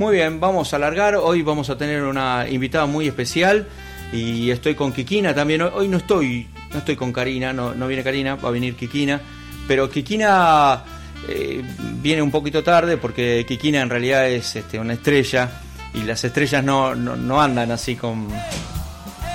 Muy 0.00 0.14
bien, 0.14 0.40
vamos 0.40 0.72
a 0.72 0.76
alargar. 0.76 1.14
Hoy 1.16 1.42
vamos 1.42 1.68
a 1.68 1.76
tener 1.76 2.04
una 2.04 2.48
invitada 2.48 2.86
muy 2.86 3.06
especial 3.06 3.68
y 4.10 4.50
estoy 4.50 4.74
con 4.74 4.94
Kikina 4.94 5.34
también. 5.34 5.60
Hoy 5.60 5.88
no 5.88 5.98
estoy, 5.98 6.48
no 6.72 6.78
estoy 6.78 6.96
con 6.96 7.12
Karina, 7.12 7.52
no, 7.52 7.74
no 7.74 7.86
viene 7.86 8.02
Karina, 8.02 8.36
va 8.36 8.48
a 8.48 8.50
venir 8.50 8.76
Kikina. 8.76 9.20
Pero 9.68 9.90
Kikina 9.90 10.84
eh, 11.28 11.62
viene 12.00 12.22
un 12.22 12.30
poquito 12.30 12.64
tarde 12.64 12.96
porque 12.96 13.44
Kikina 13.46 13.82
en 13.82 13.90
realidad 13.90 14.26
es 14.26 14.56
este, 14.56 14.78
una 14.78 14.94
estrella 14.94 15.50
y 15.92 16.04
las 16.04 16.24
estrellas 16.24 16.64
no, 16.64 16.94
no, 16.94 17.14
no 17.16 17.42
andan 17.42 17.70
así 17.70 17.94
con, 17.94 18.26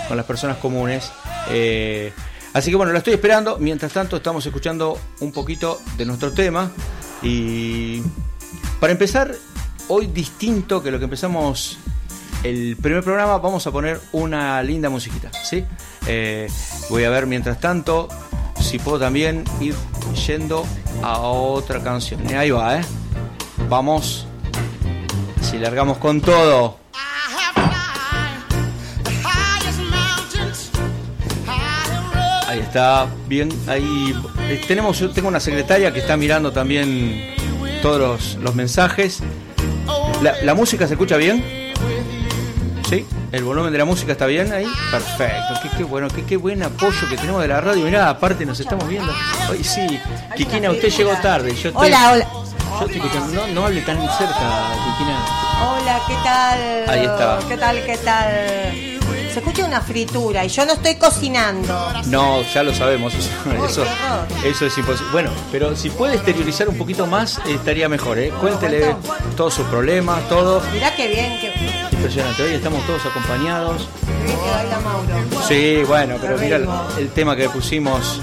con 0.08 0.18
las 0.18 0.26
personas 0.26 0.58
comunes. 0.58 1.12
Eh, 1.52 2.12
así 2.54 2.72
que 2.72 2.76
bueno, 2.76 2.92
la 2.92 2.98
estoy 2.98 3.14
esperando. 3.14 3.60
Mientras 3.60 3.94
tanto, 3.94 4.18
estamos 4.18 4.44
escuchando 4.44 4.98
un 5.20 5.32
poquito 5.32 5.80
de 5.96 6.06
nuestro 6.08 6.32
tema. 6.32 6.72
Y 7.22 8.02
para 8.80 8.94
empezar, 8.94 9.32
hoy 9.88 10.08
distinto 10.08 10.82
que 10.82 10.92
lo 10.92 10.98
que 10.98 11.06
empezamos 11.06 11.78
el 12.44 12.78
primer 12.78 13.04
programa, 13.04 13.40
vamos 13.40 13.66
a 13.66 13.72
poner 13.72 14.00
una 14.12 14.62
linda 14.62 14.90
musiquita. 14.90 15.32
¿sí? 15.44 15.66
Eh, 16.08 16.48
voy 16.90 17.04
a 17.04 17.10
ver 17.10 17.26
mientras 17.26 17.60
tanto 17.60 18.08
si 18.60 18.78
puedo 18.78 19.00
también 19.00 19.44
ir 19.60 19.74
yendo 20.28 20.66
a 21.02 21.20
otra 21.20 21.82
canción. 21.82 22.22
Y 22.30 22.34
ahí 22.34 22.52
va, 22.52 22.80
¿eh? 22.80 22.82
Vamos. 23.68 24.28
Si 25.42 25.58
largamos 25.58 25.98
con 25.98 26.22
todo. 26.22 26.78
Ahí 32.48 32.60
está, 32.60 33.08
bien, 33.28 33.50
ahí 33.68 34.16
eh, 34.48 34.64
tenemos, 34.66 35.04
tengo 35.14 35.28
una 35.28 35.42
secretaria 35.42 35.92
que 35.92 36.00
está 36.00 36.16
mirando 36.16 36.54
también 36.54 37.36
todos 37.82 38.36
los 38.36 38.56
mensajes. 38.56 39.22
La, 40.22 40.34
la 40.44 40.54
música 40.54 40.88
se 40.88 40.94
escucha 40.94 41.18
bien? 41.18 41.44
¿Sí? 42.90 43.06
¿El 43.32 43.44
volumen 43.44 43.72
de 43.72 43.78
la 43.78 43.86
música 43.86 44.14
está 44.14 44.28
bien 44.28 44.52
ahí? 44.54 44.68
Perfecto. 44.92 45.54
Qué, 45.62 45.70
qué 45.78 45.84
bueno, 45.84 46.08
qué, 46.08 46.24
qué, 46.24 46.38
buen 46.38 46.62
apoyo 46.64 47.10
que 47.10 47.18
tenemos 47.18 47.42
de 47.42 47.48
la 47.48 47.60
radio. 47.60 47.84
Mirá, 47.84 48.10
aparte 48.10 48.46
nos 48.46 48.60
estamos 48.60 48.88
viendo. 48.88 49.12
Hoy 49.50 49.64
sí. 49.64 50.00
Kikina, 50.36 50.72
usted 50.72 50.90
llegó 50.90 51.14
tarde. 51.22 51.54
Yo 51.56 51.72
te, 51.72 51.78
hola, 51.78 52.12
hola. 52.12 52.28
Yo 52.80 52.86
estoy 52.86 52.98
escuchando. 52.98 53.34
No, 53.34 53.48
no 53.48 53.66
hable 53.66 53.82
tan 53.82 53.98
cerca, 53.98 54.74
Kikina. 54.86 55.26
Hola, 55.62 56.02
¿qué 56.08 56.16
tal? 56.24 56.90
Ahí 56.90 57.06
está. 57.06 57.40
¿Qué 57.48 57.58
tal, 57.58 57.86
qué 57.86 57.98
tal? 57.98 58.95
Se 59.36 59.40
escucha 59.40 59.66
una 59.66 59.82
fritura 59.82 60.46
y 60.46 60.48
yo 60.48 60.66
no 60.66 60.72
estoy 60.72 60.96
cocinando. 60.96 61.92
No, 62.06 62.42
ya 62.42 62.64
lo 62.64 62.74
sabemos. 62.74 63.14
Eso, 63.14 63.82
Uy, 63.82 64.50
es 64.50 64.78
imposible. 64.78 65.12
Bueno, 65.12 65.30
pero 65.52 65.76
si 65.76 65.90
puede 65.90 66.16
exteriorizar 66.16 66.70
un 66.70 66.78
poquito 66.78 67.06
más, 67.06 67.40
eh, 67.40 67.56
estaría 67.56 67.90
mejor. 67.90 68.18
¿eh? 68.18 68.32
Cuéntele 68.40 68.96
todos 69.36 69.56
sus 69.56 69.68
problemas, 69.68 70.26
todo. 70.30 70.62
Mirá 70.72 70.96
qué 70.96 71.10
bien 71.10 71.38
que, 71.42 71.52
qué 71.52 71.96
Impresionante. 71.98 72.44
Hoy 72.44 72.54
estamos 72.54 72.88
todos 72.88 73.06
acompañados. 73.06 73.90
Mauro. 74.86 75.44
Sí, 75.46 75.84
bueno, 75.86 76.16
pero 76.22 76.38
mira 76.38 76.56
el, 76.56 76.70
el 76.98 77.10
tema 77.10 77.36
que 77.36 77.50
pusimos. 77.50 78.22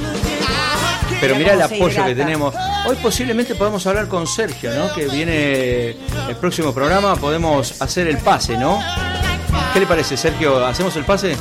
Pero 1.21 1.37
Mira 1.37 1.53
el 1.53 1.61
apoyo 1.61 2.07
que 2.07 2.15
tenemos. 2.15 2.55
Hoy 2.87 2.97
posiblemente 3.03 3.55
podemos 3.55 3.87
hablar 3.87 4.09
con 4.09 4.27
Sergio, 4.27 4.73
¿no? 4.75 4.95
Que 4.95 5.09
viene 5.09 5.91
el 6.27 6.37
próximo 6.41 6.73
programa, 6.73 7.17
podemos 7.17 7.83
hacer 7.83 8.09
el 8.09 8.17
pase, 8.17 8.57
¿no? 8.57 8.81
¿Qué 9.73 9.81
le 9.81 9.87
parece, 9.87 10.17
Sergio? 10.17 10.65
¿Hacemos 10.65 10.95
el 10.97 11.05
pase? 11.05 11.37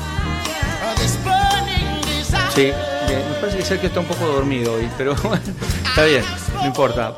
Sí, 2.56 2.72
bien. 3.08 3.30
me 3.30 3.36
parece 3.40 3.58
que 3.58 3.66
Sergio 3.66 3.88
está 3.88 4.00
un 4.02 4.06
poco 4.06 4.26
dormido 4.26 4.74
hoy, 4.74 4.90
pero 4.98 5.14
está 5.86 6.04
bien, 6.04 6.24
no 6.56 6.66
importa. 6.66 7.14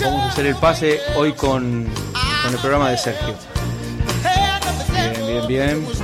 Vamos 0.00 0.22
a 0.22 0.28
hacer 0.28 0.46
el 0.46 0.56
pase 0.56 1.00
hoy 1.16 1.32
con, 1.32 1.88
con 2.42 2.52
el 2.52 2.58
programa 2.60 2.90
de 2.90 2.98
Sergio. 2.98 3.34
Bien, 4.92 5.26
bien, 5.26 5.46
bien. 5.46 5.86
Qué 5.86 6.02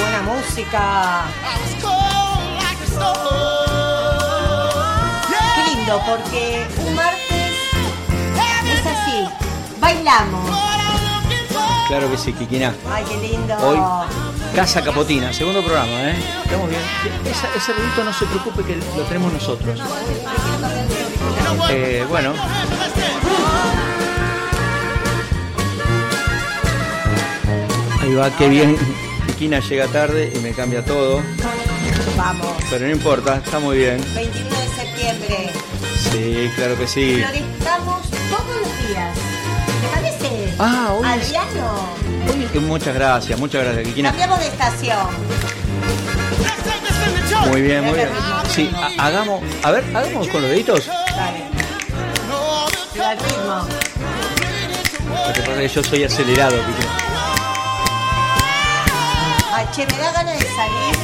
buena 0.00 0.22
música. 0.22 1.24
Qué 5.54 5.74
lindo, 5.74 6.02
porque 6.06 6.66
un 6.78 6.94
martes 6.94 7.52
es 8.64 8.86
así. 8.86 9.28
Bailamos. 9.80 10.81
Claro 11.92 12.10
que 12.10 12.16
sí, 12.16 12.32
Kikina. 12.32 12.74
Ay, 12.90 13.04
qué 13.06 13.18
lindo. 13.28 13.54
Hoy, 13.58 13.76
Casa 14.56 14.82
Capotina, 14.82 15.30
segundo 15.30 15.62
programa, 15.62 15.90
¿eh? 16.08 16.14
Estamos 16.42 16.70
bien. 16.70 16.80
Esa- 17.30 17.54
ese 17.54 17.72
ruidito 17.74 18.02
no 18.02 18.12
se 18.14 18.24
preocupe 18.24 18.62
que 18.64 18.76
lo 18.96 19.02
tenemos 19.04 19.30
nosotros. 19.30 19.78
Eh, 21.68 22.02
bueno. 22.08 22.32
Ahí 28.00 28.14
va, 28.14 28.30
qué 28.36 28.48
bien. 28.48 28.76
Kikina 29.26 29.60
llega 29.60 29.86
tarde 29.88 30.32
y 30.34 30.38
me 30.40 30.52
cambia 30.52 30.84
todo. 30.84 31.22
Vamos. 32.16 32.46
Pero 32.70 32.86
no 32.86 32.92
importa, 32.92 33.36
está 33.44 33.58
muy 33.58 33.78
bien. 33.78 34.02
21 34.14 34.48
de 34.50 34.66
septiembre. 34.68 35.50
Sí, 36.10 36.50
claro 36.56 36.76
que 36.76 36.86
sí. 36.86 37.22
Ah, 40.64 40.92
hoy 40.92 42.60
muchas 42.60 42.94
gracias, 42.94 43.38
muchas 43.38 43.64
gracias, 43.64 43.84
Kikina. 43.88 44.10
Cambiamos 44.10 44.38
de 44.38 44.46
estación. 44.46 44.98
Muy 47.48 47.62
bien, 47.62 47.84
muy 47.84 47.94
bien. 47.94 48.08
Sí, 48.48 48.70
ha- 48.76 49.06
hagamos, 49.06 49.42
a 49.64 49.70
ver, 49.72 49.84
hagamos 49.96 50.28
con 50.28 50.42
los 50.42 50.50
deditos. 50.50 50.86
Dale. 50.86 51.50
Ritmo. 53.14 53.66
Lo 55.26 55.32
que 55.32 55.40
pasa 55.40 55.62
es 55.62 55.72
que 55.72 55.80
yo 55.80 55.82
soy 55.82 56.04
acelerado, 56.04 56.56
Kikina. 56.58 56.92
Che, 59.72 59.86
me 59.86 59.96
da 59.98 60.12
ganas 60.12 60.38
de 60.38 60.44
salir 60.46 60.94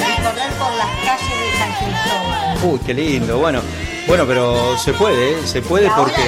y 0.00 0.22
correr 0.22 0.50
por 0.58 0.72
las 0.74 0.88
calles 1.04 1.38
de 1.40 1.58
San 1.58 1.72
Cristóbal. 1.78 2.58
Uy, 2.64 2.80
qué 2.84 2.92
lindo. 2.94 3.38
Bueno, 3.38 3.60
bueno, 4.08 4.24
pero 4.26 4.76
se 4.78 4.92
puede, 4.94 5.32
¿eh? 5.38 5.46
se 5.46 5.62
puede 5.62 5.84
¿Y 5.86 5.88
ahora 5.88 6.02
porque? 6.02 6.22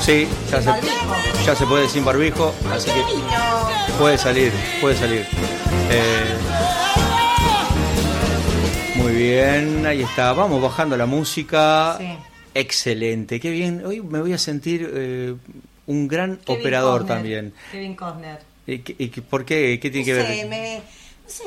Sí, 0.00 0.26
ya 0.50 0.60
se, 0.62 0.68
barbijo? 0.68 1.14
ya 1.46 1.54
se 1.56 1.66
puede 1.66 1.88
sin 1.88 2.04
barbijo, 2.04 2.54
así 2.72 2.90
¡Qué 2.90 3.00
que 3.00 3.92
puede 3.98 4.18
salir, 4.18 4.52
puede 4.80 4.96
salir. 4.96 5.26
Eh, 5.90 6.36
muy 8.96 9.12
bien, 9.14 9.86
ahí 9.86 10.02
está. 10.02 10.32
Vamos 10.32 10.60
bajando 10.62 10.96
la 10.96 11.06
música. 11.06 11.96
Sí. 11.98 12.08
Excelente, 12.54 13.38
qué 13.40 13.50
bien. 13.50 13.84
Hoy 13.84 14.00
me 14.00 14.20
voy 14.20 14.32
a 14.32 14.38
sentir 14.38 14.90
eh, 14.94 15.34
un 15.86 16.08
gran 16.08 16.36
Kevin 16.38 16.60
operador 16.60 17.00
Costner. 17.00 17.16
también. 17.16 17.54
Kevin 17.70 17.94
Costner. 17.94 18.38
¿Y, 18.66 18.78
qué- 18.78 18.96
y 18.98 19.08
por 19.08 19.44
qué? 19.44 19.78
¿Qué 19.80 19.90
tiene 19.90 20.04
que 20.04 20.12
no 20.12 20.18
ver? 20.18 20.26
sé, 20.26 20.44
me, 20.46 20.76
no 20.78 20.82
sé, 21.30 21.44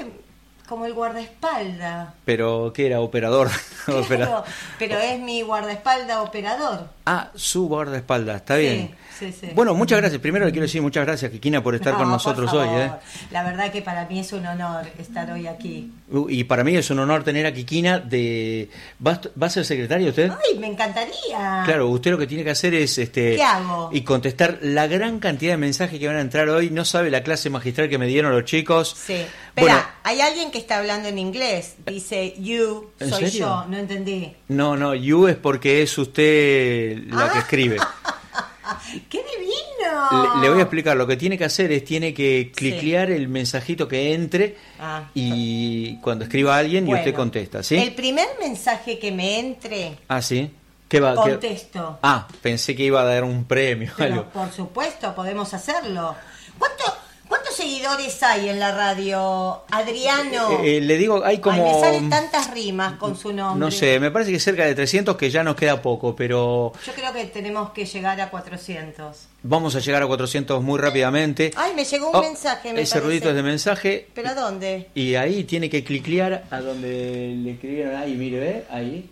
como 0.69 0.85
el 0.85 0.94
guardaespalda. 0.94 2.13
Pero, 2.25 2.72
¿qué 2.74 2.85
era? 2.88 3.02
Operador. 3.02 3.50
Claro, 4.07 4.44
pero 4.78 5.00
es 5.00 5.19
mi 5.19 5.41
guardaespalda 5.41 6.22
operador. 6.22 6.90
Ah, 7.07 7.31
su 7.34 7.68
guardaespaldas, 7.68 8.35
está 8.35 8.56
bien. 8.57 8.91
Sí, 9.18 9.34
sí. 9.34 9.50
Bueno, 9.56 9.74
muchas 9.74 9.97
gracias. 10.00 10.22
Primero 10.22 10.46
le 10.46 10.52
quiero 10.52 10.66
decir 10.66 10.79
muchas 10.81 11.06
gracias, 11.08 11.31
Kikina, 11.31 11.63
por 11.63 11.74
estar 11.74 11.94
No, 11.94 12.00
con 12.00 12.09
nosotros 12.09 12.53
hoy. 12.53 12.68
¿eh? 12.69 12.91
La 13.31 13.44
verdad 13.44 13.72
que 13.72 13.81
para 13.81 14.06
mí 14.06 14.19
es 14.19 14.31
un 14.31 14.46
honor 14.46 14.85
estar 15.00 15.31
hoy 15.31 15.47
aquí. 15.47 15.91
Uh, 16.12 16.29
Y 16.29 16.44
para 16.44 16.63
mí 16.63 16.75
es 16.78 16.90
un 16.91 17.00
honor 17.00 17.24
tener 17.24 17.47
a 17.47 17.53
Kikina 17.53 17.97
de... 18.00 18.69
¿Va, 19.06 19.13
a- 19.13 19.22
va 19.41 19.47
a 19.47 19.50
ser 19.50 19.66
secretario 19.66 20.09
usted? 20.09 20.29
¡Ay, 20.29 20.59
me 20.59 20.68
encantaría! 20.68 21.63
Claro, 21.66 21.88
usted 21.88 22.12
lo 22.12 22.18
que 22.19 22.28
tiene 22.28 22.44
que 22.44 22.52
hacer 22.52 22.75
es 22.75 22.97
este 23.00 23.38
¿Qué 23.38 23.44
hago? 23.44 23.90
y 23.91 24.02
contestar 24.02 24.59
la 24.62 24.85
gran 24.88 25.19
cantidad 25.19 25.53
de 25.53 25.58
mensajes 25.58 26.00
que 26.00 26.06
van 26.08 26.18
a 26.18 26.22
entrar 26.22 26.47
hoy. 26.47 26.69
No 26.69 26.85
sabe 26.85 27.09
la 27.09 27.24
clase 27.24 27.50
magistral 27.50 27.90
que 27.90 27.97
me 27.97 28.06
dieron 28.06 28.31
los 28.34 28.46
chicos. 28.46 28.96
Sí. 28.96 29.25
Espera, 29.56 29.74
Bueno, 29.74 29.88
hay 30.04 30.22
alguien 30.22 30.52
que 30.52 30.58
está 30.58 30.78
hablando 30.78 31.10
en 31.10 31.18
inglés. 31.20 31.76
Dice, 31.86 32.36
you, 32.40 32.92
¿En 33.00 33.10
soy 33.10 33.26
serio? 33.26 33.40
yo. 33.48 33.66
No 33.70 33.78
entendí. 33.78 34.34
no, 34.48 34.76
no, 34.78 34.94
you 34.96 35.28
es 35.28 35.36
porque 35.36 35.82
es 35.82 35.98
usted 35.98 37.04
la 37.08 37.26
Ah. 37.26 37.32
que 37.34 37.40
escribe. 37.40 37.78
¡Qué 39.09 39.18
divino! 39.18 40.35
Le, 40.35 40.41
le 40.41 40.50
voy 40.50 40.59
a 40.59 40.64
explicar, 40.64 40.96
lo 40.96 41.08
que 41.08 41.18
tiene 41.18 41.38
que 41.38 41.46
hacer 41.46 41.72
es 41.72 41.84
tiene 41.85 42.14
que 42.14 42.52
cliclear 42.56 43.09
el 43.12 43.28
mensajito 43.28 43.88
que 43.88 44.14
entre 44.14 44.58
Ah. 44.79 45.09
y 45.14 45.97
cuando 46.02 46.26
escriba 46.26 46.58
alguien 46.58 46.88
y 46.88 46.94
usted 46.94 47.14
contesta, 47.14 47.64
¿sí? 47.64 47.76
El 47.78 47.94
primer 47.94 48.28
mensaje 48.40 49.00
que 49.00 49.12
me 49.12 49.40
entre, 49.40 49.97
Ah, 50.08 50.22
sí. 50.22 50.52
¿Qué 50.88 51.00
va? 51.00 51.12
qué- 51.23 51.32
contesto. 51.32 52.00
Ah, 52.02 52.28
pensé 52.41 52.76
que 52.76 52.84
iba 52.84 53.02
a 53.02 53.06
dar 53.06 53.23
un 53.23 53.46
premio. 53.46 53.91
Pero 53.97 54.14
algo. 54.16 54.29
por 54.29 54.52
supuesto, 54.52 55.14
podemos 55.14 55.53
hacerlo. 55.53 56.16
¿Cuánto, 56.58 56.84
¿Cuántos 57.29 57.55
seguidores 57.55 58.22
hay 58.23 58.49
en 58.49 58.59
la 58.59 58.76
radio? 58.76 59.61
Adriano. 59.72 60.59
Eh, 60.64 60.78
eh, 60.78 60.81
le 60.81 60.97
digo, 60.97 61.23
hay 61.23 61.37
como... 61.37 61.64
Ay, 61.64 61.73
me 61.76 61.79
salen 61.79 62.09
tantas 62.09 62.52
rimas 62.52 62.93
con 62.93 63.16
su 63.16 63.31
nombre. 63.31 63.64
No 63.64 63.72
sé, 63.72 63.99
me 63.99 64.09
parece 64.11 64.31
que 64.31 64.40
cerca 64.40 64.66
de 64.66 64.73
300 64.76 65.16
que 65.16 65.29
ya 65.29 65.43
nos 65.43 65.55
queda 65.55 65.81
poco, 65.81 66.16
pero 66.16 66.73
Yo 66.85 66.93
creo 66.93 67.14
que 67.14 67.26
tenemos 67.26 67.70
que 67.70 67.85
llegar 67.85 68.20
a 68.20 68.29
400. 68.31 69.16
vamos 69.43 69.76
a 69.76 69.79
llegar 69.79 70.02
a 70.03 70.08
400 70.08 70.61
muy 70.64 70.79
rápidamente. 70.79 71.52
Ay, 71.55 71.73
me 71.76 71.85
llegó 71.85 72.09
un 72.09 72.16
Oh, 72.16 72.22
mensaje, 72.23 72.73
me 72.73 72.81
Ese 72.81 72.93
parece. 72.96 73.05
ruidito 73.08 73.29
es 73.29 73.35
de 73.35 73.43
mensaje. 73.43 74.08
¿Pero 74.14 74.29
a 74.29 74.34
dónde? 74.34 74.90
Y 74.96 75.14
ahí 75.16 75.43
tiene 75.43 75.70
que 75.70 75.84
cliclear 75.84 76.46
a 76.49 76.61
donde 76.61 77.34
le 77.43 77.52
escribieron 77.52 77.96
ahí, 77.96 78.16
mire, 78.16 78.40
¿ve? 78.40 78.66
Ahí. 78.72 79.09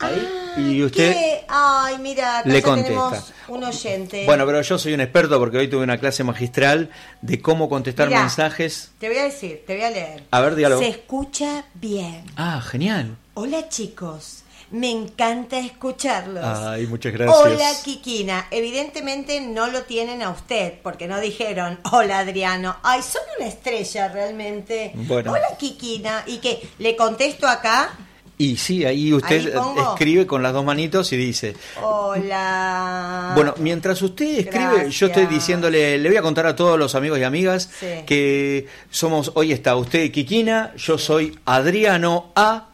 Ahí 0.00 0.38
y 0.56 0.82
usted 0.82 1.12
¿Qué? 1.12 1.44
Ay, 1.48 1.98
mira, 1.98 2.40
acá 2.40 2.48
le 2.48 2.62
contesta. 2.62 3.24
un 3.48 3.64
oyente. 3.64 4.24
Bueno, 4.26 4.44
pero 4.44 4.60
yo 4.60 4.78
soy 4.78 4.92
un 4.94 5.00
experto 5.00 5.38
porque 5.38 5.58
hoy 5.58 5.68
tuve 5.68 5.84
una 5.84 5.98
clase 5.98 6.24
magistral 6.24 6.90
de 7.22 7.40
cómo 7.40 7.68
contestar 7.68 8.08
Mirá. 8.08 8.20
mensajes. 8.20 8.90
Te 8.98 9.08
voy 9.08 9.18
a 9.18 9.24
decir, 9.24 9.62
te 9.66 9.74
voy 9.76 9.84
a 9.84 9.90
leer. 9.90 10.24
A 10.30 10.40
ver, 10.40 10.54
dígalo. 10.54 10.78
Se 10.78 10.88
escucha 10.88 11.64
bien. 11.74 12.24
Ah, 12.36 12.60
genial. 12.60 13.16
Hola 13.34 13.68
chicos, 13.68 14.42
me 14.70 14.90
encanta 14.90 15.58
escucharlos. 15.58 16.44
Ay, 16.44 16.86
muchas 16.86 17.12
gracias. 17.12 17.38
Hola 17.40 17.70
Kikina, 17.84 18.48
evidentemente 18.50 19.40
no 19.40 19.68
lo 19.68 19.82
tienen 19.82 20.22
a 20.22 20.30
usted 20.30 20.74
porque 20.82 21.06
no 21.06 21.20
dijeron 21.20 21.78
hola 21.92 22.18
Adriano. 22.18 22.76
Ay, 22.82 23.00
son 23.02 23.22
una 23.38 23.48
estrella 23.48 24.08
realmente. 24.08 24.92
Bueno. 24.94 25.32
Hola 25.32 25.56
Kikina 25.58 26.24
y 26.26 26.38
que 26.38 26.68
le 26.78 26.96
contesto 26.96 27.46
acá. 27.46 27.96
Y 28.40 28.56
sí, 28.56 28.84
ahí 28.84 29.12
usted 29.12 29.52
Ahí 29.56 29.74
escribe 29.92 30.26
con 30.26 30.42
las 30.44 30.52
dos 30.52 30.64
manitos 30.64 31.12
y 31.12 31.16
dice, 31.16 31.54
Hola. 31.82 33.32
Bueno, 33.34 33.54
mientras 33.58 34.00
usted 34.02 34.38
escribe, 34.38 34.90
yo 34.90 35.06
estoy 35.06 35.26
diciéndole, 35.26 35.98
le 35.98 36.08
voy 36.08 36.18
a 36.18 36.22
contar 36.22 36.46
a 36.46 36.54
todos 36.56 36.78
los 36.78 36.94
amigos 36.94 37.18
y 37.18 37.24
amigas 37.24 37.68
Sí. 37.80 37.86
que 38.06 38.66
somos, 38.90 39.32
hoy 39.34 39.52
está 39.52 39.74
usted 39.76 40.10
Kikina, 40.10 40.72
yo 40.76 40.98
soy 40.98 41.38
Adriano 41.44 42.32
A. 42.36 42.66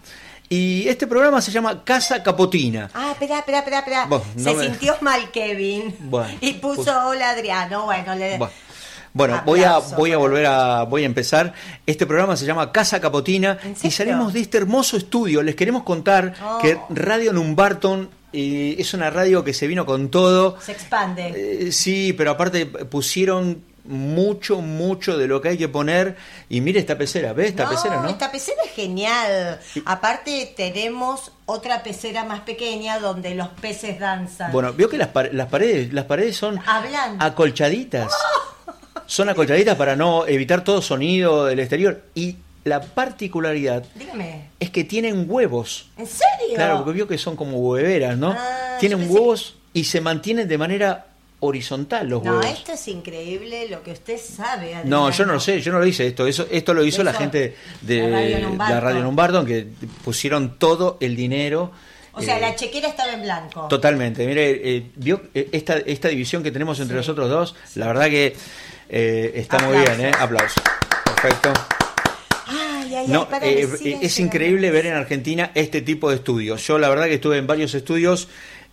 Y 0.50 0.86
este 0.88 1.06
programa 1.06 1.40
se 1.40 1.50
llama 1.50 1.82
Casa 1.82 2.22
Capotina. 2.22 2.90
Ah, 2.94 3.12
espera, 3.12 3.38
espera, 3.38 3.58
espera, 3.60 3.78
espera. 3.78 4.06
Bueno, 4.06 4.24
no 4.36 4.50
Se 4.50 4.54
me- 4.56 4.64
sintió 4.66 4.94
mal 5.00 5.30
Kevin. 5.32 5.96
Bueno, 6.00 6.28
y 6.40 6.52
puso 6.54 6.82
puso- 6.84 7.06
hola 7.08 7.30
Adriano. 7.30 7.86
Bueno, 7.86 8.14
le 8.14 8.36
Bueno, 8.38 8.52
Bueno, 9.14 9.40
voy 9.46 9.62
a, 9.62 9.78
voy 9.78 10.10
a 10.10 10.16
volver 10.18 10.44
a, 10.46 10.82
voy 10.82 11.04
a 11.04 11.06
empezar. 11.06 11.52
Este 11.86 12.04
programa 12.04 12.36
se 12.36 12.46
llama 12.46 12.72
Casa 12.72 13.00
Capotina 13.00 13.56
¿En 13.62 13.76
y 13.80 13.90
salimos 13.92 14.32
de 14.32 14.40
este 14.40 14.58
hermoso 14.58 14.96
estudio. 14.96 15.40
Les 15.40 15.54
queremos 15.54 15.84
contar 15.84 16.34
Oh. 16.42 16.58
que 16.58 16.76
Radio 16.90 17.32
Numbarton 17.32 18.10
eh, 18.32 18.74
es 18.76 18.92
una 18.92 19.10
radio 19.10 19.44
que 19.44 19.54
se 19.54 19.68
vino 19.68 19.86
con 19.86 20.10
todo. 20.10 20.58
se 20.60 20.72
expande. 20.72 21.66
Eh, 21.68 21.70
sí, 21.72 22.12
pero 22.12 22.32
aparte 22.32 22.66
pusieron 22.66 23.62
mucho, 23.84 24.60
mucho 24.60 25.16
de 25.16 25.28
lo 25.28 25.40
que 25.40 25.50
hay 25.50 25.58
que 25.58 25.68
poner. 25.68 26.16
Y 26.48 26.60
mire 26.60 26.80
esta 26.80 26.98
pecera, 26.98 27.32
¿ves 27.32 27.50
esta 27.50 27.64
no, 27.64 27.70
pecera, 27.70 28.00
no? 28.00 28.08
Esta 28.08 28.32
pecera 28.32 28.62
es 28.64 28.72
genial. 28.72 29.60
Aparte 29.84 30.52
tenemos 30.56 31.30
otra 31.46 31.84
pecera 31.84 32.24
más 32.24 32.40
pequeña 32.40 32.98
donde 32.98 33.36
los 33.36 33.46
peces 33.48 34.00
danzan. 34.00 34.50
Bueno, 34.50 34.72
veo 34.72 34.88
que 34.88 34.98
las, 34.98 35.10
las 35.32 35.46
paredes, 35.46 35.92
las 35.92 36.06
paredes 36.06 36.36
son 36.36 36.58
Hablan. 36.66 37.22
acolchaditas. 37.22 38.10
Son 39.06 39.28
acolchaditas 39.28 39.76
para 39.76 39.96
no 39.96 40.26
evitar 40.26 40.64
todo 40.64 40.80
sonido 40.82 41.46
del 41.46 41.60
exterior. 41.60 42.02
Y 42.14 42.36
la 42.64 42.80
particularidad 42.80 43.84
Dígame, 43.94 44.48
es 44.58 44.70
que 44.70 44.84
tienen 44.84 45.26
huevos. 45.28 45.90
¿en 45.98 46.06
serio? 46.06 46.54
Claro, 46.54 46.78
porque 46.78 46.92
vio 46.92 47.06
que 47.08 47.18
son 47.18 47.36
como 47.36 47.58
hueveras, 47.58 48.16
¿no? 48.16 48.30
Ah, 48.38 48.76
tienen 48.80 48.98
pensé 49.00 49.12
huevos 49.14 49.56
y 49.72 49.84
se 49.84 50.00
mantienen 50.00 50.48
de 50.48 50.56
manera 50.58 51.06
horizontal 51.40 52.08
los 52.08 52.22
No, 52.24 52.30
huevos. 52.38 52.46
esto 52.46 52.72
es 52.72 52.88
increíble 52.88 53.68
lo 53.68 53.82
que 53.82 53.92
usted 53.92 54.18
sabe. 54.18 54.76
No, 54.84 55.10
yo 55.10 55.26
no 55.26 55.34
lo 55.34 55.40
sé, 55.40 55.60
yo 55.60 55.72
no 55.72 55.78
lo 55.78 55.86
hice 55.86 56.06
esto. 56.06 56.26
Eso, 56.26 56.46
esto 56.50 56.72
lo 56.72 56.82
hizo 56.84 57.02
la 57.02 57.12
gente 57.12 57.54
de 57.82 57.98
la 58.08 58.16
Radio 58.18 58.38
Numbarton. 58.48 58.74
la 58.74 58.80
Radio 58.80 59.02
Numbarton, 59.02 59.46
que 59.46 59.66
pusieron 60.02 60.56
todo 60.58 60.96
el 61.00 61.14
dinero. 61.16 61.70
O 62.14 62.22
sea, 62.22 62.38
eh, 62.38 62.40
la 62.40 62.54
chequera 62.56 62.88
estaba 62.88 63.12
en 63.12 63.22
blanco. 63.22 63.66
Totalmente. 63.68 64.26
Mire, 64.26 64.76
eh, 64.76 64.86
vio 64.94 65.20
eh, 65.34 65.48
esta, 65.52 65.76
esta 65.78 66.08
división 66.08 66.42
que 66.42 66.50
tenemos 66.52 66.78
entre 66.80 66.94
Sí. 66.94 66.98
nosotros 66.98 67.28
dos, 67.28 67.56
la 67.74 67.88
verdad 67.88 68.06
que 68.08 68.34
eh, 68.96 69.32
está 69.34 69.58
muy 69.58 69.76
bien, 69.78 70.00
¿eh? 70.00 70.12
Aplausos. 70.20 70.62
Perfecto. 71.04 71.52
Ay, 72.46 72.94
ay, 72.94 73.06
No, 73.08 73.26
ay, 73.30 73.40
eh, 73.42 73.66
siguen 73.76 73.98
es 74.02 74.18
increíble 74.20 74.70
ver 74.70 74.86
en 74.86 74.94
Argentina 74.94 75.50
este 75.54 75.82
tipo 75.82 76.10
de 76.10 76.16
estudios. 76.16 76.64
Yo 76.64 76.78
la 76.78 76.88
verdad 76.88 77.06
que 77.06 77.14
estuve 77.14 77.38
en 77.38 77.46
varios 77.48 77.74
estudios 77.74 78.28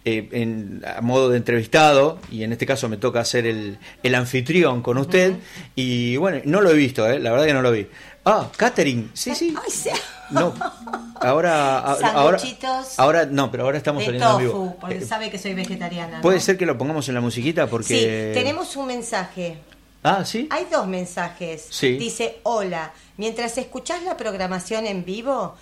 eh, 0.05 0.29
en, 0.31 0.83
a 0.85 1.01
modo 1.01 1.29
de 1.29 1.37
entrevistado 1.37 2.19
y 2.31 2.43
en 2.43 2.51
este 2.51 2.65
caso 2.67 2.87
me 2.87 2.97
toca 2.97 3.23
ser 3.25 3.45
el, 3.47 3.77
el 4.03 4.15
anfitrión 4.15 4.81
con 4.81 4.97
usted 4.97 5.33
y 5.75 6.17
bueno, 6.17 6.39
no 6.45 6.61
lo 6.61 6.69
he 6.69 6.75
visto, 6.75 7.07
eh, 7.07 7.19
la 7.19 7.31
verdad 7.31 7.45
que 7.45 7.53
no 7.53 7.61
lo 7.63 7.71
vi. 7.71 7.87
Ah, 8.23 8.47
catering, 8.55 9.09
sí, 9.13 9.33
sí. 9.33 9.55
Ay, 9.57 9.93
No, 10.29 10.53
ahora, 11.19 11.79
ahora, 11.79 12.37
ahora, 12.97 13.25
no, 13.25 13.49
pero 13.51 13.63
ahora 13.63 13.77
estamos 13.79 14.01
de 14.01 14.05
saliendo 14.05 14.31
en 14.39 14.45
vivo. 14.45 14.77
porque 14.79 14.97
Eh, 14.97 15.01
sabe 15.05 15.31
que 15.31 15.39
soy 15.39 15.55
vegetariana. 15.55 16.17
¿no? 16.17 16.21
Puede 16.21 16.39
ser 16.39 16.57
que 16.57 16.65
lo 16.67 16.77
pongamos 16.77 17.07
en 17.09 17.15
la 17.15 17.21
musiquita 17.21 17.65
porque... 17.67 18.31
Sí, 18.33 18.39
tenemos 18.39 18.75
un 18.75 18.87
mensaje. 18.87 19.57
Ah, 20.03 20.25
sí. 20.25 20.47
Hay 20.51 20.65
dos 20.71 20.87
mensajes. 20.87 21.67
Sí. 21.69 21.97
Dice, 21.97 22.39
hola, 22.43 22.93
mientras 23.17 23.57
escuchás 23.57 24.03
la 24.03 24.17
programación 24.17 24.87
en 24.87 25.05
vivo, 25.05 25.55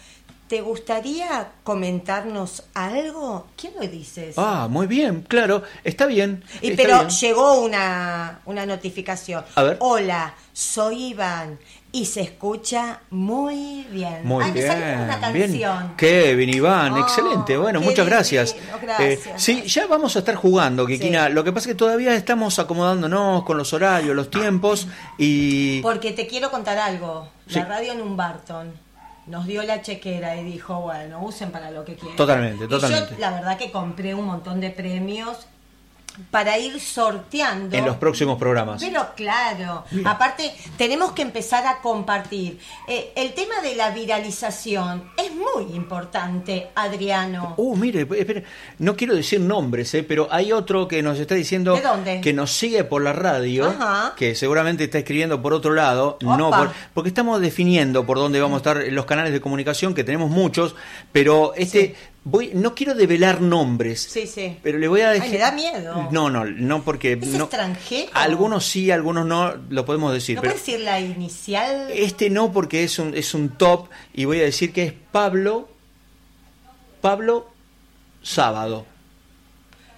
¿te 0.48 0.62
gustaría 0.62 1.52
comentarnos 1.64 2.64
algo? 2.74 3.48
¿Quién 3.56 3.74
lo 3.80 3.88
dice 3.88 4.30
eso? 4.30 4.42
Ah, 4.42 4.68
muy 4.70 4.88
bien, 4.88 5.22
claro, 5.28 5.64
está 5.84 6.06
bien. 6.06 6.44
Y 6.62 6.72
está 6.72 6.84
pero 6.84 6.98
bien. 7.00 7.10
llegó 7.10 7.62
una, 7.62 8.40
una 8.46 8.66
notificación. 8.66 9.44
A 9.56 9.64
ver. 9.64 9.78
Hola, 9.80 10.34
soy 10.54 11.10
Iván 11.10 11.60
y 11.92 12.06
se 12.06 12.22
escucha 12.22 13.02
muy 13.10 13.88
bien. 13.92 14.20
Muy 14.24 14.44
Ay, 14.44 14.52
me 14.52 14.60
bien, 14.60 14.68
salió 14.72 15.04
una 15.04 15.32
bien. 15.32 15.52
canción. 15.52 15.94
Kevin, 15.98 16.50
Iván, 16.54 16.94
Oh, 16.94 17.00
excelente. 17.00 17.58
Bueno, 17.58 17.82
muchas 17.82 18.06
gracias. 18.06 18.54
divino, 18.54 18.78
gracias. 18.82 19.42
sí, 19.42 19.64
ya 19.64 19.88
vamos 19.88 20.16
a 20.16 20.20
estar 20.20 20.36
jugando, 20.36 20.86
Kikina. 20.86 21.28
Sí. 21.28 21.34
Lo 21.34 21.44
que 21.44 21.52
pasa 21.52 21.70
es 21.70 21.76
que 21.76 21.78
todavía 21.78 22.14
estamos 22.16 22.60
acomodándonos 22.60 23.44
con 23.44 23.58
los 23.58 23.74
horarios, 23.74 24.16
los 24.16 24.30
tiempos 24.30 24.88
y... 25.18 25.82
Porque 25.82 26.12
te 26.12 26.28
quiero 26.28 26.52
contar 26.52 26.78
algo. 26.78 27.28
Sí. 27.48 27.56
La 27.60 27.66
radio 27.66 27.96
Numbarton 27.96 28.72
nos 29.26 29.46
dio 29.48 29.64
la 29.64 29.82
chequera 29.82 30.36
y 30.38 30.44
dijo, 30.44 30.82
bueno, 30.82 31.24
usen 31.24 31.52
para 31.52 31.72
lo 31.72 31.86
que 31.86 31.96
quieran. 31.96 32.16
Totalmente, 32.18 32.66
Y 32.66 32.68
totalmente. 32.68 33.14
yo 33.16 33.20
la 33.20 33.32
verdad 33.32 33.58
que 33.58 33.72
compré 33.72 34.14
un 34.14 34.26
montón 34.26 34.60
de 34.60 34.70
premios 34.70 35.48
para 36.32 36.58
ir 36.58 36.80
sorteando. 36.80 37.76
En 37.76 37.86
los 37.86 37.98
próximos 37.98 38.38
programas. 38.38 38.82
Pero 38.84 39.08
claro, 39.16 39.86
aparte 40.06 40.54
tenemos 40.78 41.12
que 41.14 41.22
empezar 41.22 41.66
a 41.68 41.80
compartir. 41.82 42.60
Eh, 42.88 43.12
el 43.16 43.34
tema 43.34 43.62
de 43.62 43.76
la 43.76 43.92
viralización 43.92 45.12
es 45.18 45.32
muy 45.34 45.76
importante, 45.76 46.68
Adriano. 46.76 47.54
Uh, 47.58 47.76
mire, 47.76 48.02
espere, 48.02 48.44
no 48.80 48.96
quiero 48.96 49.16
decir 49.16 49.40
nombres, 49.40 49.94
eh, 49.94 50.04
pero 50.04 50.28
hay 50.32 50.52
otro 50.52 50.88
que 50.88 51.02
nos 51.02 51.20
está 51.20 51.36
diciendo 51.36 51.76
¿De 51.76 51.82
dónde? 51.82 52.22
que 52.22 52.34
nos 52.34 52.52
sigue 52.52 52.84
por 52.84 53.02
la 53.02 53.14
radio, 53.14 53.68
Ajá. 53.70 54.14
que 54.16 54.36
seguramente 54.36 54.84
está 54.86 55.00
escribiendo 55.00 55.42
por 55.42 55.54
otro 55.54 55.74
lado, 55.74 56.18
no 56.22 56.50
por- 56.52 56.72
porque 56.94 57.10
estamos 57.10 57.42
definiendo 57.42 58.06
por 58.06 58.18
dónde 58.18 58.40
vamos 58.42 58.56
a 58.56 58.72
estar 58.72 58.92
los 58.92 59.06
canales 59.06 59.34
de 59.34 59.42
comunicación, 59.42 59.94
que 59.94 60.04
tenemos 60.04 60.30
muchos, 60.30 60.76
pero 61.12 61.54
este 61.56 61.80
Sí. 61.80 61.96
Voy, 62.24 62.52
no 62.54 62.76
quiero 62.76 62.94
develar 62.96 63.42
nombres. 63.42 64.02
Sí, 64.02 64.28
sí. 64.28 64.58
Pero 64.64 64.78
le 64.78 64.88
voy 64.88 65.02
a 65.02 65.10
Ay, 65.12 65.20
decir. 65.20 65.34
me 65.34 65.40
da 65.40 65.52
miedo. 65.52 66.08
No, 66.12 66.30
no, 66.30 66.46
no 66.46 66.84
porque. 66.84 67.14
¿Es 67.14 67.28
no- 67.30 67.46
extranjero? 67.46 68.12
Algunos 68.14 68.66
sí, 68.66 68.92
algunos 68.92 69.26
no, 69.26 69.54
lo 69.70 69.86
podemos 69.86 70.14
decir. 70.14 70.36
¿No 70.36 70.42
pero 70.42 70.54
puedes 70.54 70.66
decir 70.66 70.82
la 70.86 71.00
inicial? 71.00 71.90
este 71.92 72.30
no, 72.30 72.52
porque 72.52 72.84
es 72.84 73.00
un, 73.00 73.16
es 73.16 73.34
un 73.34 73.50
top 73.50 73.90
y 74.14 74.26
voy 74.26 74.40
a 74.40 74.44
decir 74.44 74.72
que 74.74 74.84
es 74.86 74.94
Pablo. 75.12 75.70
Pablo 77.02 77.50
Sábado. 78.22 78.86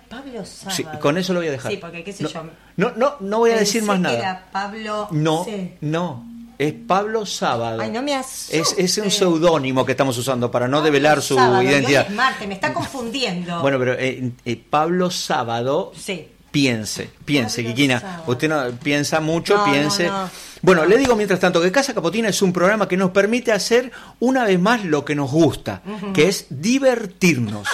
Pablo 0.10 0.46
Sábado. 0.46 0.76
Sí, 0.76 0.84
con 1.00 1.18
eso 1.18 1.34
lo 1.34 1.40
voy 1.40 1.48
a 1.48 1.52
dejar. 1.52 1.72
Sí, 1.72 1.78
porque 1.78 2.04
qué 2.04 2.14
sé 2.14 2.24
no, 2.24 2.30
yo. 2.30 2.44
No, 2.78 2.92
no, 2.96 3.16
no 3.22 3.40
voy 3.40 3.52
a 3.52 3.58
decir 3.58 3.82
más 3.84 4.00
nada. 4.00 4.18
Era 4.18 4.48
Pablo. 4.52 5.08
No, 5.12 5.44
Sí. 5.46 5.74
no. 5.82 6.26
Es 6.62 6.74
Pablo 6.74 7.26
Sábado. 7.26 7.82
Ay, 7.82 7.90
no 7.90 8.04
me 8.04 8.12
es, 8.14 8.20
asustes. 8.20 8.76
es 8.78 8.98
un 9.00 9.10
seudónimo 9.10 9.84
que 9.84 9.94
estamos 9.94 10.16
usando 10.18 10.52
para 10.52 10.68
no 10.68 10.78
Pablo 10.78 10.86
develar 10.86 11.20
su 11.22 11.34
Sábado, 11.34 11.64
identidad. 11.64 12.06
es 12.08 12.14
Marte, 12.14 12.46
me 12.46 12.54
está 12.54 12.72
confundiendo. 12.72 13.62
Bueno, 13.62 13.80
pero 13.80 13.94
eh, 13.94 14.32
eh, 14.46 14.64
Pablo 14.70 15.10
Sábado 15.10 15.92
Sí. 15.98 16.28
Piense, 16.52 17.10
piense. 17.24 17.64
Sábado. 18.02 18.24
Usted 18.28 18.50
no 18.50 18.62
piensa 18.84 19.22
mucho, 19.22 19.56
No, 19.58 19.66
piense. 19.72 20.08
no. 20.08 20.30
Bueno, 20.62 20.82
No. 20.84 20.90
le 20.90 20.98
digo 20.98 21.16
mientras 21.16 21.40
tanto 21.40 21.62
que 21.62 21.72
Casa 21.72 21.94
Capotina 21.94 22.28
es 22.28 22.42
un 22.42 22.52
programa 22.54 22.88
que 22.90 22.98
nos 22.98 23.12
permite 23.12 23.52
hacer 23.54 23.90
una 24.20 24.44
vez 24.44 24.60
más 24.60 24.84
lo 24.84 25.04
que 25.06 25.16
nos 25.16 25.32
gusta, 25.32 25.82
que 26.14 26.28
es 26.28 26.46
divertirnos. 26.50 27.68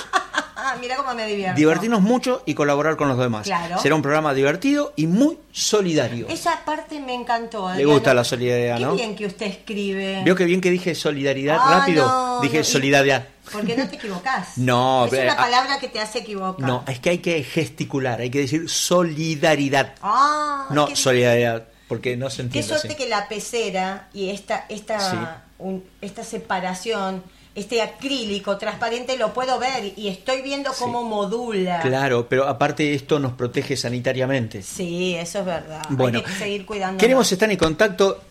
Ah, 0.77 0.81
mira 0.81 0.96
cómo 0.96 1.13
me 1.13 1.25
divierto. 1.27 1.55
divertirnos 1.57 2.01
mucho 2.01 2.43
y 2.46 2.53
colaborar 2.53 2.96
con 2.96 3.07
los 3.10 3.17
demás. 3.17 3.43
Claro. 3.46 3.77
Será 3.79 3.96
un 3.96 4.01
programa 4.01 4.34
divertido 4.34 4.93
y 4.96 5.07
muy 5.07 5.38
solidario. 5.51 6.27
Esa 6.29 6.63
parte 6.65 7.00
me 7.00 7.13
encantó. 7.13 7.74
Le 7.74 7.86
gusta 7.86 8.13
la 8.13 8.24
solidaridad, 8.24 8.77
Qué 8.77 8.84
¿no? 8.86 8.96
bien 8.96 9.15
que 9.15 9.25
usted 9.25 9.48
escribe. 9.48 10.22
¿Vio 10.24 10.36
que 10.36 10.46
bien 10.46 10.62
que 10.62 10.72
dije 10.72 10.96
solidaridad 10.96 11.57
Ah, 11.60 11.79
rápido? 11.79 12.07
no, 12.07 12.41
dije 12.41 12.60
no, 12.60 12.63
solidaridad. 12.63 13.27
Porque 13.51 13.75
no 13.77 13.88
te 13.88 13.96
equivocás. 13.96 14.50
No, 14.57 15.05
es 15.05 15.13
una 15.13 15.34
ah, 15.34 15.38
palabra 15.38 15.79
que 15.79 15.88
te 15.88 16.00
hace 16.00 16.19
equivocar. 16.19 16.67
No, 16.67 16.84
es 16.88 17.00
que 17.00 17.10
hay 17.12 17.17
que 17.19 17.43
gesticular, 17.43 18.19
hay 18.22 18.29
que 18.29 18.39
decir 18.41 18.69
solidaridad, 18.69 19.96
Ah, 20.01 20.67
no 20.69 20.88
qué- 20.88 20.96
solidaridad, 20.96 21.63
porque 21.88 22.17
no 22.17 22.29
se 22.29 22.38
Qué 22.38 22.41
entiende 22.43 22.67
suerte 22.69 22.88
así. 22.89 22.98
que 22.98 23.07
la 23.10 23.27
pecera 23.29 24.10
y 24.13 24.29
esta, 24.29 24.65
esta, 24.69 25.00
Sí. 25.00 25.17
un- 25.60 25.84
esta 26.01 26.24
separación, 26.24 27.24
este 27.57 27.81
acrílico 27.81 28.57
transparente 28.57 29.17
lo 29.17 29.33
puedo 29.33 29.57
ver 29.59 29.93
y 29.95 30.07
estoy 30.07 30.41
viendo 30.43 30.71
Sí. 30.73 30.79
cómo 30.83 31.03
modula. 31.03 31.79
Claro, 31.81 32.27
pero 32.29 32.47
aparte 32.47 32.93
esto 32.93 33.17
nos 33.19 33.33
protege 33.33 33.75
sanitariamente. 33.75 34.61
Sí, 34.61 35.15
eso 35.15 35.39
es 35.39 35.45
verdad. 35.45 35.81
Bueno, 35.89 36.19
Hay 36.19 36.25
que 36.25 36.31
seguir 36.31 36.65
cuidando. 36.65 36.99
queremos 36.99 37.31
estar 37.31 37.49
en 37.49 37.57
contacto 37.57 38.21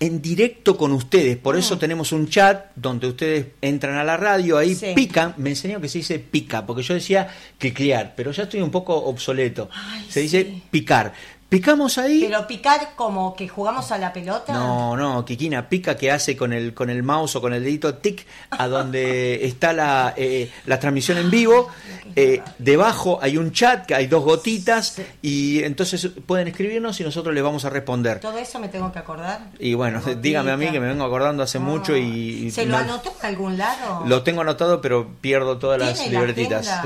en 0.00 0.20
directo 0.20 0.76
con 0.76 0.92
ustedes. 0.92 1.36
Por 1.38 1.56
eso 1.56 1.74
ah. 1.74 1.78
tenemos 1.78 2.12
un 2.12 2.28
chat 2.28 2.66
donde 2.74 3.06
ustedes 3.06 3.46
entran 3.62 3.96
a 3.96 4.04
la 4.04 4.16
radio, 4.18 4.58
ahí 4.58 4.76
pican. 4.94 5.34
Me 5.38 5.50
enseñó 5.50 5.80
que 5.80 5.88
se 5.88 5.98
dice 5.98 6.18
pica, 6.18 6.66
porque 6.66 6.82
yo 6.82 6.92
decía 6.94 7.28
cliquear, 7.58 8.12
pero 8.14 8.32
ya 8.32 8.42
estoy 8.42 8.60
un 8.60 8.70
poco 8.70 8.94
obsoleto. 8.96 9.70
se 10.08 10.20
dice 10.20 10.62
picar. 10.70 11.14
Picamos 11.54 11.98
ahí. 11.98 12.24
Pero 12.26 12.48
picar 12.48 12.96
como 12.96 13.36
que 13.36 13.46
jugamos 13.46 13.92
a 13.92 13.98
la 13.98 14.12
pelota. 14.12 14.52
No, 14.52 14.96
no, 14.96 15.24
Kikina, 15.24 15.68
pica 15.68 15.96
que 15.96 16.10
hace 16.10 16.36
con 16.36 16.52
el, 16.52 16.74
con 16.74 16.90
el 16.90 17.04
mouse 17.04 17.36
o 17.36 17.40
con 17.40 17.54
el 17.54 17.62
dedito 17.62 17.94
tic 17.94 18.26
a 18.50 18.66
donde 18.66 19.46
está 19.46 19.72
la, 19.72 20.14
eh, 20.16 20.50
la 20.66 20.80
transmisión 20.80 21.16
en 21.16 21.30
vivo. 21.30 21.68
Eh, 22.16 22.42
debajo 22.58 23.20
hay 23.22 23.36
un 23.36 23.52
chat, 23.52 23.86
que 23.86 23.94
hay 23.94 24.08
dos 24.08 24.24
gotitas 24.24 25.00
y 25.22 25.62
entonces 25.62 26.10
pueden 26.26 26.48
escribirnos 26.48 26.98
y 26.98 27.04
nosotros 27.04 27.32
les 27.32 27.44
vamos 27.44 27.64
a 27.64 27.70
responder. 27.70 28.18
Todo 28.18 28.36
eso 28.38 28.58
me 28.58 28.66
tengo 28.66 28.90
que 28.90 28.98
acordar. 28.98 29.50
Y 29.60 29.74
bueno, 29.74 30.00
dígame 30.20 30.50
a 30.50 30.56
mí 30.56 30.72
que 30.72 30.80
me 30.80 30.88
vengo 30.88 31.04
acordando 31.04 31.44
hace 31.44 31.60
mucho 31.60 31.96
y... 31.96 32.50
¿Se 32.50 32.66
lo 32.66 32.76
anotó 32.76 33.14
en 33.20 33.26
algún 33.28 33.56
lado? 33.56 34.02
Lo 34.06 34.24
tengo 34.24 34.40
anotado, 34.40 34.80
pero 34.80 35.08
pierdo 35.20 35.58
todas 35.58 35.78
las 35.78 36.10
libretitas. 36.10 36.66
Ah, 36.66 36.84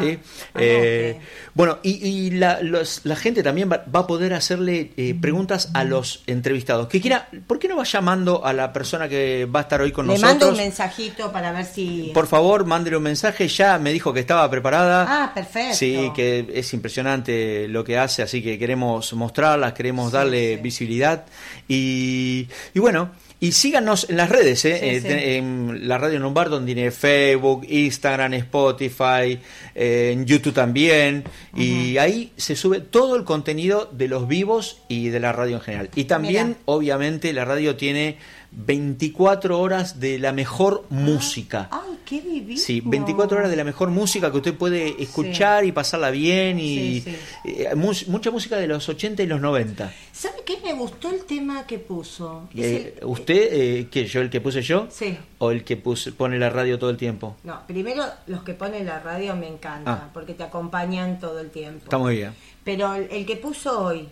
eh, 0.56 1.18
bueno, 1.54 1.78
y, 1.82 2.32
la, 2.32 2.60
la 2.60 3.16
gente 3.16 3.42
también 3.42 3.70
va 3.70 4.00
a 4.00 4.06
poder 4.06 4.34
hacer 4.34 4.57
eh, 4.68 5.16
preguntas 5.20 5.70
a 5.74 5.84
los 5.84 6.22
entrevistados. 6.26 6.88
Que 6.88 7.00
quiera, 7.00 7.28
¿por 7.46 7.58
qué 7.58 7.68
no 7.68 7.76
va 7.76 7.84
llamando 7.84 8.44
a 8.44 8.52
la 8.52 8.72
persona 8.72 9.08
que 9.08 9.46
va 9.46 9.60
a 9.60 9.62
estar 9.62 9.80
hoy 9.80 9.92
con 9.92 10.06
nosotros? 10.06 10.28
Le 10.28 10.34
mando 10.34 10.48
un 10.50 10.56
mensajito 10.56 11.32
para 11.32 11.52
ver 11.52 11.64
si. 11.64 12.10
Por 12.14 12.26
favor, 12.26 12.64
mándele 12.64 12.96
un 12.96 13.02
mensaje. 13.02 13.48
Ya 13.48 13.78
me 13.78 13.92
dijo 13.92 14.12
que 14.12 14.20
estaba 14.20 14.48
preparada. 14.50 15.06
Ah, 15.08 15.32
perfecto. 15.34 15.74
Sí, 15.76 16.10
que 16.14 16.46
es 16.54 16.72
impresionante 16.72 17.68
lo 17.68 17.84
que 17.84 17.98
hace, 17.98 18.22
así 18.22 18.42
que 18.42 18.58
queremos 18.58 19.12
mostrarlas, 19.12 19.72
queremos 19.72 20.12
darle 20.12 20.56
visibilidad. 20.56 21.26
Y, 21.68 22.48
y 22.74 22.78
bueno. 22.80 23.10
Y 23.40 23.52
síganos 23.52 24.10
en 24.10 24.16
las 24.16 24.30
redes, 24.30 24.64
¿eh? 24.64 24.96
eh 24.96 25.36
en 25.36 25.86
la 25.86 25.96
Radio 25.96 26.18
Lombardo 26.18 26.60
tiene 26.64 26.90
Facebook, 26.90 27.64
Instagram, 27.68 28.34
Spotify, 28.34 29.38
eh, 29.76 30.10
en 30.12 30.26
YouTube 30.26 30.54
también. 30.54 31.22
Y 31.54 31.98
ahí 31.98 32.32
se 32.36 32.56
sube 32.56 32.80
todo 32.80 33.14
el 33.14 33.24
contenido 33.24 33.88
de 33.92 34.08
los 34.08 34.26
vivos 34.26 34.82
y 34.88 35.10
de 35.10 35.20
la 35.20 35.32
radio 35.32 35.56
en 35.56 35.62
general. 35.62 35.90
Y 35.94 36.04
también, 36.04 36.56
obviamente, 36.64 37.32
la 37.32 37.44
radio 37.44 37.76
tiene 37.76 38.16
24 38.50 39.60
horas 39.60 40.00
de 40.00 40.18
la 40.18 40.32
mejor 40.32 40.84
música. 40.88 41.68
¡Ay, 41.70 41.98
qué 42.04 42.20
divino! 42.20 42.58
Sí, 42.58 42.82
24 42.84 43.38
horas 43.38 43.50
de 43.50 43.56
la 43.56 43.64
mejor 43.64 43.90
música 43.90 44.30
que 44.30 44.38
usted 44.38 44.54
puede 44.54 45.02
escuchar 45.02 45.64
y 45.64 45.72
pasarla 45.72 46.10
bien. 46.10 46.58
y 46.58 47.04
eh, 47.44 47.74
Mucha 47.74 48.30
música 48.30 48.56
de 48.56 48.66
los 48.66 48.88
80 48.88 49.22
y 49.22 49.26
los 49.26 49.40
90. 49.40 49.92
¿Sabe 50.12 50.42
qué? 50.44 50.58
Me 50.64 50.72
gustó 50.72 51.10
el 51.10 51.24
tema 51.24 51.66
que 51.66 51.78
puso. 51.78 52.48
Eh, 52.54 52.98
¿Usted, 53.02 53.48
eh, 53.52 53.88
qué, 53.90 54.06
yo, 54.06 54.20
el 54.20 54.30
que 54.30 54.40
puse 54.40 54.62
yo? 54.62 54.88
Sí. 54.90 55.16
¿O 55.38 55.50
el 55.50 55.64
que 55.64 55.76
pone 55.76 56.38
la 56.38 56.50
radio 56.50 56.78
todo 56.78 56.90
el 56.90 56.96
tiempo? 56.96 57.36
No, 57.44 57.66
primero 57.66 58.04
los 58.26 58.42
que 58.42 58.54
ponen 58.54 58.86
la 58.86 59.00
radio 59.00 59.36
me 59.36 59.46
encantan, 59.46 59.94
ah. 60.04 60.10
porque 60.12 60.34
te 60.34 60.42
acompañan 60.42 61.18
todo 61.20 61.40
el 61.40 61.50
tiempo. 61.50 61.84
Está 61.84 61.98
muy 61.98 62.16
bien. 62.16 62.32
Pero 62.64 62.94
el 62.94 63.24
que 63.24 63.36
puso 63.36 63.80
hoy, 63.80 64.08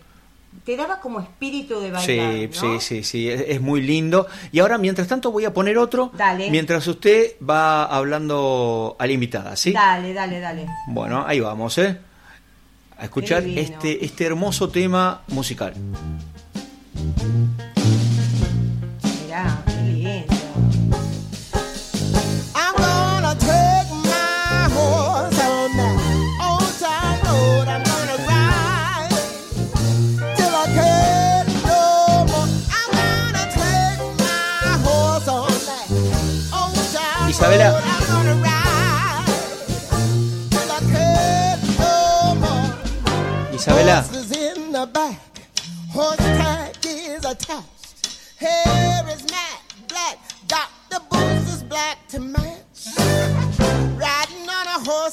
te 0.67 0.75
daba 0.75 0.99
como 0.99 1.21
espíritu 1.21 1.79
de 1.79 1.91
bailar. 1.91 2.05
Sí, 2.05 2.49
sí, 2.51 2.79
sí, 2.79 3.03
sí, 3.03 3.29
es, 3.29 3.61
muy 3.61 3.81
lindo. 3.81 4.27
Y 4.51 4.59
ahora, 4.59 4.77
mientras 4.77 5.07
tanto, 5.07 5.31
voy 5.31 5.45
a 5.45 5.53
poner 5.53 5.77
otro. 5.77 6.11
Dale. 6.13 6.51
Mientras 6.51 6.85
usted 6.87 7.35
va 7.41 7.85
hablando 7.85 8.95
a 8.99 9.05
la 9.05 9.13
invitada, 9.13 9.55
¿sí? 9.55 9.71
Dale, 9.71 10.13
dale, 10.13 10.41
dale. 10.41 10.67
Bueno, 10.87 11.23
ahí 11.25 11.39
vamos, 11.39 11.77
¿eh? 11.77 11.97
A 12.97 13.05
escuchar 13.05 13.43
este, 13.43 14.03
este 14.03 14.25
hermoso 14.25 14.69
tema 14.69 15.21
musical. 15.27 15.73
Mirá, 19.23 19.63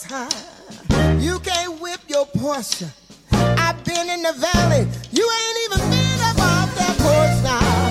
high. 0.04 0.28
You 1.18 1.38
can't 1.40 1.80
whip 1.80 2.00
your 2.08 2.26
Porsche. 2.26 2.88
I've 3.32 3.82
been 3.84 4.08
in 4.08 4.23
the 4.23 4.32
valley. 4.32 4.87
You 5.12 5.28
ain't 5.38 5.58
even 5.64 5.90
been 5.90 6.20
up 6.20 6.38
off 6.38 6.75
that 6.76 6.96
horse 7.00 7.42
now. 7.42 7.83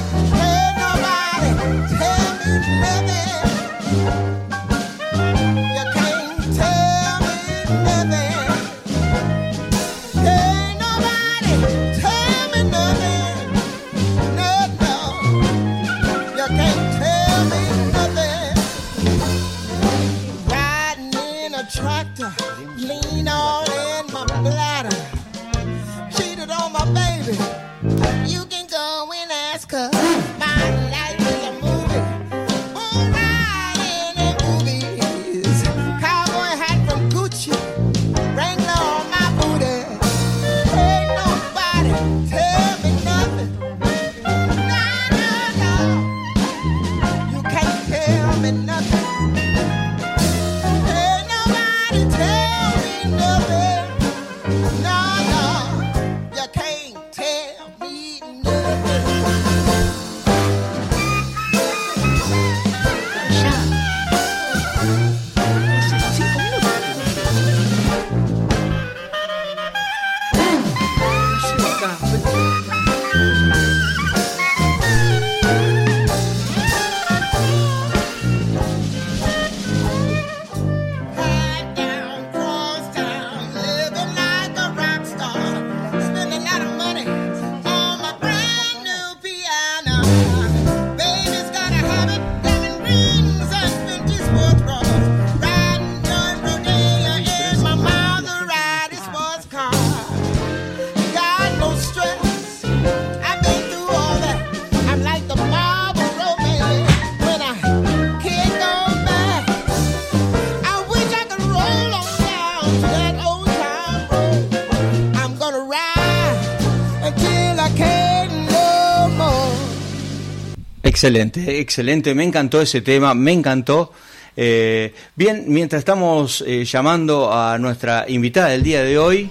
Excelente, 121.04 121.60
excelente, 121.60 122.16
me 122.16 122.24
encantó 122.24 122.62
ese 122.62 122.80
tema, 122.80 123.14
me 123.14 123.34
encantó. 123.34 123.92
Eh, 124.38 124.94
bien, 125.18 125.44
mientras 125.50 125.80
estamos 125.80 126.42
eh, 126.48 126.64
llamando 126.64 127.30
a 127.30 127.58
nuestra 127.58 128.06
invitada 128.08 128.48
del 128.52 128.64
día 128.64 128.82
de 128.84 128.98
hoy, 128.98 129.30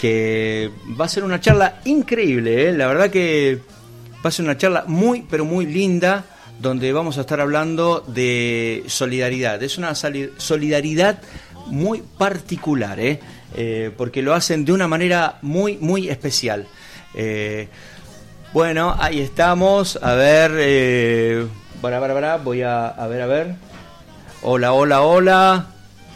que 0.00 0.70
va 0.98 1.04
a 1.04 1.08
ser 1.08 1.24
una 1.24 1.38
charla 1.38 1.82
increíble, 1.84 2.70
¿eh? 2.70 2.72
la 2.72 2.86
verdad 2.86 3.10
que 3.10 3.58
Va 4.24 4.28
a 4.28 4.30
ser 4.30 4.46
una 4.46 4.56
charla 4.56 4.84
muy, 4.86 5.26
pero 5.28 5.44
muy 5.44 5.66
linda 5.66 6.24
donde 6.60 6.90
vamos 6.94 7.18
a 7.18 7.22
estar 7.22 7.42
hablando 7.42 8.02
de 8.06 8.82
solidaridad. 8.86 9.62
Es 9.62 9.76
una 9.76 9.94
solidaridad 9.94 11.20
muy 11.66 12.02
particular, 12.16 13.00
porque 13.96 14.22
lo 14.22 14.32
hacen 14.32 14.64
de 14.64 14.72
una 14.72 14.86
manera 14.86 15.40
muy, 15.42 15.76
muy 15.76 16.08
especial. 16.08 16.68
Bueno, 18.52 18.94
ahí 18.98 19.20
estamos. 19.20 19.98
A 20.02 20.14
ver, 20.14 20.52
eh, 20.56 21.46
para, 21.80 22.00
para, 22.00 22.14
para, 22.14 22.36
voy 22.36 22.62
a, 22.62 22.88
a 22.88 23.06
ver, 23.06 23.22
a 23.22 23.26
ver. 23.26 23.54
Hola, 24.42 24.72
hola, 24.72 25.02
hola. 25.02 25.66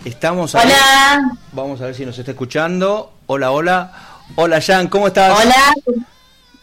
Estamos 0.05 0.55
ahí. 0.55 0.67
Hola. 0.67 1.31
Vamos 1.53 1.81
a 1.81 1.87
ver 1.87 1.95
si 1.95 2.05
nos 2.05 2.19
está 2.19 2.33
escuchando. 2.33 3.13
Hola, 3.27 3.51
hola. 3.53 3.93
Hola, 4.35 4.61
Jan, 4.61 4.89
¿cómo 4.89 5.07
estás? 5.07 5.33
Hola. 5.39 5.73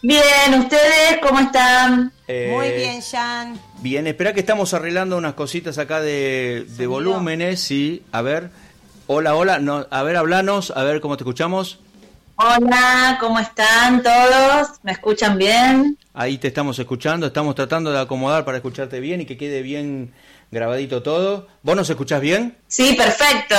Bien, 0.02 0.60
¿ustedes 0.60 1.18
cómo 1.22 1.40
están? 1.40 2.12
Eh, 2.28 2.50
Muy 2.54 2.70
bien, 2.70 3.00
Jan. 3.00 3.58
Bien, 3.80 4.06
espera 4.06 4.32
que 4.32 4.40
estamos 4.40 4.74
arreglando 4.74 5.16
unas 5.16 5.34
cositas 5.34 5.78
acá 5.78 6.00
de, 6.00 6.66
de 6.68 6.86
volúmenes, 6.86 7.60
sí. 7.60 8.02
A 8.12 8.22
ver. 8.22 8.50
Hola, 9.06 9.34
hola. 9.34 9.58
No, 9.58 9.86
a 9.90 10.02
ver, 10.02 10.16
hablanos, 10.16 10.72
a 10.76 10.84
ver 10.84 11.00
cómo 11.00 11.16
te 11.16 11.24
escuchamos. 11.24 11.80
Hola, 12.36 13.16
¿cómo 13.20 13.38
están 13.38 14.02
todos? 14.02 14.80
¿Me 14.82 14.90
escuchan 14.90 15.38
bien? 15.38 15.96
Ahí 16.12 16.36
te 16.36 16.48
estamos 16.48 16.76
escuchando, 16.80 17.28
estamos 17.28 17.54
tratando 17.54 17.92
de 17.92 18.00
acomodar 18.00 18.44
para 18.44 18.56
escucharte 18.56 18.98
bien 18.98 19.20
y 19.20 19.24
que 19.24 19.36
quede 19.36 19.62
bien 19.62 20.12
grabadito 20.50 21.00
todo. 21.00 21.46
¿Vos 21.62 21.76
nos 21.76 21.88
escuchás 21.88 22.20
bien? 22.20 22.56
Sí, 22.66 22.94
perfecto. 22.94 23.54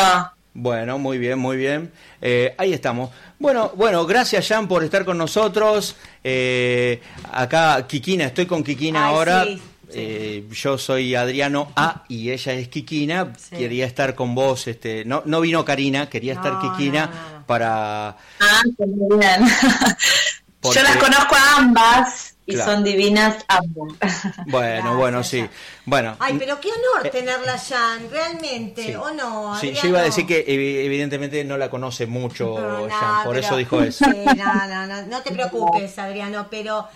Bueno, 0.54 1.00
muy 1.00 1.18
bien, 1.18 1.40
muy 1.40 1.56
bien. 1.56 1.94
Eh, 2.22 2.54
ahí 2.58 2.74
estamos. 2.74 3.12
Bueno, 3.40 3.72
bueno, 3.76 4.06
gracias 4.06 4.50
Jan 4.50 4.68
por 4.68 4.84
estar 4.84 5.06
con 5.06 5.18
nosotros. 5.18 5.96
Eh, 6.22 7.00
acá 7.32 7.88
Kikina, 7.88 8.26
estoy 8.26 8.46
con 8.46 8.62
Kikina 8.62 9.08
ahora. 9.08 9.46
Eh, 9.94 10.46
yo 10.52 10.78
soy 10.78 11.16
Adriano 11.16 11.72
A 11.78 12.04
y 12.10 12.30
ella 12.30 12.52
es 12.52 12.68
Kikina. 12.68 13.32
Quería 13.50 13.86
estar 13.86 14.16
con 14.16 14.36
vos. 14.36 14.68
Este, 14.68 15.06
no, 15.06 15.24
no 15.26 15.40
vino 15.40 15.64
Karina, 15.64 16.10
quería 16.10 16.34
estar 16.34 16.60
Kikina 16.60 17.35
para. 17.46 18.10
Ah, 18.40 18.62
muy 18.78 19.20
bien. 19.20 19.42
Yo 20.74 20.82
las 20.82 20.98
conozco 20.98 21.36
a 21.36 21.58
ambas 21.58 22.36
y 22.46 22.58
son 22.58 22.84
divinas 22.84 23.44
ambas. 23.48 23.94
Bueno, 24.48 24.98
bueno, 24.98 25.24
sí. 25.24 25.48
Bueno. 25.86 26.16
Ay, 26.20 26.36
pero 26.38 26.60
qué 26.60 26.70
honor 26.70 27.06
eh, 27.06 27.10
tenerla, 27.10 27.58
Jan, 27.58 28.10
realmente, 28.10 28.96
¿o 28.98 29.12
no? 29.12 29.58
Sí, 29.60 29.74
yo 29.74 29.90
iba 29.90 30.00
a 30.00 30.04
decir 30.04 30.26
que 30.26 30.44
evidentemente 30.48 31.44
no 31.44 31.58
la 31.58 31.70
conoce 31.70 32.06
mucho, 32.06 32.56
Jan, 32.90 33.24
por 33.24 33.38
eso 33.38 33.58
dijo 33.58 33.82
eso. 33.82 34.06
no, 34.38 34.68
no, 34.68 34.88
no, 34.88 35.02
no 35.04 35.22
te 35.22 35.32
preocupes, 35.32 35.98
Adriano, 35.98 36.48
pero 36.50 36.88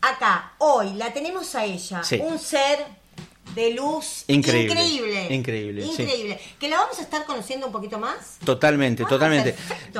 acá, 0.00 0.52
hoy, 0.58 0.94
la 0.94 1.12
tenemos 1.12 1.54
a 1.54 1.64
ella, 1.64 2.02
un 2.20 2.38
ser 2.38 3.03
de 3.54 3.72
luz 3.72 4.24
increíble. 4.26 5.28
Increíble. 5.30 5.84
Increíble. 5.84 6.40
Que 6.58 6.68
la 6.68 6.78
vamos 6.78 6.98
a 6.98 7.02
estar 7.02 7.24
conociendo 7.24 7.66
un 7.66 7.72
poquito 7.72 7.98
más. 7.98 8.38
Totalmente, 8.44 9.04
ah, 9.04 9.08
totalmente. 9.08 9.54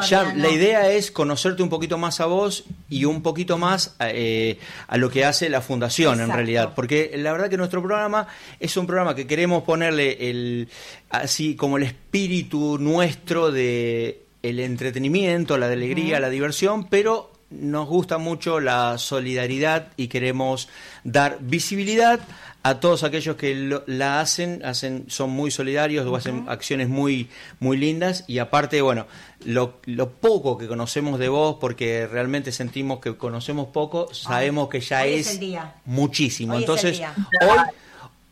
ya 0.08 0.34
la 0.34 0.50
idea 0.50 0.90
es 0.90 1.10
conocerte 1.10 1.62
un 1.62 1.68
poquito 1.68 1.98
más 1.98 2.20
a 2.20 2.26
vos 2.26 2.64
y 2.88 3.04
un 3.04 3.22
poquito 3.22 3.58
más 3.58 3.94
eh, 4.00 4.58
a 4.88 4.96
lo 4.96 5.10
que 5.10 5.24
hace 5.24 5.48
la 5.48 5.60
fundación 5.60 6.20
en 6.20 6.32
realidad. 6.32 6.72
Porque 6.74 7.12
la 7.16 7.32
verdad 7.32 7.48
que 7.48 7.56
nuestro 7.56 7.80
programa 7.80 8.26
es 8.58 8.76
un 8.76 8.86
programa 8.86 9.14
que 9.14 9.26
queremos 9.26 9.62
ponerle 9.62 10.30
el 10.30 10.68
así 11.10 11.54
como 11.54 11.76
el 11.76 11.84
espíritu 11.84 12.78
nuestro 12.78 13.52
de 13.52 14.22
el 14.42 14.60
entretenimiento, 14.60 15.56
la 15.56 15.66
alegría, 15.66 16.20
la 16.20 16.28
diversión, 16.28 16.84
pero 16.88 17.32
nos 17.50 17.88
gusta 17.88 18.18
mucho 18.18 18.60
la 18.60 18.98
solidaridad 18.98 19.92
y 19.96 20.08
queremos 20.08 20.68
dar 21.04 21.38
visibilidad 21.40 22.20
a 22.66 22.80
todos 22.80 23.04
aquellos 23.04 23.36
que 23.36 23.78
la 23.86 24.20
hacen, 24.20 24.64
hacen, 24.64 25.04
son 25.08 25.28
muy 25.28 25.50
solidarios 25.50 26.06
o 26.06 26.16
hacen 26.16 26.46
acciones 26.48 26.88
muy, 26.88 27.28
muy 27.60 27.76
lindas 27.76 28.24
y 28.26 28.38
aparte, 28.38 28.80
bueno, 28.80 29.06
lo, 29.44 29.74
lo, 29.84 30.08
poco 30.08 30.56
que 30.56 30.66
conocemos 30.66 31.18
de 31.18 31.28
vos, 31.28 31.58
porque 31.60 32.06
realmente 32.06 32.52
sentimos 32.52 33.00
que 33.00 33.18
conocemos 33.18 33.68
poco, 33.68 34.12
sabemos 34.14 34.70
que 34.70 34.80
ya 34.80 35.04
es, 35.04 35.38
muchísimo. 35.84 36.54
Entonces, 36.54 37.02
hoy, 37.42 37.58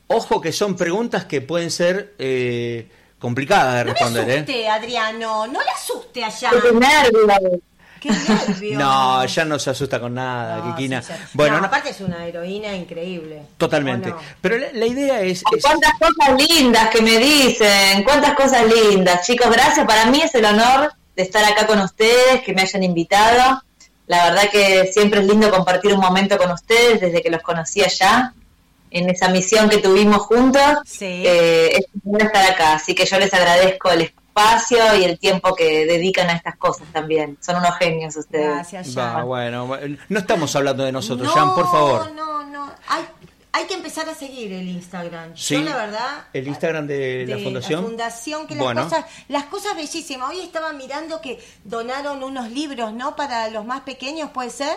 ojo 0.07 0.41
que 0.41 0.51
son 0.51 0.77
preguntas 0.77 1.27
que 1.27 1.43
pueden 1.43 1.71
ser 1.71 2.15
eh, 2.19 2.89
complicadas 3.19 3.75
de 3.75 3.85
responder. 3.93 4.25
No 4.25 4.27
le 4.27 4.35
asuste, 4.39 4.69
Adriano, 4.71 5.47
no 5.47 5.61
le 5.63 5.71
asuste 5.71 6.25
allá. 6.25 6.51
No, 8.73 9.25
ya 9.25 9.45
no 9.45 9.59
se 9.59 9.71
asusta 9.71 10.01
con 10.01 10.15
nada, 10.15 10.63
Kikina. 10.75 11.03
bueno, 11.35 11.57
aparte 11.57 11.91
es 11.91 12.01
una 12.01 12.27
heroína 12.27 12.75
increíble. 12.75 13.43
Totalmente. 13.57 14.15
Pero 14.41 14.57
la, 14.73 14.87
idea 14.87 15.21
es, 15.21 15.43
¿Cuántas 15.43 15.93
cosas 15.99 16.49
lindas 16.49 16.89
que 16.91 17.03
me 17.03 17.19
dicen? 17.19 18.03
¿Cuántas 18.05 18.35
cosas 18.35 18.65
lindas? 18.67 19.27
Chicos, 19.27 19.51
gracias. 19.51 19.87
Para 19.87 20.07
mí 20.07 20.21
es 20.23 20.35
el 20.35 20.45
honor 20.45 20.93
de 21.17 21.23
estar 21.23 21.45
acá 21.45 21.67
con 21.67 21.81
ustedes, 21.81 22.43
que 22.45 22.55
me 22.55 22.63
hayan 22.63 22.83
invitado. 22.83 23.63
La 24.07 24.31
verdad 24.31 24.51
que 24.51 24.91
siempre 24.93 25.21
es 25.21 25.27
lindo 25.27 25.51
compartir 25.51 25.93
un 25.95 26.01
momento 26.01 26.37
con 26.39 26.51
ustedes 26.51 27.01
desde 27.01 27.23
que 27.23 27.31
los 27.31 27.43
conocí 27.43 27.83
allá 27.83 28.35
en 28.91 29.09
esa 29.09 29.29
misión 29.29 29.69
que 29.69 29.79
tuvimos 29.79 30.19
juntos. 30.23 30.79
Sí. 30.87 31.23
Eh, 31.25 31.77
es 31.77 31.87
estar 32.19 32.51
acá, 32.51 32.75
así 32.75 32.95
que 32.95 33.07
yo 33.07 33.19
les 33.19 33.33
agradezco 33.33 33.91
el 33.91 34.03
espacio 34.03 34.22
espacio 34.33 34.97
y 34.97 35.05
el 35.05 35.19
tiempo 35.19 35.55
que 35.55 35.85
dedican 35.85 36.31
a 36.31 36.33
estas 36.33 36.57
cosas 36.57 36.87
también. 36.93 37.37
Son 37.41 37.57
unos 37.57 37.77
genios 37.77 38.17
ustedes. 38.17 38.47
Gracias, 38.47 38.95
Jan. 38.95 39.27
bueno, 39.27 39.69
no 40.09 40.19
estamos 40.19 40.57
hablando 40.57 40.85
de 40.85 40.93
nosotros, 40.93 41.29
Jan, 41.33 41.55
por 41.55 41.71
favor. 41.71 42.13
No, 42.13 42.45
no, 42.45 42.73
hay, 42.89 43.05
hay 43.53 43.65
que 43.67 43.75
empezar 43.75 44.09
a 44.09 44.15
seguir 44.15 44.53
el 44.53 44.67
Instagram. 44.69 45.37
Sí, 45.37 45.55
Yo, 45.55 45.61
la 45.63 45.77
verdad. 45.77 46.25
El 46.33 46.49
Instagram 46.49 46.87
de, 46.87 47.27
la 47.29 47.39
Fundación. 47.39 47.83
La 47.83 47.89
Fundación, 47.89 48.47
que 48.47 48.55
las, 48.55 48.85
cosas, 48.85 49.05
las 49.29 49.45
cosas 49.45 49.77
bellísimas. 49.77 50.31
Hoy 50.31 50.41
estaba 50.41 50.73
mirando 50.73 51.21
que 51.21 51.39
donaron 51.65 52.23
unos 52.23 52.51
libros, 52.51 52.95
¿no? 52.95 53.15
Para 53.15 53.51
los 53.51 53.67
más 53.67 53.83
pequeños, 53.83 54.31
¿puede 54.31 54.51
ser? 54.51 54.77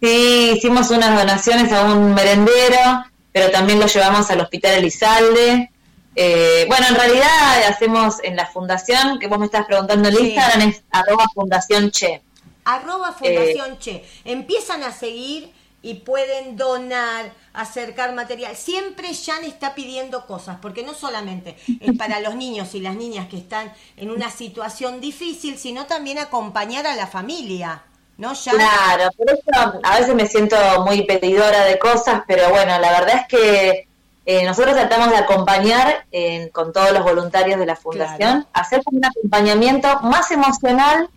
Sí, 0.00 0.52
hicimos 0.56 0.90
unas 0.90 1.18
donaciones 1.18 1.70
a 1.72 1.84
un 1.84 2.14
merendero, 2.14 3.04
pero 3.32 3.50
también 3.50 3.78
lo 3.78 3.86
llevamos 3.86 4.30
al 4.30 4.40
Hospital 4.40 4.74
Elizalde. 4.74 5.70
Eh, 6.18 6.64
bueno, 6.66 6.86
en 6.88 6.94
realidad 6.94 7.64
hacemos 7.68 8.24
en 8.24 8.36
la 8.36 8.46
fundación, 8.46 9.18
que 9.18 9.26
vos 9.26 9.38
me 9.38 9.44
estás 9.44 9.66
preguntando 9.66 10.08
el 10.08 10.18
Instagram, 10.18 10.70
es 10.70 10.82
arroba 10.90 11.26
fundación 11.34 11.90
che. 11.90 12.22
Arroba 12.64 13.12
fundación 13.12 13.72
eh, 13.72 13.78
che. 13.78 14.04
Empiezan 14.24 14.82
a 14.82 14.92
seguir 14.92 15.52
y 15.82 15.94
pueden 15.94 16.56
donar, 16.56 17.32
acercar 17.52 18.14
material. 18.14 18.56
Siempre 18.56 19.08
Jan 19.14 19.44
está 19.44 19.74
pidiendo 19.74 20.26
cosas, 20.26 20.56
porque 20.62 20.82
no 20.82 20.94
solamente 20.94 21.58
es 21.80 21.96
para 21.98 22.18
los 22.20 22.34
niños 22.34 22.74
y 22.74 22.80
las 22.80 22.96
niñas 22.96 23.28
que 23.28 23.36
están 23.36 23.70
en 23.98 24.10
una 24.10 24.30
situación 24.30 25.02
difícil, 25.02 25.58
sino 25.58 25.84
también 25.84 26.18
acompañar 26.18 26.86
a 26.86 26.96
la 26.96 27.06
familia. 27.06 27.82
¿No, 28.16 28.28
Jan? 28.34 28.56
Claro, 28.56 29.10
por 29.18 29.30
eso 29.30 29.80
a 29.82 29.98
veces 29.98 30.14
me 30.14 30.26
siento 30.26 30.56
muy 30.86 31.02
pedidora 31.02 31.66
de 31.66 31.78
cosas, 31.78 32.22
pero 32.26 32.48
bueno, 32.48 32.78
la 32.78 32.90
verdad 33.00 33.20
es 33.20 33.28
que 33.28 33.86
eh, 34.26 34.44
nosotros 34.44 34.74
tratamos 34.74 35.10
de 35.10 35.16
acompañar 35.16 36.04
con 36.52 36.72
todos 36.72 36.92
los 36.92 37.02
voluntarios 37.02 37.58
de 37.58 37.66
la 37.66 37.76
fundación, 37.76 38.46
hacer 38.52 38.82
un 38.90 39.04
acompañamiento 39.04 40.00
más 40.02 40.30
emocional 40.32 41.08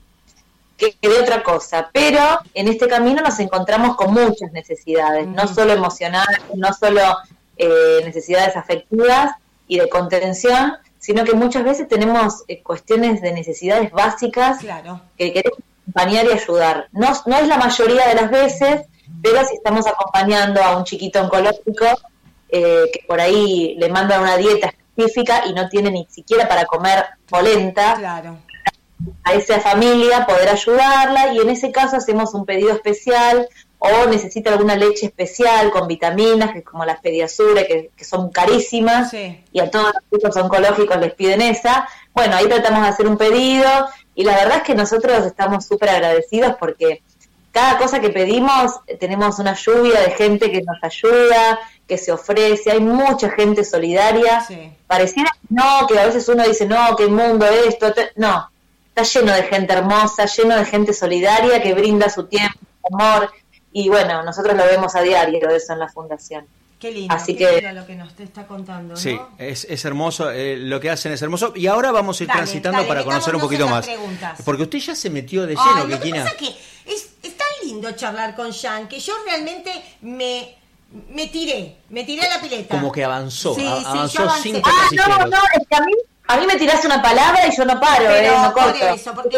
que, 0.80 0.96
de 1.02 1.20
otra 1.20 1.44
cosa, 1.44 1.90
pero 1.92 2.20
en 2.54 2.68
este 2.68 2.88
camino 2.88 3.22
nos 3.22 3.40
encontramos 3.40 3.96
con 3.96 4.14
muchas 4.14 4.52
necesidades, 4.54 5.28
no 5.28 5.48
solo 5.48 5.74
emocionales, 5.74 6.40
no 6.56 6.74
solo 6.74 7.02
eh, 7.58 8.02
necesidades 8.06 8.56
afectivas 8.56 9.36
y 9.68 9.80
de 9.80 9.90
contención, 9.90 10.78
sino 10.98 11.26
que 11.26 11.34
muchas 11.34 11.64
veces 11.64 11.88
tenemos 11.88 12.44
eh, 12.48 12.64
cuestiones 12.64 13.22
de 13.22 13.34
necesidades 13.34 13.92
básicas 13.92 14.60
que 15.18 15.34
queremos 15.34 15.60
acompañar 15.82 16.26
y 16.26 16.32
ayudar. 16.32 16.88
No, 16.92 17.10
no 17.26 17.38
es 17.38 17.48
la 17.48 17.58
mayoría 17.58 18.08
de 18.08 18.16
las 18.16 18.32
veces, 18.32 18.82
pero 19.22 19.46
si 19.46 19.56
estamos 19.56 19.86
acompañando 19.88 20.64
a 20.64 20.78
un 20.78 20.86
chiquito 20.86 21.22
oncológico, 21.22 21.86
eh, 22.52 22.86
que 22.92 23.06
por 23.08 23.20
ahí 23.20 23.76
le 23.78 23.90
mandan 23.90 24.22
una 24.22 24.38
dieta 24.38 24.68
específica 24.68 25.44
y 25.48 25.54
no 25.54 25.70
tiene 25.70 25.92
ni 25.92 26.08
siquiera 26.10 26.48
para 26.48 26.66
comer 26.66 27.06
polenta. 27.28 27.96
Claro. 27.96 28.38
A 29.24 29.34
esa 29.34 29.62
familia 29.62 30.26
poder 30.26 30.50
ayudarla 30.50 31.34
y 31.34 31.40
en 31.40 31.50
ese 31.50 31.72
caso 31.72 31.96
hacemos 31.96 32.34
un 32.34 32.46
pedido 32.46 32.74
especial 32.74 33.48
o 33.80 34.08
necesita 34.08 34.52
alguna 34.52 34.76
leche 34.76 35.06
especial 35.06 35.72
con 35.72 35.88
vitaminas, 35.88 36.52
que 36.52 36.64
como 36.64 36.84
las 36.84 37.00
pediasure, 37.00 37.92
que, 37.96 38.04
son 38.04 38.30
carísimas, 38.30 39.14
y 39.14 39.60
a 39.60 39.72
todos 39.72 39.94
los 39.94 40.20
chicos 40.20 40.36
oncológicos 40.36 40.98
les 40.98 41.14
piden 41.14 41.42
esa. 41.42 41.88
Bueno, 42.14 42.36
ahí 42.36 42.48
tratamos 42.48 42.84
de 42.84 42.90
hacer 42.90 43.08
un 43.08 43.18
pedido 43.18 43.70
y 44.16 44.26
la 44.26 44.36
verdad 44.36 44.58
es 44.58 44.64
que 44.64 44.76
nosotros 44.76 45.26
estamos 45.26 45.66
súper 45.66 45.90
agradecidos 45.90 46.56
porque 46.60 47.02
cada 47.52 47.78
cosa 47.78 48.00
que 48.00 48.10
pedimos 48.10 48.80
tenemos 49.00 49.40
una 49.40 49.56
lluvia 49.56 50.02
de 50.02 50.12
gente 50.12 50.52
que 50.52 50.62
nos 50.62 50.78
ayuda, 50.84 51.60
que 51.88 51.98
se 51.98 52.12
ofrece, 52.12 52.72
hay 52.72 52.80
mucha 52.80 53.30
gente 53.32 53.64
solidaria. 53.64 54.46
Pareciera 54.88 55.32
que 55.32 55.48
no, 55.50 55.88
que 55.88 56.00
a 56.00 56.06
veces 56.06 56.28
uno 56.30 56.44
dice, 56.48 56.66
no, 56.66 56.96
que 56.96 57.04
el 57.04 57.12
mundo 57.12 57.46
esto, 57.46 57.94
no, 58.16 58.50
está 58.90 59.04
lleno 59.04 59.34
de 59.34 59.44
gente 59.44 59.74
hermosa, 59.74 60.26
lleno 60.26 60.56
de 60.56 60.66
gente 60.66 60.94
solidaria 60.94 61.62
que 61.62 61.74
brinda 61.74 62.10
su 62.10 62.26
tiempo, 62.26 62.60
su 62.82 62.96
amor. 62.96 63.32
y 63.74 63.90
bueno, 63.90 64.24
nosotros 64.24 64.56
lo 64.56 64.66
vemos 64.66 64.96
a 64.96 65.02
diario 65.02 65.50
eso 65.50 65.74
en 65.74 65.80
la 65.80 65.90
fundación. 65.90 66.46
Qué 66.80 66.92
lindo, 66.92 67.14
Así 67.14 67.36
que, 67.36 67.62
lo 67.74 67.86
que 67.86 67.96
nos 67.96 68.18
está 68.18 68.48
contando. 68.48 68.96
Sí, 68.96 69.20
es, 69.38 69.66
es 69.70 69.84
hermoso, 69.84 70.32
eh, 70.32 70.56
lo 70.56 70.80
que 70.80 70.90
hacen 70.90 71.12
es 71.12 71.22
hermoso. 71.22 71.52
Y 71.54 71.68
ahora 71.68 71.92
vamos 71.92 72.22
a 72.22 72.24
ir 72.24 72.30
transitando 72.30 72.88
para 72.88 73.04
conocer 73.04 73.36
un 73.36 73.42
poquito 73.42 73.68
más. 73.68 73.90
Porque 74.46 74.64
usted 74.64 74.80
ya 74.80 74.96
se 74.96 75.10
metió 75.10 75.46
de 75.46 75.56
lleno, 75.56 75.86
Lo 75.88 76.00
que 76.00 76.10
pasa 76.12 76.38
que 76.38 76.56
es, 76.86 77.09
lindo 77.70 77.92
charlar 77.92 78.36
con 78.36 78.52
Jean 78.52 78.88
que 78.88 79.00
yo 79.00 79.14
realmente 79.26 79.72
me 80.02 80.56
me 81.12 81.28
tiré, 81.28 81.78
me 81.90 82.04
tiré 82.04 82.26
a 82.26 82.38
la 82.38 82.42
pileta. 82.42 82.76
Como 82.76 82.92
que 82.92 83.04
avanzó, 83.04 83.54
sí, 83.54 83.64
avanzó 83.64 84.28
sí, 84.38 84.54
cinco 84.54 84.68
Ah, 84.72 84.88
no, 84.92 85.28
no, 85.28 85.38
es 85.38 85.68
que 85.70 85.76
a 85.76 85.82
mí, 85.82 85.94
a 86.28 86.38
mí 86.38 86.48
me 86.48 86.56
tiraste 86.56 86.88
una 86.88 87.00
palabra 87.00 87.48
y 87.48 87.56
yo 87.56 87.64
no 87.64 87.80
paro, 87.80 88.10
eh, 88.10 88.32
no 88.42 88.52
corto. 88.52 88.90
Eso, 88.90 89.14
porque 89.14 89.38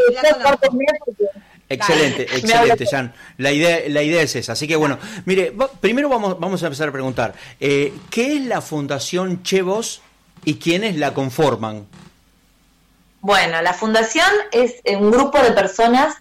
Excelente, 1.68 2.24
excelente, 2.24 2.86
Jan. 2.86 3.14
La 3.38 3.52
idea, 3.52 3.82
la 3.88 4.02
idea 4.02 4.22
es 4.22 4.36
esa. 4.36 4.54
Así 4.54 4.66
que 4.68 4.78
bueno, 4.78 4.98
mire, 5.26 5.54
primero 5.82 6.08
vamos, 6.08 6.40
vamos 6.40 6.64
a 6.64 6.68
empezar 6.68 6.90
a 6.90 6.92
preguntar, 6.92 7.34
eh, 7.60 7.94
¿qué 8.10 8.38
es 8.38 8.46
la 8.46 8.62
Fundación 8.62 9.44
Chevos 9.44 10.02
y 10.46 10.56
quiénes 10.56 10.96
la 10.98 11.14
conforman? 11.14 11.86
Bueno, 13.22 13.62
la 13.62 13.74
fundación 13.74 14.30
es 14.52 14.82
un 14.98 15.12
grupo 15.12 15.40
de 15.42 15.52
personas 15.52 16.16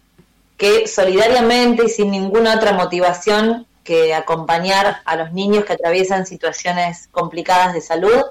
que 0.60 0.86
solidariamente 0.86 1.86
y 1.86 1.88
sin 1.88 2.10
ninguna 2.10 2.54
otra 2.54 2.74
motivación 2.74 3.66
que 3.82 4.12
acompañar 4.12 4.98
a 5.06 5.16
los 5.16 5.32
niños 5.32 5.64
que 5.64 5.72
atraviesan 5.72 6.26
situaciones 6.26 7.08
complicadas 7.12 7.72
de 7.72 7.80
salud, 7.80 8.26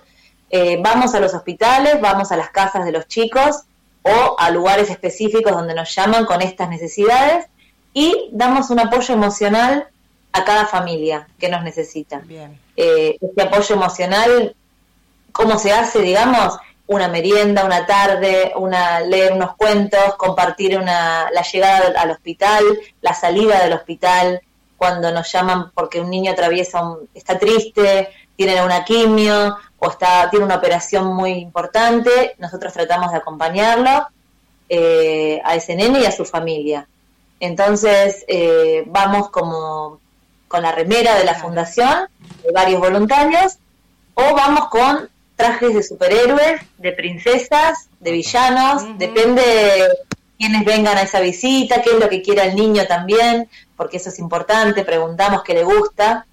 eh, 0.52 0.78
vamos 0.80 1.16
a 1.16 1.20
los 1.20 1.34
hospitales, 1.34 2.00
vamos 2.00 2.32
a 2.32 2.38
las 2.38 2.52
casas 2.52 2.86
de 2.86 2.92
los 2.92 3.08
chicos 3.08 3.64
o 4.04 4.36
a 4.38 4.52
lugares 4.52 4.92
específicos 4.92 5.52
donde 5.54 5.74
nos 5.74 5.94
llaman 5.96 6.26
con 6.26 6.44
estas 6.44 6.70
necesidades 6.70 7.48
y 7.96 8.30
damos 8.32 8.70
un 8.70 8.80
apoyo 8.80 9.16
emocional 9.16 9.88
a 10.32 10.46
cada 10.46 10.68
familia 10.68 11.28
que 11.40 11.50
nos 11.50 11.64
necesita. 11.64 12.22
Eh, 12.78 13.18
este 13.20 13.42
apoyo 13.42 13.74
emocional, 13.74 14.56
¿cómo 15.32 15.58
se 15.58 15.72
hace? 15.72 16.04
Digamos, 16.04 16.60
una 16.90 17.08
merienda, 17.08 17.66
una 17.66 17.86
tarde, 17.86 18.52
una 18.56 19.00
leer 19.02 19.34
unos 19.34 19.56
cuentos, 19.56 20.16
compartir 20.18 20.76
una, 20.76 21.30
la 21.32 21.44
llegada 21.44 21.94
al 22.00 22.10
hospital, 22.10 22.64
la 23.02 23.14
salida 23.14 23.62
del 23.62 23.74
hospital, 23.74 24.42
cuando 24.76 25.12
nos 25.12 25.32
llaman 25.32 25.72
porque 25.76 26.02
un 26.02 26.10
niño 26.10 26.32
atraviesa, 26.32 26.82
está 27.14 27.38
triste, 27.38 28.10
tiene 28.36 28.64
una 28.64 28.84
quimio 28.84 29.56
o 29.78 29.88
está, 29.88 30.32
tiene 30.32 30.46
una 30.46 30.56
operación 30.56 31.14
muy 31.14 31.34
importante, 31.34 32.34
nosotros 32.40 32.74
tratamos 32.74 33.12
de 33.12 33.18
acompañarlo 33.18 34.08
eh, 34.68 35.40
a 35.46 35.56
ese 35.56 35.76
nene 35.76 36.00
y 36.00 36.06
a 36.08 36.12
su 36.12 36.26
familia. 36.26 36.88
Entonces 37.40 38.26
eh, 38.28 38.84
vamos 38.88 39.30
como 39.30 40.00
con 40.48 40.64
la 40.64 40.72
remera 40.72 41.20
de 41.20 41.26
la 41.26 41.36
fundación, 41.36 42.10
de 42.44 42.52
varios 42.52 42.80
voluntarios, 42.80 43.60
o 44.16 44.34
vamos 44.34 44.70
con 44.70 45.08
trajes 45.40 45.74
de 45.74 45.82
superhéroes, 45.82 46.62
de 46.78 46.92
princesas, 46.92 47.88
de 48.02 48.12
villanos, 48.12 48.84
depende 48.98 49.42
de 49.42 49.88
quiénes 50.38 50.66
vengan 50.66 50.98
a 50.98 51.04
esa 51.04 51.22
visita, 51.22 51.82
qué 51.82 51.92
es 51.92 52.00
lo 52.00 52.10
que 52.10 52.22
quiera 52.22 52.44
el 52.44 52.58
niño 52.58 52.86
también, 52.88 53.48
porque 53.78 53.98
eso 53.98 54.10
es 54.10 54.20
importante, 54.20 54.84
preguntamos 54.84 55.42
qué 55.44 55.54
le 55.54 55.64
gusta. 55.64 56.26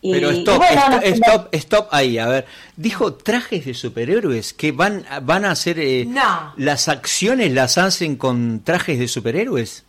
Y, 0.00 0.12
Pero 0.12 0.30
stop, 0.30 0.62
stop, 1.02 1.54
stop, 1.54 1.88
ahí, 1.92 2.18
a 2.18 2.26
ver, 2.26 2.46
dijo 2.76 3.14
trajes 3.14 3.64
de 3.64 3.74
superhéroes, 3.74 4.52
que 4.52 4.72
van, 4.72 5.06
van 5.22 5.44
a 5.44 5.52
hacer 5.52 5.78
eh, 5.78 6.08
las 6.56 6.88
acciones 6.88 7.52
las 7.52 7.78
hacen 7.78 8.16
con 8.16 8.64
trajes 8.64 8.98
de 8.98 9.06
superhéroes. 9.06 9.84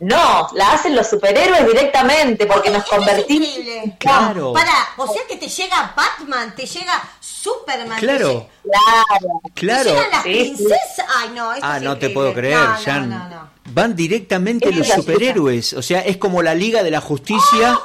No, 0.00 0.48
la 0.54 0.72
hacen 0.72 0.94
los 0.94 1.08
superhéroes 1.08 1.66
directamente 1.66 2.46
porque 2.46 2.70
nos 2.70 2.84
convertimos. 2.84 3.48
Claro. 3.98 4.52
para, 4.52 4.72
o 4.96 5.06
sea 5.06 5.22
que 5.28 5.36
te 5.36 5.48
llega 5.48 5.94
Batman, 5.96 6.54
te 6.54 6.66
llega 6.66 7.00
Superman. 7.44 7.98
Claro. 8.00 8.48
claro. 8.62 9.42
Claro. 9.54 9.94
Las 10.10 10.22
princesas. 10.22 11.06
Ay, 11.18 11.28
no, 11.34 11.50
Ah, 11.60 11.78
no 11.78 11.98
te 11.98 12.08
puedo 12.08 12.32
creer, 12.32 12.56
no, 12.56 13.50
Van 13.66 13.94
directamente 13.94 14.72
los 14.72 14.86
superhéroes. 14.88 15.74
O 15.74 15.82
sea, 15.82 16.00
es 16.00 16.16
como 16.16 16.42
la 16.42 16.54
Liga 16.54 16.82
de 16.82 16.90
la 16.90 17.02
Justicia. 17.02 17.78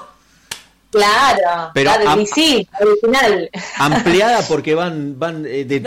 Claro, 0.92 1.72
pero 1.74 1.92
sí, 2.34 2.68
original. 2.80 3.50
Ampliada 3.78 4.42
porque 4.48 4.74
van, 4.74 5.20
van 5.20 5.46
eh, 5.46 5.64
de, 5.64 5.84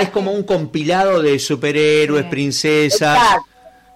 es 0.00 0.08
como 0.08 0.32
un 0.32 0.44
compilado 0.44 1.20
de 1.20 1.38
superhéroes, 1.38 2.24
princesas. 2.26 3.18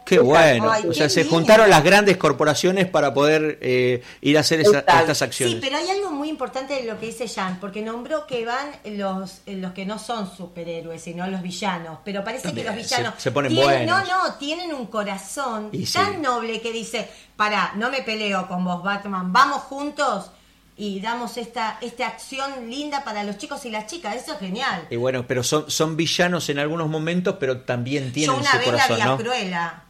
Qué 0.04 0.18
bueno. 0.18 0.70
o 0.88 0.92
sea, 0.92 1.08
se 1.08 1.24
juntaron 1.24 1.70
las 1.70 1.82
grandes 1.82 2.16
corporaciones 2.16 2.88
para 2.88 3.14
poder 3.14 3.58
eh, 3.60 4.02
ir 4.20 4.36
a 4.36 4.40
hacer 4.40 4.60
estas 4.60 5.22
acciones. 5.22 5.54
Sí, 5.54 5.60
pero 5.60 5.76
hay 5.76 5.88
algo 5.90 6.10
muy 6.10 6.28
importante 6.28 6.74
de 6.74 6.84
lo 6.84 6.98
que 6.98 7.06
dice 7.06 7.28
Jan, 7.28 7.58
porque 7.60 7.82
nombró 7.82 8.26
que 8.26 8.44
van 8.44 8.70
los, 8.84 9.42
los 9.46 9.72
que 9.72 9.86
no 9.86 9.98
son 9.98 10.34
superhéroes, 10.34 11.02
sino 11.02 11.26
los 11.26 11.42
villanos. 11.42 11.98
Pero 12.04 12.24
parece 12.24 12.52
que 12.52 12.64
los 12.64 12.74
villanos. 12.74 13.14
Se, 13.18 13.30
ponen 13.30 13.52
tienen, 13.52 13.86
No, 13.86 14.00
no, 14.00 14.34
tienen 14.38 14.72
un 14.72 14.86
corazón 14.86 15.70
tan 15.92 16.22
noble 16.22 16.60
que 16.60 16.72
dice: 16.72 17.08
para, 17.36 17.72
no 17.74 17.90
me 17.90 18.02
peleo 18.02 18.48
con 18.48 18.64
vos, 18.64 18.82
Batman, 18.82 19.32
vamos 19.32 19.62
juntos 19.62 20.30
y 20.76 21.00
damos 21.00 21.36
esta, 21.36 21.78
esta 21.80 22.06
acción 22.06 22.70
linda 22.70 23.04
para 23.04 23.24
los 23.24 23.38
chicos 23.38 23.64
y 23.66 23.70
las 23.70 23.86
chicas. 23.86 24.16
Eso 24.16 24.32
es 24.32 24.38
genial. 24.38 24.86
Y 24.90 24.96
bueno, 24.96 25.26
pero 25.26 25.42
son, 25.42 25.70
son 25.70 25.96
villanos 25.96 26.48
en 26.48 26.58
algunos 26.58 26.88
momentos, 26.88 27.36
pero 27.38 27.60
también 27.60 28.12
tienen 28.12 28.34
Yo 28.34 28.40
una 28.40 28.52
su 28.52 28.58
vez 28.58 28.66
corazón, 28.66 28.98
la 28.98 29.16
Cruella 29.16 29.82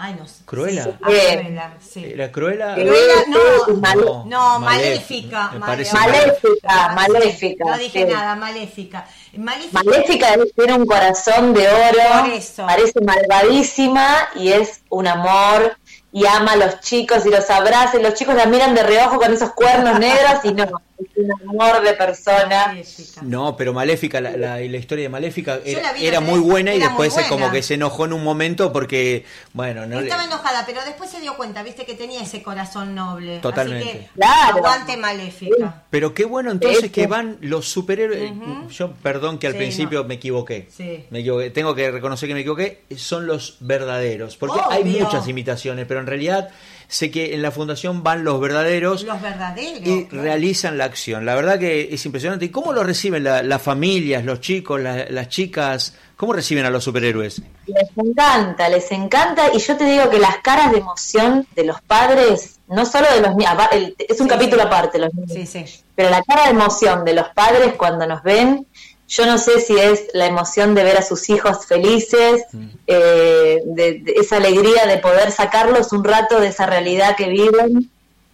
Ay, 0.00 0.14
no 0.16 0.28
sé. 0.28 0.44
¿Cruela? 0.44 0.84
Sí, 0.84 0.90
Cruela, 1.00 1.74
sí. 1.80 2.04
¿Era 2.04 2.30
Cruela? 2.30 2.74
Cruela, 2.76 3.14
no, 3.26 4.24
no, 4.26 4.60
maléfica. 4.60 5.50
Maléfica, 5.58 6.92
maléfica. 6.94 7.64
No 7.64 7.76
dije 7.76 8.06
nada, 8.06 8.36
maléfica. 8.36 9.08
Maléfica, 9.36 9.82
maléfica 9.82 10.26
tiene 10.54 10.74
un 10.74 10.86
corazón 10.86 11.52
de 11.52 11.66
oro, 11.66 12.32
parece 12.64 13.00
malvadísima 13.00 14.28
y 14.36 14.52
es 14.52 14.82
un 14.88 15.08
amor 15.08 15.76
y 16.12 16.26
ama 16.26 16.52
a 16.52 16.56
los 16.56 16.78
chicos 16.78 17.26
y 17.26 17.30
los 17.30 17.50
abraza 17.50 17.98
y 17.98 18.02
los 18.02 18.14
chicos 18.14 18.36
la 18.36 18.46
miran 18.46 18.76
de 18.76 18.84
reojo 18.84 19.18
con 19.18 19.32
esos 19.32 19.50
cuernos 19.50 19.98
negros 19.98 20.44
y 20.44 20.52
no, 20.52 20.64
un 21.16 21.32
amor 21.48 21.82
de 21.82 21.94
persona. 21.94 22.76
No, 23.22 23.56
pero 23.56 23.72
Maléfica, 23.72 24.20
la, 24.20 24.36
la, 24.36 24.60
historia 24.60 25.04
de 25.04 25.08
Maléfica 25.08 25.60
era, 25.64 26.20
muy 26.20 26.40
buena 26.40 26.74
y 26.74 26.80
después 26.80 27.14
como 27.28 27.50
que 27.50 27.62
se 27.62 27.74
enojó 27.74 28.04
en 28.04 28.12
un 28.12 28.24
momento 28.24 28.72
porque, 28.72 29.24
bueno, 29.52 29.86
no 29.86 30.00
Estaba 30.00 30.24
enojada, 30.24 30.64
pero 30.66 30.84
después 30.84 31.10
se 31.10 31.20
dio 31.20 31.36
cuenta, 31.36 31.62
viste 31.62 31.84
que 31.84 31.94
tenía 31.94 32.22
ese 32.22 32.42
corazón 32.42 32.94
noble. 32.94 33.38
Totalmente. 33.38 33.88
Así 33.88 33.98
que 33.98 34.10
claro. 34.14 34.56
aguante 34.56 34.96
Maléfica. 34.96 35.84
Pero 35.90 36.14
qué 36.14 36.24
bueno 36.24 36.50
entonces 36.50 36.90
que 36.90 37.06
van 37.06 37.38
los 37.40 37.68
superhéroes. 37.68 38.32
Yo, 38.70 38.92
perdón 38.94 39.38
que 39.38 39.46
al 39.46 39.54
principio 39.54 40.04
me 40.04 40.14
equivoqué. 40.14 40.68
Me 41.10 41.20
equivoqué. 41.20 41.50
Tengo 41.50 41.74
que 41.74 41.90
reconocer 41.90 42.28
que 42.28 42.34
me 42.34 42.40
equivoqué. 42.40 42.82
Son 42.96 43.26
los 43.26 43.56
verdaderos. 43.60 44.36
Porque 44.36 44.60
hay 44.68 44.84
muchas 44.84 45.28
imitaciones, 45.28 45.86
pero 45.86 46.00
en 46.00 46.06
realidad 46.06 46.50
sé 46.88 47.10
que 47.10 47.34
en 47.34 47.42
la 47.42 47.50
fundación 47.50 48.02
van 48.02 48.24
los 48.24 48.40
verdaderos, 48.40 49.04
los 49.04 49.20
verdaderos 49.20 49.86
y 49.86 50.08
realizan 50.10 50.78
la 50.78 50.84
acción. 50.84 51.26
La 51.26 51.34
verdad 51.34 51.58
que 51.58 51.94
es 51.94 52.04
impresionante. 52.06 52.46
¿Y 52.46 52.48
cómo 52.48 52.72
lo 52.72 52.82
reciben 52.82 53.22
las 53.24 53.62
familias, 53.62 54.24
los 54.24 54.40
chicos, 54.40 54.80
las 54.80 55.28
chicas? 55.28 55.94
¿Cómo 56.16 56.32
reciben 56.32 56.64
a 56.64 56.70
los 56.70 56.82
superhéroes? 56.82 57.42
Les 57.66 57.90
encanta, 57.96 58.68
les 58.68 58.90
encanta. 58.90 59.54
Y 59.54 59.58
yo 59.58 59.76
te 59.76 59.84
digo 59.84 60.10
que 60.10 60.18
las 60.18 60.38
caras 60.38 60.72
de 60.72 60.78
emoción 60.78 61.46
de 61.54 61.64
los 61.64 61.80
padres, 61.82 62.58
no 62.66 62.84
solo 62.86 63.06
de 63.14 63.20
los 63.20 63.36
niños, 63.36 63.54
es 63.98 64.20
un 64.20 64.26
capítulo 64.26 64.62
aparte, 64.64 64.98
los 64.98 65.14
niños, 65.14 65.84
pero 65.94 66.10
la 66.10 66.22
cara 66.22 66.44
de 66.44 66.50
emoción 66.50 67.04
de 67.04 67.14
los 67.14 67.28
padres 67.28 67.74
cuando 67.76 68.06
nos 68.06 68.22
ven 68.22 68.66
yo 69.08 69.24
no 69.24 69.38
sé 69.38 69.60
si 69.60 69.76
es 69.76 70.04
la 70.12 70.26
emoción 70.26 70.74
de 70.74 70.84
ver 70.84 70.98
a 70.98 71.02
sus 71.02 71.30
hijos 71.30 71.64
felices, 71.66 72.44
mm. 72.52 72.66
eh, 72.86 73.62
de, 73.64 74.14
esa 74.16 74.36
alegría 74.36 74.86
de 74.86 74.98
poder 74.98 75.32
sacarlos 75.32 75.92
un 75.92 76.04
rato 76.04 76.38
de 76.38 76.48
esa 76.48 76.66
realidad 76.66 77.16
que 77.16 77.28
viven. 77.28 77.90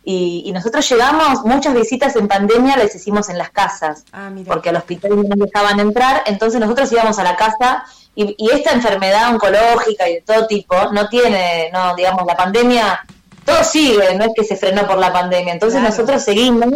Y, 0.07 0.53
nosotros 0.53 0.87
llegamos, 0.91 1.45
muchas 1.45 1.73
visitas 1.75 2.15
en 2.17 2.29
pandemia 2.29 2.77
las 2.77 2.95
hicimos 2.95 3.31
en 3.31 3.39
las 3.39 3.51
casas, 3.51 4.05
ah, 4.13 4.31
porque 4.47 4.69
al 4.69 4.77
hospital 4.77 5.17
no 5.17 5.23
nos 5.23 5.39
dejaban 5.39 5.81
entrar, 5.81 6.23
entonces 6.27 6.61
nosotros 6.61 6.93
íbamos 6.93 7.19
a 7.19 7.25
la 7.25 7.37
casa 7.37 7.85
y, 8.15 8.35
y, 8.37 8.51
esta 8.51 8.73
enfermedad 8.73 9.33
oncológica 9.33 10.07
y 10.11 10.17
de 10.17 10.21
todo 10.21 10.47
tipo 10.47 10.77
no 10.93 11.09
tiene, 11.09 11.71
no 11.73 11.97
digamos, 11.97 12.27
la 12.27 12.37
pandemia 12.37 13.01
todo 13.45 13.63
sigue, 13.65 14.15
no 14.15 14.25
es 14.25 14.31
que 14.35 14.45
se 14.45 14.57
frenó 14.57 14.87
por 14.87 14.99
la 14.99 15.13
pandemia. 15.13 15.53
Entonces 15.53 15.81
nosotros 15.81 16.23
seguimos 16.23 16.71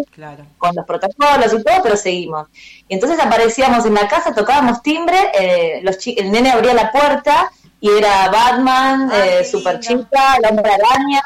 con 0.58 0.74
los 0.74 0.84
protocolos 0.86 1.52
y 1.52 1.62
todo, 1.62 1.82
pero 1.82 1.96
seguimos. 1.96 2.48
Y 2.88 2.94
entonces 2.94 3.18
aparecíamos 3.18 3.84
en 3.86 3.94
la 3.94 4.08
casa, 4.08 4.34
tocábamos 4.34 4.82
timbre, 4.82 5.16
eh, 5.38 5.80
los 5.82 5.98
el 6.06 6.30
nene 6.30 6.50
abría 6.50 6.74
la 6.74 6.90
puerta 6.90 7.50
y 7.80 7.90
era 7.90 8.28
Batman, 8.28 9.10
eh, 9.12 9.44
Super 9.44 9.80
Chica, 9.80 10.38
la 10.40 10.48
hombre 10.50 10.70
araña 10.72 11.22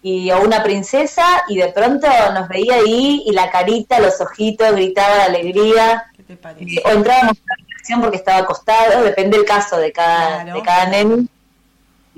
y 0.00 0.30
o 0.30 0.40
una 0.42 0.62
princesa 0.62 1.42
y 1.48 1.56
de 1.56 1.68
pronto 1.68 2.06
nos 2.32 2.48
veía 2.48 2.76
ahí 2.76 3.24
y 3.26 3.32
la 3.32 3.50
carita, 3.50 3.98
los 3.98 4.20
ojitos, 4.20 4.72
gritaba 4.72 5.16
de 5.16 5.22
alegría. 5.22 6.04
o 6.28 6.90
entrábamos 6.90 7.36
en 7.36 7.44
la 7.46 7.54
habitación 7.54 8.00
porque 8.00 8.16
estaba 8.16 8.38
acostado, 8.38 9.02
depende 9.02 9.36
del 9.36 9.46
caso 9.46 9.76
de 9.78 9.92
cada, 9.92 10.44
de 10.44 10.62
cada 10.62 10.86
nene 10.86 11.26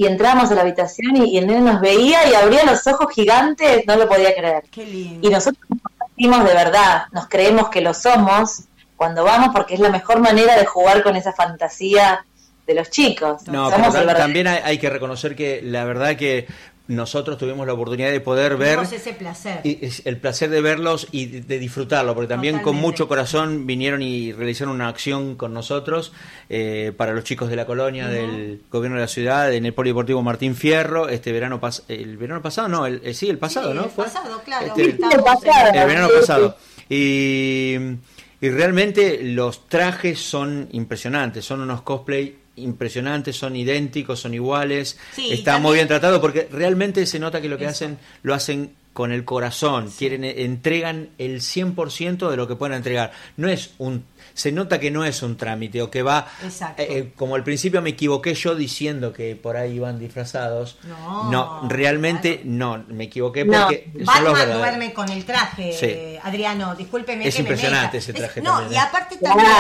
y 0.01 0.07
entramos 0.07 0.51
a 0.51 0.55
la 0.55 0.63
habitación 0.63 1.15
y, 1.15 1.37
el 1.37 1.47
nene 1.47 1.61
nos 1.61 1.79
veía 1.79 2.27
y 2.27 2.33
abría 2.33 2.65
los 2.65 2.87
ojos 2.87 3.13
gigantes, 3.15 3.85
no 3.87 3.97
lo 3.97 4.09
podía 4.09 4.35
creer. 4.35 4.63
Qué 4.71 4.87
lindo. 4.87 5.29
Y 5.29 5.31
nosotros 5.31 5.63
nos 6.17 6.45
de 6.49 6.55
verdad, 6.55 7.03
nos 7.13 7.29
creemos 7.29 7.69
que 7.69 7.83
lo 7.83 7.93
somos 7.93 8.63
cuando 8.97 9.25
vamos 9.25 9.51
porque 9.53 9.75
es 9.75 9.81
la 9.81 9.91
mejor 9.91 10.21
manera 10.21 10.57
de 10.57 10.65
jugar 10.65 11.03
con 11.03 11.17
esa 11.17 11.35
fantasía 11.35 12.25
de 12.67 12.75
los 12.75 12.89
chicos. 12.89 13.47
No, 13.47 13.71
pero 13.71 14.15
también 14.15 14.47
hay, 14.47 14.79
que 14.79 14.89
reconocer 14.89 15.37
que 15.37 15.61
la 15.63 15.85
verdad 15.85 16.17
que 16.17 16.47
nosotros 16.91 17.39
tuvimos 17.39 17.69
la 17.69 17.73
oportunidad 17.73 18.11
de 18.11 18.21
poder 18.21 18.57
ver 18.57 18.81
ese 18.81 19.13
placer. 19.13 19.61
Y, 19.63 19.79
el 20.05 20.17
placer 20.17 20.51
de 20.51 20.61
verlos 20.61 21.07
y 21.13 21.27
de, 21.27 21.59
disfrutarlo, 21.61 22.15
porque 22.15 22.27
también 22.27 22.59
con 22.59 22.75
mucho 22.75 23.07
corazón 23.07 23.65
vinieron 23.65 24.03
y 24.03 24.33
realizaron 24.33 24.75
una 24.75 24.89
acción 24.89 25.37
con 25.37 25.55
nosotros 25.55 26.13
eh, 26.49 26.93
para 26.97 27.13
los 27.13 27.23
chicos 27.23 27.49
de 27.49 27.55
la 27.55 27.65
colonia, 27.65 28.09
del 28.09 28.63
gobierno 28.71 28.97
de 28.97 29.03
la 29.03 29.09
ciudad, 29.09 29.53
en 29.55 29.67
el 29.67 29.73
Polideportivo 29.73 30.21
Martín 30.23 30.57
Fierro, 30.57 31.09
este 31.09 31.31
verano 31.31 31.61
el 31.87 32.17
verano 32.17 32.43
pasado, 32.43 32.67
no, 32.67 32.87
el, 32.87 33.01
eh, 33.05 33.15
sí, 33.15 33.29
el 33.29 33.39
pasado, 33.39 33.73
¿no? 33.73 33.85
El 33.85 33.91
pasado, 33.91 34.43
claro. 34.45 34.67
Este, 34.67 34.83
el, 34.83 34.89
el, 34.91 35.87
verano 35.87 36.09
pasado. 36.09 36.57
Y, 36.89 37.77
y 38.41 38.49
realmente 38.49 39.21
los 39.23 39.69
trajes 39.69 40.19
son 40.19 40.69
impresionantes, 40.73 41.45
son 41.45 41.61
unos 41.61 41.83
cosplay 41.83 42.40
impresionantes, 42.57 43.37
son 43.37 43.57
idénticos, 43.57 44.21
son 44.21 44.35
iguales, 44.35 44.99
está 45.17 45.59
muy 45.59 45.75
bien 45.75 45.89
tratado 45.89 46.21
porque 46.21 46.49
realmente 46.51 47.07
se 47.07 47.19
nota 47.19 47.41
que 47.41 47.49
lo 47.49 47.59
que 47.59 47.67
hacen 47.67 47.99
lo 48.23 48.35
hacen 48.35 48.75
con 48.93 49.13
el 49.13 49.25
corazón, 49.25 49.91
quieren 49.97 50.25
entregan 50.25 51.11
el 51.19 51.41
100% 51.41 52.29
de 52.29 52.37
lo 52.37 52.49
que 52.49 52.57
pueden 52.57 52.77
entregar. 52.77 53.13
No 53.37 53.49
es 53.49 53.71
un 53.79 54.05
se 54.35 54.53
nota 54.53 54.81
que 54.81 54.91
no 54.91 55.05
es 55.05 55.23
un 55.23 55.37
trámite 55.37 55.83
o 55.83 55.91
que 55.91 56.03
va 56.03 56.27
eh, 56.43 56.73
eh, 56.79 57.13
como 57.17 57.35
al 57.35 57.45
principio 57.45 57.83
me 57.83 57.91
equivoqué 57.91 58.35
yo 58.35 58.55
diciendo 58.55 59.13
que 59.13 59.37
por 59.37 59.57
ahí 59.57 59.75
iban 59.75 59.99
disfrazados. 59.99 60.79
No, 61.31 61.69
realmente 61.69 62.41
no, 62.45 62.85
me 62.89 63.05
equivoqué 63.05 63.45
porque 63.45 63.91
no. 63.95 64.05
Batman 64.05 64.53
duerme 64.59 64.93
con 64.93 65.09
el 65.11 65.25
traje, 65.25 66.19
Adriano, 66.23 66.75
discúlpeme 66.75 67.29
es 67.29 67.39
impresionante 67.39 67.99
ese 67.99 68.13
traje. 68.13 68.41
no, 68.41 68.71
y 68.71 68.75
¿eh? 68.75 68.79
aparte 68.79 69.17
también 69.17 69.51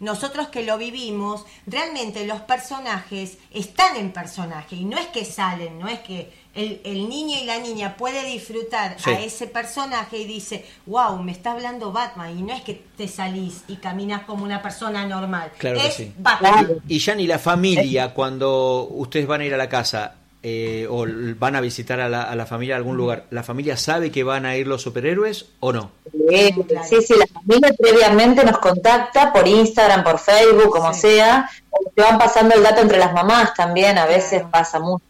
nosotros 0.00 0.48
que 0.48 0.62
lo 0.62 0.78
vivimos, 0.78 1.44
realmente 1.66 2.26
los 2.26 2.40
personajes 2.40 3.38
están 3.50 3.96
en 3.96 4.12
personaje 4.12 4.76
y 4.76 4.84
no 4.84 4.98
es 4.98 5.06
que 5.08 5.24
salen, 5.24 5.78
no 5.78 5.88
es 5.88 6.00
que 6.00 6.32
el, 6.58 7.08
niño 7.08 7.38
y 7.40 7.44
la 7.44 7.58
niña 7.58 7.96
puede 7.96 8.24
disfrutar 8.24 8.96
a 9.04 9.20
ese 9.20 9.46
personaje 9.46 10.18
y 10.18 10.24
dice, 10.24 10.64
wow, 10.86 11.22
me 11.22 11.32
está 11.32 11.52
hablando 11.52 11.92
Batman, 11.92 12.36
y 12.36 12.42
no 12.42 12.52
es 12.52 12.62
que 12.62 12.82
te 12.96 13.06
salís 13.06 13.62
y 13.68 13.76
caminas 13.76 14.22
como 14.22 14.44
una 14.44 14.60
persona 14.60 15.06
normal. 15.06 15.52
Claro 15.58 15.80
es 15.80 15.94
sí. 15.94 16.12
Batman. 16.18 16.68
Y 16.88 16.98
ya 16.98 17.14
ni 17.14 17.26
la 17.26 17.38
familia, 17.38 18.12
cuando 18.12 18.88
ustedes 18.90 19.26
van 19.26 19.42
a 19.42 19.44
ir 19.44 19.54
a 19.54 19.56
la 19.56 19.68
casa, 19.68 20.14
eh, 20.42 20.86
o 20.88 21.04
van 21.36 21.56
a 21.56 21.60
visitar 21.60 22.00
a 22.00 22.08
la, 22.08 22.22
a 22.22 22.34
la 22.36 22.46
familia 22.46 22.74
a 22.74 22.78
algún 22.78 22.96
lugar, 22.96 23.24
¿la 23.30 23.42
familia 23.42 23.76
sabe 23.76 24.10
que 24.10 24.24
van 24.24 24.46
a 24.46 24.56
ir 24.56 24.66
los 24.66 24.82
superhéroes 24.82 25.46
o 25.60 25.72
no? 25.72 25.90
Sí, 26.12 26.96
sí, 27.02 27.14
la 27.18 27.26
familia 27.26 27.74
previamente 27.78 28.44
nos 28.44 28.58
contacta 28.58 29.32
por 29.32 29.46
Instagram, 29.46 30.04
por 30.04 30.18
Facebook, 30.18 30.70
como 30.70 30.92
sea, 30.92 31.48
se 31.94 32.02
van 32.02 32.18
pasando 32.18 32.54
el 32.54 32.62
dato 32.62 32.80
entre 32.80 32.98
las 32.98 33.12
mamás 33.12 33.54
también, 33.54 33.98
a 33.98 34.06
veces 34.06 34.42
pasa 34.50 34.78
mucho. 34.78 35.04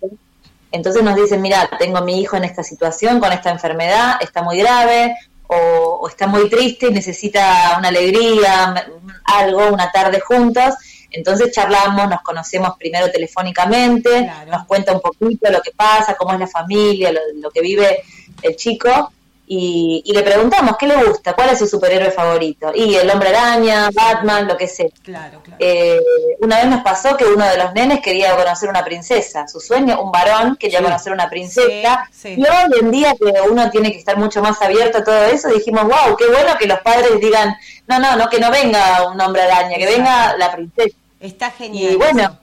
Entonces 0.71 1.03
nos 1.03 1.17
dicen, 1.17 1.41
mira, 1.41 1.69
tengo 1.79 1.99
a 1.99 2.03
mi 2.03 2.21
hijo 2.21 2.37
en 2.37 2.45
esta 2.45 2.63
situación, 2.63 3.21
con 3.21 3.33
esta 3.33 3.51
enfermedad, 3.51 4.17
está 4.21 4.43
muy 4.43 4.59
grave, 4.59 5.17
o, 5.47 6.07
está 6.09 6.27
muy 6.27 6.49
triste 6.49 6.89
y 6.89 6.93
necesita 6.93 7.77
una 7.79 7.89
alegría, 7.89 8.87
algo, 9.25 9.69
una 9.69 9.91
tarde 9.91 10.21
juntos. 10.21 10.75
Entonces 11.11 11.53
charlamos, 11.53 12.09
nos 12.09 12.21
conocemos 12.21 12.73
primero 12.79 13.11
telefónicamente, 13.11 14.31
nos 14.47 14.67
cuenta 14.67 14.93
un 14.93 15.01
poquito 15.01 15.51
lo 15.51 15.63
que 15.63 15.71
pasa, 15.71 16.17
cómo 16.17 16.35
es 16.35 16.41
la 16.41 16.47
familia, 16.47 17.13
lo 17.35 17.51
que 17.51 17.63
vive 17.63 18.03
el 18.43 18.57
chico, 18.57 19.11
y, 19.51 20.13
le 20.13 20.23
preguntamos 20.23 20.77
qué 20.79 20.87
le 20.87 21.03
gusta, 21.05 21.33
cuál 21.33 21.49
es 21.51 21.59
su 21.59 21.67
superhéroe 21.67 22.11
favorito. 22.11 22.71
Y 22.75 22.95
el 22.97 23.09
hombre 23.11 23.31
araña, 23.31 23.89
Batman, 23.93 24.47
lo 24.47 24.57
que 24.59 24.69
sea. 24.69 24.89
Claro, 25.03 25.41
claro. 25.43 25.57
Eh, 25.59 25.99
una 26.41 26.59
vez 26.59 26.67
nos 26.67 26.83
pasó 26.83 27.17
que 27.17 27.25
uno 27.25 27.47
de 27.47 27.57
los 27.57 27.73
nenes 27.73 28.01
quería 28.01 28.37
conocer 28.37 28.69
una 28.69 28.85
princesa. 28.85 29.49
Su 29.49 29.59
sueño, 29.59 30.03
un 30.03 30.13
varón, 30.13 30.57
quería 30.57 30.83
conocer 30.83 31.15
una 31.15 31.31
princesa. 31.31 32.09
Y 32.25 32.43
hoy 32.43 32.81
en 32.81 32.91
día 32.91 33.15
que 33.19 33.33
uno 33.51 33.71
tiene 33.71 33.91
que 33.91 33.99
estar 33.99 34.19
mucho 34.19 34.43
más 34.43 34.61
abierto 34.61 34.99
a 34.99 35.05
todo 35.05 35.25
eso, 35.25 35.49
dijimos, 35.49 35.85
wow, 35.85 36.15
qué 36.19 36.27
bueno 36.27 36.59
que 36.59 36.67
los 36.67 36.81
padres 36.81 37.19
digan, 37.19 37.57
no, 37.87 37.99
no, 37.99 38.17
no, 38.17 38.29
que 38.29 38.39
no 38.39 38.51
venga 38.51 39.09
un 39.09 39.19
hombre 39.19 39.43
araña, 39.43 39.79
que 39.79 39.87
venga 39.87 40.37
la 40.37 40.53
princesa. 40.53 40.97
Está 41.21 41.51
genial. 41.51 41.95
Y 41.95 41.97
bueno. 41.97 42.39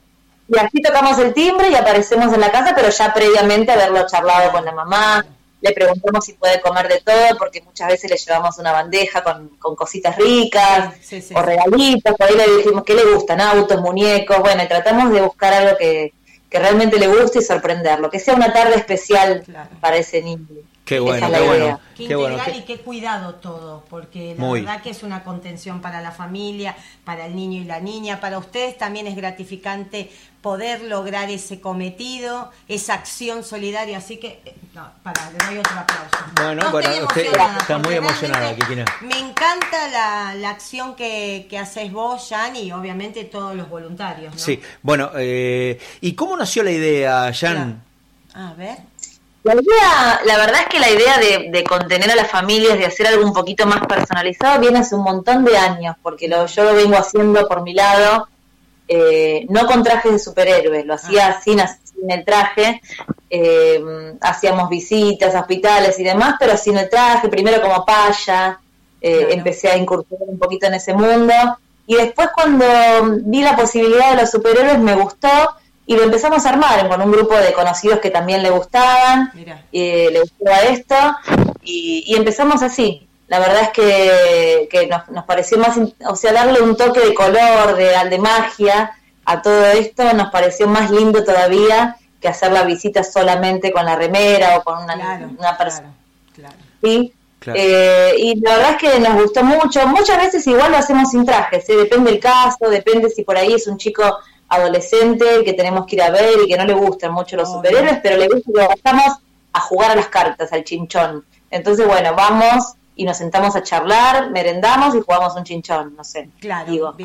Y 0.47 0.59
así 0.59 0.79
tocamos 0.79 1.17
el 1.17 1.33
timbre 1.33 1.69
y 1.69 1.75
aparecemos 1.75 2.31
en 2.31 2.39
la 2.39 2.51
casa, 2.51 2.73
pero 2.75 2.89
ya 2.89 3.11
previamente 3.13 3.71
haberlo 3.71 4.05
charlado 4.05 4.51
con 4.51 4.63
la 4.63 4.71
mamá, 4.73 5.25
le 5.65 5.73
preguntamos 5.73 6.23
si 6.23 6.33
puede 6.33 6.61
comer 6.61 6.87
de 6.87 7.01
todo, 7.01 7.37
porque 7.39 7.61
muchas 7.61 7.87
veces 7.87 8.11
le 8.11 8.17
llevamos 8.17 8.57
una 8.59 8.71
bandeja 8.71 9.23
con, 9.23 9.49
cositas 9.75 10.15
ricas 10.15 10.93
o 11.33 11.41
regalitos, 11.41 12.15
por 12.15 12.27
ahí 12.27 12.35
le 12.35 12.57
dijimos 12.57 12.83
qué 12.83 12.93
le 12.93 13.03
gustan, 13.13 13.41
autos, 13.41 13.81
muñecos, 13.81 14.39
bueno, 14.39 14.63
y 14.63 14.67
tratamos 14.67 15.11
de 15.11 15.21
buscar 15.21 15.53
algo 15.53 15.75
que, 15.77 16.13
que 16.49 16.59
realmente 16.59 16.99
le 16.99 17.07
guste 17.07 17.39
y 17.39 17.41
sorprenderlo, 17.41 18.11
que 18.11 18.19
sea 18.19 18.35
una 18.35 18.53
tarde 18.53 18.75
especial 18.75 19.43
para 19.81 19.97
ese 19.97 20.21
niño. 20.21 20.45
Qué 20.85 20.99
bueno, 20.99 21.27
qué 21.31 21.41
bueno. 21.41 21.81
Qué, 21.95 22.03
integral 22.03 22.55
y 22.57 22.61
qué 22.61 22.77
cuidado 22.77 23.35
todo, 23.35 23.83
porque 23.89 24.35
la 24.37 24.51
verdad 24.51 24.81
que 24.83 24.91
es 24.91 25.01
una 25.01 25.23
contención 25.23 25.81
para 25.81 25.99
la 26.01 26.11
familia, 26.11 26.75
para 27.03 27.25
el 27.25 27.35
niño 27.35 27.59
y 27.61 27.63
la 27.63 27.79
niña, 27.79 28.19
para 28.19 28.37
ustedes 28.37 28.77
también 28.77 29.07
es 29.07 29.15
gratificante 29.15 30.11
poder 30.41 30.83
lograr 30.83 31.31
ese 31.31 31.59
cometido, 31.59 32.51
esa 32.67 32.93
acción 32.93 33.43
solidaria, 33.43 33.97
así 33.97 34.17
que, 34.17 34.41
eh, 34.45 34.55
no, 34.75 34.87
para, 35.01 35.31
le 35.31 35.43
doy 35.43 35.57
otro 35.57 35.79
aplauso. 35.79 36.17
Bueno, 36.35 36.69
bueno, 36.69 37.05
usted 37.07 37.33
está 37.57 37.79
muy 37.79 37.95
emocionada, 37.95 38.55
Kikina. 38.55 38.85
Me 39.01 39.17
encanta 39.17 39.87
la, 39.87 40.35
la 40.35 40.51
acción 40.51 40.95
que, 40.95 41.47
que 41.49 41.57
haces 41.57 41.91
vos, 41.91 42.27
Jan, 42.29 42.55
y 42.57 42.71
obviamente 42.71 43.23
todos 43.23 43.55
los 43.55 43.67
voluntarios, 43.67 44.35
¿no? 44.35 44.39
Sí, 44.39 44.61
bueno, 44.83 45.09
eh, 45.15 45.79
¿y 46.01 46.13
cómo 46.13 46.37
nació 46.37 46.61
la 46.61 46.71
idea, 46.71 47.31
Jan? 47.33 47.81
A 48.35 48.53
ver. 48.53 48.77
La 49.45 49.53
idea, 49.53 50.21
la 50.25 50.37
verdad 50.37 50.61
es 50.61 50.67
que 50.69 50.79
la 50.79 50.89
idea 50.89 51.19
de, 51.19 51.63
contener 51.65 52.09
a 52.09 52.15
las 52.15 52.31
familias, 52.31 52.79
de 52.79 52.87
hacer 52.87 53.05
algo 53.05 53.23
un 53.23 53.31
poquito 53.31 53.67
más 53.67 53.85
personalizado, 53.85 54.59
viene 54.59 54.79
hace 54.79 54.95
un 54.95 55.03
montón 55.03 55.45
de 55.45 55.55
años, 55.55 55.95
porque 56.01 56.27
lo, 56.27 56.47
yo 56.47 56.63
lo 56.63 56.73
vengo 56.73 56.97
haciendo 56.97 57.47
por 57.47 57.61
mi 57.61 57.75
lado, 57.75 58.27
eh, 58.87 59.45
no 59.49 59.67
con 59.67 59.83
trajes 59.83 60.13
de 60.13 60.17
superhéroes, 60.17 60.87
lo 60.87 60.95
hacía 60.95 61.27
ah. 61.27 61.41
sin, 61.43 61.59
sin, 61.59 62.09
el 62.09 62.25
traje, 62.25 62.81
eh, 63.29 64.15
hacíamos 64.19 64.67
visitas 64.67 65.35
a 65.35 65.41
hospitales 65.41 65.99
y 65.99 66.03
demás, 66.03 66.37
pero 66.39 66.57
sin 66.57 66.77
el 66.79 66.89
traje, 66.89 67.29
primero 67.29 67.61
como 67.61 67.85
paya, 67.85 68.59
eh, 68.99 69.27
empecé 69.29 69.69
a 69.69 69.77
incursionar 69.77 70.27
un 70.27 70.39
poquito 70.39 70.65
en 70.65 70.73
ese 70.73 70.95
mundo, 70.95 71.33
y 71.85 71.93
después 71.93 72.29
cuando 72.33 72.65
vi 73.25 73.43
la 73.43 73.55
posibilidad 73.55 74.09
de 74.09 74.21
los 74.21 74.31
superhéroes 74.31 74.79
me 74.79 74.95
gustó, 74.95 75.29
y 75.87 75.95
lo 75.95 76.03
empezamos 76.03 76.45
a 76.45 76.49
armar 76.49 76.87
con 76.87 77.01
un 77.01 77.11
grupo 77.11 77.35
de 77.37 77.53
conocidos 77.53 77.99
que 77.99 78.09
también 78.09 78.41
le 78.41 78.49
gustaban, 78.49 79.31
eh, 79.71 80.09
le 80.11 80.19
gustaba 80.21 80.61
esto, 80.63 80.95
y, 81.63 82.15
empezamos 82.15 82.61
así. 82.61 83.07
La 83.27 83.39
verdad 83.39 83.63
es 83.63 83.69
que, 83.69 84.67
que 84.69 84.87
nos, 84.87 85.09
nos, 85.09 85.25
pareció 85.25 85.57
más, 85.57 85.77
o 86.07 86.15
sea, 86.15 86.31
darle 86.31 86.61
un 86.61 86.77
toque 86.77 86.99
de 86.99 87.13
color, 87.13 87.75
de, 87.75 87.91
de 88.09 88.19
magia 88.19 88.95
a 89.25 89.41
todo 89.41 89.65
esto, 89.65 90.13
nos 90.13 90.29
pareció 90.31 90.67
más 90.67 90.91
lindo 90.91 91.23
todavía 91.23 91.97
que 92.21 92.27
hacer 92.27 92.51
la 92.51 92.63
visita 92.63 93.03
solamente 93.03 93.71
con 93.71 93.85
la 93.85 93.95
remera 93.95 94.57
o 94.57 94.63
con 94.63 94.83
una, 94.83 95.29
una 95.37 95.57
persona. 95.57 95.93
¿Sí? 96.83 97.13
Eh, 97.53 98.15
y 98.17 98.39
la 98.41 98.57
verdad 98.57 98.71
es 98.71 98.77
que 98.77 98.99
nos 98.99 99.21
gustó 99.21 99.43
mucho. 99.43 99.85
Muchas 99.87 100.17
veces 100.17 100.47
igual 100.47 100.71
lo 100.71 100.77
hacemos 100.77 101.11
sin 101.11 101.25
trajes, 101.25 101.69
¿eh? 101.69 101.75
depende 101.75 102.11
del 102.11 102.19
caso, 102.19 102.69
depende 102.69 103.09
si 103.09 103.23
por 103.23 103.37
ahí 103.37 103.53
es 103.53 103.67
un 103.67 103.77
chico 103.77 104.17
adolescente 104.49 105.43
que 105.43 105.53
tenemos 105.53 105.85
que 105.85 105.95
ir 105.95 106.01
a 106.01 106.11
ver 106.11 106.39
y 106.43 106.47
que 106.47 106.57
no 106.57 106.65
le 106.65 106.73
gustan 106.73 107.11
mucho 107.13 107.35
los 107.35 107.51
superhéroes, 107.51 107.99
pero 108.01 108.17
le 108.17 108.27
gusta 108.27 108.51
que 108.51 108.67
vayamos 108.83 109.17
a 109.53 109.59
jugar 109.59 109.91
a 109.91 109.95
las 109.95 110.07
cartas, 110.07 110.51
al 110.53 110.63
chinchón. 110.63 111.25
Entonces, 111.49 111.87
bueno, 111.87 112.13
vamos 112.15 112.75
y 112.97 113.03
nos 113.03 113.17
sentamos 113.17 113.55
a 113.55 113.63
charlar, 113.63 114.31
merendamos 114.31 114.95
y 114.95 115.01
jugamos 115.01 115.35
un 115.35 115.43
chinchón, 115.43 115.95
no 115.97 116.03
sé. 116.03 116.29
Claro, 116.39 116.71
digo, 116.71 116.95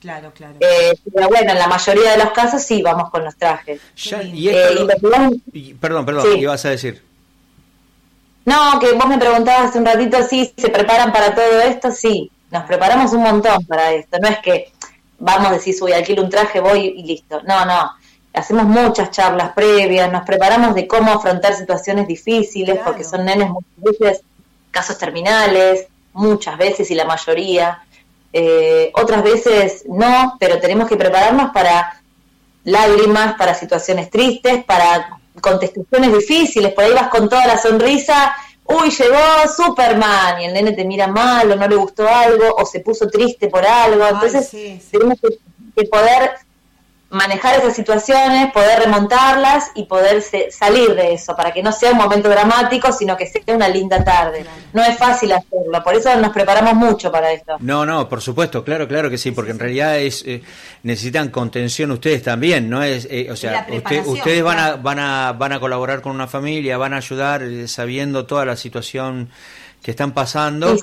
claro, 0.00 0.32
claro. 0.34 0.56
Eh, 0.60 0.94
pero 1.12 1.28
bueno, 1.28 1.52
en 1.52 1.58
la 1.58 1.66
mayoría 1.66 2.12
de 2.12 2.18
los 2.18 2.32
casos 2.32 2.62
sí 2.62 2.82
vamos 2.82 3.10
con 3.10 3.24
los 3.24 3.36
trajes. 3.36 3.80
Eh, 4.12 4.86
perdón, 5.80 6.04
perdón, 6.04 6.24
¿qué 6.24 6.38
ibas 6.38 6.64
a 6.64 6.70
decir? 6.70 7.02
No, 8.44 8.78
que 8.80 8.92
vos 8.92 9.06
me 9.06 9.18
preguntabas 9.18 9.70
hace 9.70 9.78
un 9.78 9.86
ratito 9.86 10.22
si 10.22 10.52
se 10.56 10.68
preparan 10.68 11.12
para 11.12 11.34
todo 11.34 11.60
esto, 11.60 11.90
sí, 11.90 12.30
nos 12.50 12.64
preparamos 12.64 13.12
un 13.12 13.22
montón 13.22 13.64
para 13.66 13.92
esto, 13.92 14.18
no 14.20 14.28
es 14.28 14.38
que 14.38 14.72
vamos 15.20 15.50
a 15.50 15.52
decir, 15.52 15.76
voy 15.80 15.92
alquilo 15.92 16.22
un 16.22 16.30
traje, 16.30 16.60
voy 16.60 16.94
y 16.96 17.02
listo. 17.04 17.40
No, 17.42 17.64
no. 17.64 17.92
Hacemos 18.32 18.64
muchas 18.64 19.10
charlas 19.10 19.52
previas, 19.52 20.10
nos 20.10 20.24
preparamos 20.24 20.74
de 20.74 20.86
cómo 20.86 21.12
afrontar 21.12 21.54
situaciones 21.54 22.06
difíciles, 22.06 22.78
porque 22.84 23.04
son 23.04 23.24
nenes 23.24 23.48
muchas 23.48 23.76
veces 23.76 24.22
casos 24.70 24.98
terminales, 24.98 25.86
muchas 26.12 26.56
veces 26.56 26.90
y 26.90 26.94
la 26.94 27.04
mayoría. 27.04 27.82
Eh, 28.32 28.90
otras 28.94 29.22
veces 29.22 29.84
no, 29.88 30.36
pero 30.38 30.60
tenemos 30.60 30.88
que 30.88 30.96
prepararnos 30.96 31.50
para 31.50 32.00
lágrimas, 32.64 33.34
para 33.34 33.54
situaciones 33.54 34.10
tristes, 34.10 34.64
para 34.64 35.18
contestaciones 35.40 36.12
difíciles, 36.12 36.72
por 36.72 36.84
ahí 36.84 36.92
vas 36.92 37.08
con 37.08 37.28
toda 37.28 37.46
la 37.46 37.58
sonrisa, 37.58 38.34
uy, 38.70 38.90
llegó 38.90 39.18
Superman, 39.56 40.40
y 40.40 40.44
el 40.46 40.54
nene 40.54 40.72
te 40.72 40.84
mira 40.84 41.06
mal, 41.06 41.50
o 41.50 41.56
no 41.56 41.68
le 41.68 41.76
gustó 41.76 42.08
algo, 42.08 42.54
o 42.56 42.64
se 42.64 42.80
puso 42.80 43.08
triste 43.08 43.48
por 43.48 43.64
algo, 43.64 44.06
entonces 44.06 44.50
tenemos 44.90 45.18
que 45.20 45.84
poder 45.84 46.32
manejar 47.10 47.58
esas 47.58 47.74
situaciones, 47.74 48.52
poder 48.52 48.78
remontarlas 48.78 49.72
y 49.74 49.84
poder 49.84 50.22
salir 50.22 50.94
de 50.94 51.14
eso, 51.14 51.34
para 51.34 51.52
que 51.52 51.60
no 51.60 51.72
sea 51.72 51.90
un 51.90 51.98
momento 51.98 52.28
dramático, 52.28 52.92
sino 52.92 53.16
que 53.16 53.26
sea 53.26 53.42
una 53.48 53.68
linda 53.68 54.02
tarde. 54.04 54.44
No 54.72 54.82
es 54.82 54.96
fácil 54.96 55.32
hacerlo, 55.32 55.82
por 55.82 55.94
eso 55.94 56.14
nos 56.16 56.32
preparamos 56.32 56.74
mucho 56.74 57.10
para 57.10 57.32
esto. 57.32 57.56
No, 57.58 57.84
no, 57.84 58.08
por 58.08 58.20
supuesto, 58.20 58.62
claro, 58.62 58.86
claro 58.86 59.10
que 59.10 59.18
sí, 59.18 59.32
porque 59.32 59.50
en 59.50 59.58
realidad 59.58 59.98
es 59.98 60.24
eh, 60.24 60.42
necesitan 60.84 61.30
contención 61.30 61.90
ustedes 61.90 62.22
también, 62.22 62.70
no 62.70 62.82
es, 62.82 63.08
eh, 63.10 63.28
o 63.28 63.36
sea, 63.36 63.66
ustedes 64.06 64.42
van 64.44 64.58
a 64.58 64.76
van 64.76 65.00
a 65.00 65.32
van 65.32 65.52
a 65.52 65.58
colaborar 65.58 66.02
con 66.02 66.12
una 66.12 66.28
familia, 66.28 66.78
van 66.78 66.94
a 66.94 66.98
ayudar 66.98 67.42
eh, 67.42 67.66
sabiendo 67.66 68.24
toda 68.24 68.44
la 68.44 68.56
situación 68.56 69.30
que 69.82 69.90
están 69.90 70.12
pasando, 70.12 70.76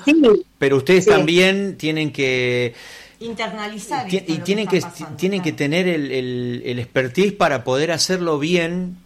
pero 0.58 0.76
ustedes 0.76 1.06
también 1.06 1.78
tienen 1.78 2.12
que 2.12 2.74
internalizar 3.20 4.06
y 4.12 4.20
tienen 4.38 4.68
que, 4.68 4.82
tienen 5.16 5.42
que 5.42 5.52
tener 5.52 5.88
el, 5.88 6.12
el, 6.64 6.78
expertise 6.78 7.32
para 7.32 7.64
poder 7.64 7.90
hacerlo 7.90 8.38
bien 8.38 8.96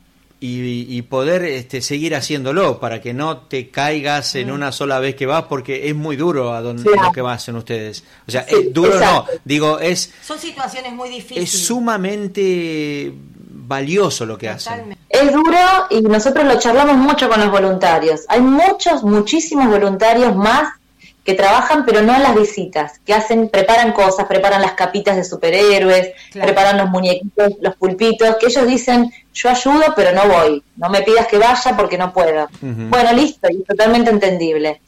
y, 0.45 1.03
poder 1.03 1.45
este, 1.45 1.81
seguir 1.81 2.17
haciéndolo 2.17 2.81
para 2.81 3.01
que 3.01 3.15
no 3.15 3.39
te 3.39 3.71
caigas 3.71 4.35
en 4.35 4.51
mm. 4.51 4.55
una 4.55 4.73
sola 4.73 4.99
vez 4.99 5.15
que 5.15 5.25
vas 5.25 5.45
porque 5.45 5.89
es 5.89 5.95
muy 5.95 6.17
duro 6.17 6.53
a 6.53 6.61
donde 6.61 6.91
lo 6.91 7.13
que 7.13 7.21
vas 7.21 7.47
en 7.49 7.57
ustedes. 7.57 8.03
O 8.27 8.31
sea 8.31 8.41
es 8.43 8.73
duro 8.73 8.99
no. 8.99 9.25
digo 9.45 9.79
es 9.79 10.13
son 10.21 10.39
situaciones 10.39 10.93
muy 10.93 11.11
difíciles. 11.11 11.55
es 11.55 11.65
sumamente 11.65 13.13
valioso 13.15 14.27
lo 14.27 14.37
que 14.37 14.49
hacen. 14.49 14.97
Es 15.09 15.33
duro 15.33 15.59
y 15.91 16.01
nosotros 16.03 16.45
lo 16.45 16.59
charlamos 16.59 16.97
mucho 16.97 17.29
con 17.29 17.39
los 17.39 17.51
voluntarios. 17.51 18.23
Hay 18.29 18.41
muchos 18.41 19.05
muchísimos 19.05 19.69
voluntarios 19.69 20.35
más 20.35 20.75
que 21.25 21.35
trabajan 21.35 21.85
pero 21.85 22.03
no 22.03 22.15
en 22.15 22.23
las 22.23 22.35
visitas, 22.35 22.99
que 23.05 23.15
hacen, 23.15 23.49
preparan 23.49 23.93
cosas, 23.93 24.27
preparan 24.27 24.61
las 24.61 24.73
capitas 24.73 25.17
de 25.17 25.25
superhéroes, 25.25 26.13
preparan 26.33 26.79
los 26.79 26.91
muñequitos, 26.91 27.53
los 27.61 27.77
pulpitos, 27.77 28.37
que 28.37 28.47
ellos 28.47 28.67
dicen, 28.67 29.13
yo 29.33 29.49
ayudo 29.49 29.95
pero 29.95 30.13
no 30.13 30.27
voy, 30.29 30.63
no 30.77 30.89
me 30.89 31.03
pidas 31.03 31.27
que 31.27 31.39
vaya 31.39 31.77
porque 31.77 31.97
no 31.99 32.13
puedo. 32.13 32.49
Bueno, 32.61 33.13
listo, 33.13 33.49
y 33.51 33.61
es 33.61 33.67
totalmente 33.67 34.11
entendible. 34.11 34.81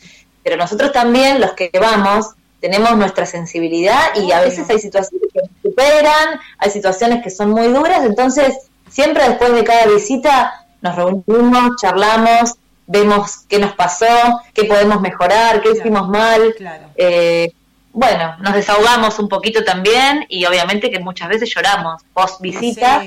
Pero 0.43 0.57
nosotros 0.57 0.93
también, 0.93 1.41
los 1.41 1.53
que 1.53 1.71
vamos, 1.81 2.35
tenemos 2.61 2.97
nuestra 2.97 3.27
sensibilidad 3.27 4.15
y 4.17 4.33
a 4.33 4.41
veces 4.41 4.69
hay 4.71 4.79
situaciones 4.79 5.29
que 5.33 5.41
nos 5.41 5.51
superan, 5.63 6.41
hay 6.59 6.71
situaciones 6.71 7.23
que 7.23 7.31
son 7.31 7.51
muy 7.51 7.69
duras, 7.69 8.05
entonces 8.05 8.55
siempre 8.89 9.29
después 9.29 9.53
de 9.53 9.65
cada 9.65 9.87
visita 9.87 10.67
nos 10.81 10.97
reunimos, 10.97 11.77
charlamos, 11.81 12.55
vemos 12.87 13.45
qué 13.49 13.59
nos 13.59 13.73
pasó, 13.73 14.41
qué 14.53 14.65
podemos 14.65 15.01
mejorar, 15.01 15.61
qué 15.61 15.73
hicimos 15.73 16.09
mal. 16.09 16.55
Eh, 16.97 17.53
bueno, 17.93 18.37
nos 18.41 18.55
desahogamos 18.55 19.19
un 19.21 19.29
poquito 19.29 19.63
también 19.63 20.27
y 20.29 20.45
obviamente 20.47 20.91
que 20.91 20.99
muchas 20.99 21.29
veces 21.29 21.53
lloramos 21.55 22.03
post 22.13 22.41
visita. 22.41 23.05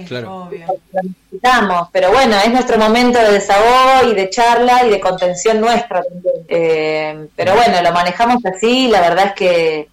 pero 1.92 2.12
bueno, 2.12 2.38
es 2.38 2.52
nuestro 2.52 2.78
momento 2.78 3.20
de 3.20 3.34
desahogo 3.34 4.10
y 4.10 4.16
de 4.16 4.30
charla 4.30 4.86
y 4.86 4.90
de 4.90 5.00
contención 5.02 5.60
nuestra 5.60 6.04
eh, 6.48 7.28
pero 7.36 7.56
bueno, 7.56 7.82
lo 7.82 7.92
manejamos 7.92 8.46
así, 8.46 8.88
la 8.88 9.02
verdad 9.02 9.26
es 9.28 9.34
que 9.34 9.90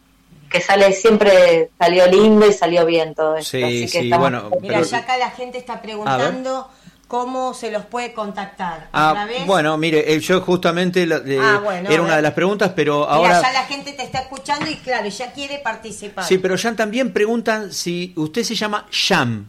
que 0.49 0.61
sale 0.61 0.93
siempre 0.93 1.71
salió 1.77 2.07
lindo 2.07 2.47
y 2.47 2.53
salió 2.53 2.87
bien 2.87 3.13
todo 3.17 3.37
esto. 3.37 3.59
Sí, 3.59 3.89
sí, 3.89 4.09
bueno, 4.17 4.51
Mira, 4.61 4.83
ya 4.83 4.99
acá 4.99 5.17
la 5.17 5.31
gente 5.31 5.59
está 5.59 5.83
preguntando 5.83 6.69
¿Cómo 7.09 7.55
se 7.55 7.71
los 7.71 7.85
puede 7.85 8.13
contactar? 8.13 8.89
Ah, 8.93 9.27
bueno, 9.47 9.77
mire, 9.77 10.13
eh, 10.13 10.21
yo 10.21 10.41
justamente 10.41 11.07
ah, 11.41 11.61
era 11.89 12.03
una 12.03 12.17
de 12.17 12.23
las 12.23 12.33
preguntas, 12.33 12.73
pero 12.75 13.09
ahora... 13.09 13.43
ya 13.43 13.53
la 13.53 13.65
gente 13.65 13.93
te 13.93 14.03
está 14.03 14.21
escuchando 14.21 14.71
y 14.71 14.77
claro, 14.77 15.09
ya 15.09 15.33
quiere 15.33 15.59
participar. 15.59 16.25
Sí, 16.25 16.39
pero 16.39 16.57
ya 16.57 16.75
también 16.75 17.13
preguntan 17.13 17.73
si 17.73 18.13
usted 18.17 18.43
se 18.43 18.55
llama 18.55 18.87
Sham 18.91 19.49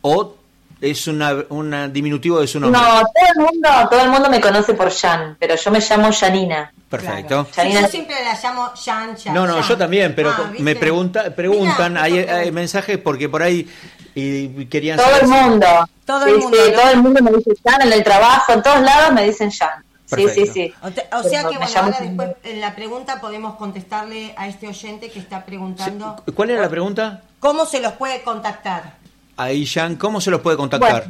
o 0.00 0.34
es 0.80 1.06
una, 1.06 1.44
un 1.48 1.92
diminutivo 1.92 2.40
de 2.40 2.46
su 2.46 2.60
nombre. 2.60 2.80
No, 2.80 2.86
todo 2.86 3.26
el 3.34 3.40
mundo, 3.40 3.68
todo 3.90 4.00
el 4.00 4.10
mundo 4.10 4.28
me 4.28 4.40
conoce 4.40 4.74
por 4.74 4.90
Jan, 4.92 5.36
pero 5.38 5.56
yo 5.56 5.70
me 5.70 5.80
llamo 5.80 6.12
Janina. 6.12 6.72
Perfecto. 6.90 7.46
yo 7.56 7.88
siempre 7.88 8.16
la 8.22 8.38
llamo 8.40 8.72
Jan, 8.84 9.16
No, 9.32 9.46
no, 9.46 9.66
yo 9.66 9.76
también, 9.76 10.14
pero 10.14 10.30
ah, 10.30 10.52
me 10.58 10.76
pregunta, 10.76 11.34
preguntan, 11.34 11.96
hay, 11.96 12.50
mensajes 12.52 12.98
porque 12.98 13.28
por 13.28 13.42
ahí 13.42 13.68
y 14.14 14.66
querían 14.66 14.98
todo 14.98 15.16
el 15.20 15.28
mundo. 15.28 15.66
Todo 16.04 16.26
el 16.26 16.38
mundo 16.38 16.58
todo 16.74 16.90
el 16.90 17.02
mundo 17.02 17.22
me 17.22 17.32
dice 17.32 17.52
Jan 17.64 17.82
en 17.82 17.92
el 17.92 18.04
trabajo 18.04 18.52
en 18.52 18.62
todos 18.62 18.80
lados 18.82 19.12
me 19.12 19.24
dicen 19.24 19.50
Jan 19.50 19.84
sí 20.06 20.28
sí 20.28 20.46
sí. 20.46 20.74
O, 20.82 21.22
sea 21.22 21.48
que 21.48 21.56
bueno 21.56 21.72
ahora 21.76 21.98
después 22.00 22.30
en 22.44 22.60
la 22.60 22.74
pregunta 22.74 23.20
podemos 23.20 23.56
contestarle 23.56 24.34
a 24.36 24.48
este 24.48 24.68
oyente 24.68 25.10
que 25.10 25.18
está 25.18 25.44
preguntando. 25.44 26.22
¿cuál 26.34 26.50
era 26.50 26.62
la 26.62 26.68
pregunta? 26.68 27.22
¿cómo 27.40 27.66
se 27.66 27.80
los 27.80 27.92
puede 27.94 28.22
contactar? 28.22 28.94
ahí 29.36 29.66
Jan 29.66 29.96
¿cómo 29.96 30.20
se 30.20 30.30
los 30.30 30.40
puede 30.40 30.56
contactar? 30.56 31.06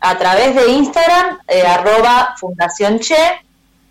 a 0.00 0.18
través 0.18 0.54
de 0.54 0.68
Instagram 0.70 1.38
eh, 1.46 1.62
arroba 1.62 2.34
Fundación 2.38 2.98
Che 3.00 3.40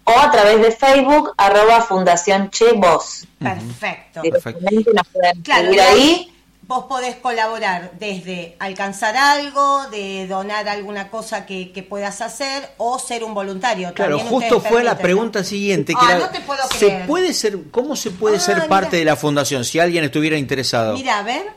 o 0.06 0.20
a 0.20 0.32
través 0.32 0.60
de 0.60 0.72
Facebook 0.72 1.34
arroba 1.38 1.82
Fundación 1.82 2.50
Che 2.50 2.74
Voz. 2.74 3.28
Perfecto, 3.38 4.22
perfecto. 4.24 4.92
Nos 4.92 5.08
pueden 5.08 5.42
claro, 5.44 5.72
ahí 5.84 6.34
vos 6.70 6.86
podés 6.86 7.16
colaborar 7.16 7.94
desde 7.98 8.56
alcanzar 8.60 9.18
algo, 9.18 9.88
de 9.90 10.28
donar 10.28 10.70
alguna 10.70 11.10
cosa 11.10 11.48
que, 11.48 11.86
puedas 11.90 12.22
hacer 12.22 12.70
o 12.78 13.00
ser 13.00 13.24
un 13.24 13.34
voluntario. 13.34 13.92
Claro, 13.96 14.20
justo 14.20 14.62
fue 14.62 14.84
la 14.84 14.96
pregunta 14.96 15.44
siguiente. 15.44 15.94
Que 15.94 16.00
ah, 16.00 16.20
no 16.20 16.30
te 16.30 16.42
puedo 16.42 16.62
creer. 16.70 17.02
¿se 17.02 17.08
puede 17.08 17.34
ser, 17.34 17.58
¿Cómo 17.72 17.96
se 17.96 18.12
puede 18.12 18.38
ah, 18.38 18.40
ser 18.40 18.68
parte 18.68 18.98
de 18.98 19.06
la 19.06 19.16
fundación 19.16 19.66
si 19.66 19.80
alguien 19.80 20.04
estuviera 20.04 20.38
interesado? 20.38 20.94
Mira, 20.94 21.18
a 21.18 21.24
ver. 21.24 21.48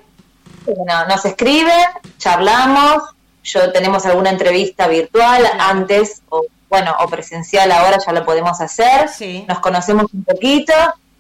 Bueno, 0.65 1.07
nos 1.07 1.23
escriben, 1.27 1.85
charlamos, 2.17 3.03
yo 3.45 3.71
tenemos 3.71 4.07
alguna 4.07 4.31
entrevista 4.31 4.89
virtual 4.89 5.45
antes 5.59 6.23
o 6.31 6.47
bueno, 6.71 6.97
o 7.01 7.07
presencial 7.07 7.71
ahora 7.71 7.99
ya 7.99 8.13
lo 8.13 8.25
podemos 8.25 8.59
hacer. 8.63 9.11
Nos 9.47 9.61
conocemos 9.61 10.07
un 10.15 10.25
poquito 10.25 10.73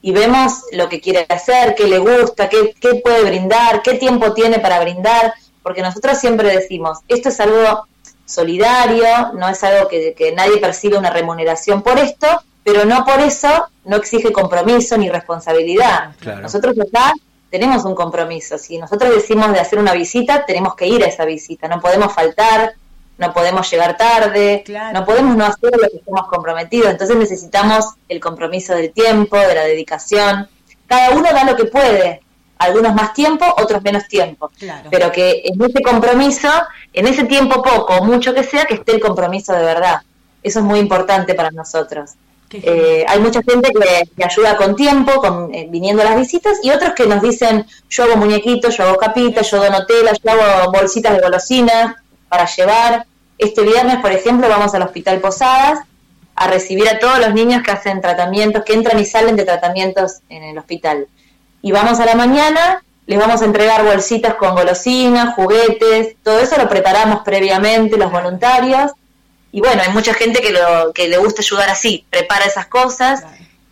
y 0.03 0.13
vemos 0.13 0.65
lo 0.73 0.89
que 0.89 1.01
quiere 1.01 1.25
hacer, 1.29 1.75
qué 1.75 1.87
le 1.87 1.99
gusta, 1.99 2.49
qué, 2.49 2.75
qué 2.79 2.97
puede 2.97 3.25
brindar, 3.25 3.83
qué 3.83 3.95
tiempo 3.95 4.35
tiene 4.35 4.59
para 4.59 4.81
brindar, 4.81 5.33
porque 5.63 5.81
nosotros 5.81 6.19
siempre 6.19 6.49
decimos, 6.49 6.99
esto 7.09 7.29
es 7.29 7.41
algo 7.41 7.87
solidario, 8.27 9.33
no 9.35 9.49
es 9.49 9.63
algo 9.63 9.89
que, 9.89 10.15
que 10.15 10.33
nadie 10.33 10.59
percibe 10.59 10.99
una 10.99 11.11
remuneración 11.11 11.83
por 11.83 11.99
esto, 11.99 12.27
pero 12.65 12.85
no 12.85 13.05
por 13.05 13.21
eso 13.21 13.69
no 13.85 13.97
exige 13.97 14.33
compromiso 14.33 14.97
ni 14.97 15.09
responsabilidad. 15.09 16.15
Nosotros 16.41 16.77
acá 16.79 17.13
tenemos 17.51 17.85
un 17.85 17.95
compromiso. 17.95 18.59
Si 18.59 18.79
nosotros 18.79 19.15
decimos 19.15 19.53
de 19.53 19.61
hacer 19.61 19.79
una 19.79 19.93
visita, 19.93 20.45
tenemos 20.47 20.75
que 20.75 20.87
ir 20.87 21.03
a 21.05 21.07
esa 21.07 21.25
visita, 21.25 21.69
no 21.69 21.81
podemos 21.81 22.13
faltar, 22.13 22.75
no 23.19 23.33
podemos 23.33 23.71
llegar 23.71 23.97
tarde, 23.97 24.65
no 24.93 25.05
podemos 25.05 25.37
no 25.37 25.45
hacer 25.45 25.71
lo 25.73 25.89
que 25.89 25.99
estamos 25.99 26.27
comprometidos, 26.29 26.91
entonces 26.91 27.17
necesitamos 27.17 27.85
el 28.09 28.21
compromiso 28.21 28.75
del 28.75 28.93
tiempo, 28.93 29.37
de 29.39 29.55
la 29.55 29.65
dedicación. 29.65 30.49
Cada 30.87 31.11
uno 31.11 31.29
da 31.33 31.45
lo 31.45 31.57
que 31.57 31.67
puede, 31.67 32.21
algunos 32.59 32.95
más 32.95 33.13
tiempo, 33.13 33.45
otros 33.59 33.83
menos 33.83 34.09
tiempo, 34.09 34.51
pero 34.91 35.13
que 35.13 35.43
en 35.45 35.63
ese 35.63 35.83
compromiso, 35.83 36.49
en 36.93 37.07
ese 37.07 37.25
tiempo 37.25 37.63
poco 37.63 37.95
o 37.95 38.05
mucho 38.05 38.35
que 38.35 38.45
sea, 38.45 38.65
que 38.65 38.75
esté 38.75 38.93
el 38.93 39.01
compromiso 39.01 39.53
de 39.53 39.65
verdad. 39.65 40.03
Eso 40.43 40.59
es 40.59 40.65
muy 40.65 40.81
importante 40.81 41.35
para 41.35 41.51
nosotros. 41.51 42.13
Eh, 42.51 43.05
hay 43.09 43.19
mucha 43.21 43.41
gente 43.43 43.73
que, 43.73 44.25
ayuda 44.25 44.57
con 44.57 44.77
tiempo, 44.77 45.13
con, 45.21 45.55
eh, 45.55 45.67
viniendo 45.71 46.03
a 46.03 46.07
las 46.07 46.17
visitas, 46.17 46.59
y 46.63 46.71
otros 46.71 46.93
que 46.93 47.07
nos 47.07 47.23
dicen, 47.23 47.65
yo 47.89 48.05
hago 48.05 48.17
muñequitos, 48.17 48.77
yo 48.77 48.85
hago 48.85 48.97
capitas, 48.97 49.51
yo 49.51 49.59
dono 49.59 49.87
tela, 49.87 50.13
yo 50.13 50.31
hago 50.31 50.73
bolsitas 50.73 51.15
de 51.15 51.23
golosinas 51.23 52.02
para 52.33 52.47
llevar. 52.47 53.05
Este 53.37 53.61
viernes, 53.61 53.99
por 53.99 54.11
ejemplo, 54.11 54.49
vamos 54.49 54.75
al 54.75 54.81
Hospital 54.81 55.21
Posadas 55.21 55.81
a 56.35 56.47
recibir 56.47 56.89
a 56.89 56.99
todos 56.99 57.19
los 57.19 57.35
niños 57.35 57.63
que 57.63 57.71
hacen 57.71 58.01
tratamientos, 58.01 58.65
que 58.65 58.73
entran 58.73 58.99
y 58.99 59.05
salen 59.05 59.37
de 59.37 59.45
tratamientos 59.45 60.21
en 60.31 60.43
el 60.43 60.57
hospital. 60.57 61.09
Y 61.61 61.73
vamos 61.73 62.01
a 62.01 62.07
la 62.07 62.15
mañana, 62.15 62.83
les 63.05 63.19
vamos 63.19 63.43
a 63.43 63.45
entregar 63.45 63.85
bolsitas 63.85 64.35
con 64.37 64.55
golosinas, 64.55 65.35
juguetes, 65.35 66.17
todo 66.23 66.39
eso 66.39 66.57
lo 66.57 66.71
preparamos 66.71 67.21
previamente 67.23 67.99
los 67.99 68.11
voluntarios. 68.11 68.93
Y 69.53 69.61
bueno, 69.61 69.83
hay 69.87 69.93
mucha 69.93 70.15
gente 70.15 70.41
que, 70.41 70.53
lo, 70.53 70.95
que 70.95 71.09
le 71.09 71.19
gusta 71.19 71.43
ayudar 71.43 71.69
así, 71.69 72.07
prepara 72.09 72.47
esas 72.47 72.67
cosas 72.67 73.25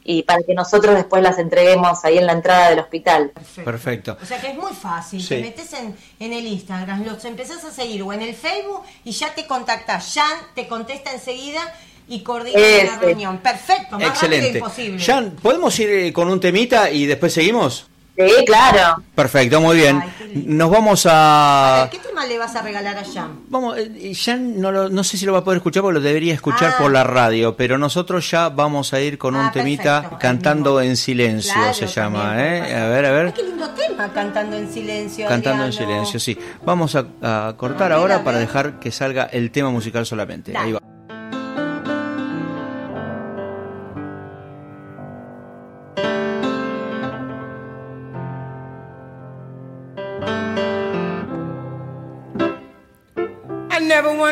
y 0.04 0.22
para 0.22 0.42
que 0.42 0.54
nosotros 0.54 0.94
después 0.94 1.22
las 1.22 1.38
entreguemos 1.38 2.04
ahí 2.04 2.18
en 2.18 2.26
la 2.26 2.32
entrada 2.32 2.70
del 2.70 2.80
hospital. 2.80 3.32
Perfecto. 3.64 4.16
O 4.22 4.26
sea 4.26 4.40
que 4.40 4.48
es 4.48 4.56
muy 4.56 4.72
fácil, 4.72 5.26
te 5.26 5.40
metes 5.40 5.72
en, 5.72 5.96
en, 6.18 6.32
el 6.32 6.46
Instagram, 6.46 7.04
los 7.04 7.24
empezás 7.24 7.64
a 7.64 7.70
seguir 7.70 8.02
o 8.02 8.12
en 8.12 8.22
el 8.22 8.34
Facebook 8.34 8.82
y 9.04 9.12
ya 9.12 9.34
te 9.34 9.46
contactas, 9.46 10.12
Jan 10.14 10.38
te 10.54 10.66
contesta 10.68 11.12
enseguida 11.12 11.60
y 12.08 12.22
coordina 12.22 12.58
la 12.58 12.98
reunión. 12.98 13.38
Perfecto, 13.38 13.98
más 13.98 14.08
Excelente. 14.08 14.60
rápido 14.60 14.96
Jan, 14.98 15.36
¿podemos 15.42 15.78
ir 15.78 15.90
eh, 15.90 16.12
con 16.12 16.28
un 16.28 16.40
temita 16.40 16.90
y 16.90 17.06
después 17.06 17.32
seguimos? 17.32 17.88
Sí, 18.28 18.44
claro. 18.44 19.02
Perfecto, 19.14 19.60
muy 19.60 19.76
bien. 19.76 20.02
Nos 20.34 20.70
vamos 20.70 21.06
a... 21.10 21.88
¿Qué 21.90 21.98
tema 21.98 22.24
le 22.26 22.38
vas 22.38 22.54
a 22.54 22.62
regalar 22.62 22.96
a 22.96 23.04
Jan? 23.04 23.40
Vamos, 23.48 23.76
eh, 23.78 24.12
Jan 24.14 24.60
no, 24.60 24.88
no 24.88 25.04
sé 25.04 25.16
si 25.16 25.26
lo 25.26 25.32
va 25.32 25.40
a 25.40 25.44
poder 25.44 25.58
escuchar 25.58 25.82
porque 25.82 25.98
lo 25.98 26.00
debería 26.00 26.34
escuchar 26.34 26.76
por 26.78 26.86
ah. 26.86 26.94
la 26.94 27.04
radio, 27.04 27.56
pero 27.56 27.78
nosotros 27.78 28.30
ya 28.30 28.48
vamos 28.48 28.92
a 28.92 29.00
ir 29.00 29.18
con 29.18 29.34
un 29.34 29.46
ah, 29.46 29.50
temita 29.52 30.18
cantando 30.20 30.80
en 30.80 30.96
silencio, 30.96 31.74
se 31.74 31.86
llama. 31.86 32.34
¿eh? 32.44 32.74
A 32.74 32.88
ver, 32.88 33.06
a 33.06 33.10
ver. 33.10 33.32
qué 33.32 33.42
lindo 33.42 33.68
tema, 33.70 34.12
cantando 34.12 34.56
en 34.56 34.72
silencio. 34.72 35.26
Cantando 35.26 35.64
en 35.64 35.72
silencio, 35.72 36.20
sí. 36.20 36.38
Vamos 36.64 36.96
a, 36.96 37.54
cortar 37.56 37.92
ahora 37.92 38.22
para 38.22 38.38
dejar 38.38 38.78
que 38.78 38.92
salga 38.92 39.24
el 39.24 39.50
tema 39.50 39.70
musical 39.70 40.06
solamente. 40.06 40.56
Ahí 40.56 40.72
va. 40.72 40.80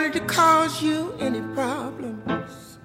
Wanted 0.00 0.12
to 0.12 0.20
cause 0.26 0.80
you 0.80 1.12
any 1.18 1.40
problems. 1.56 2.78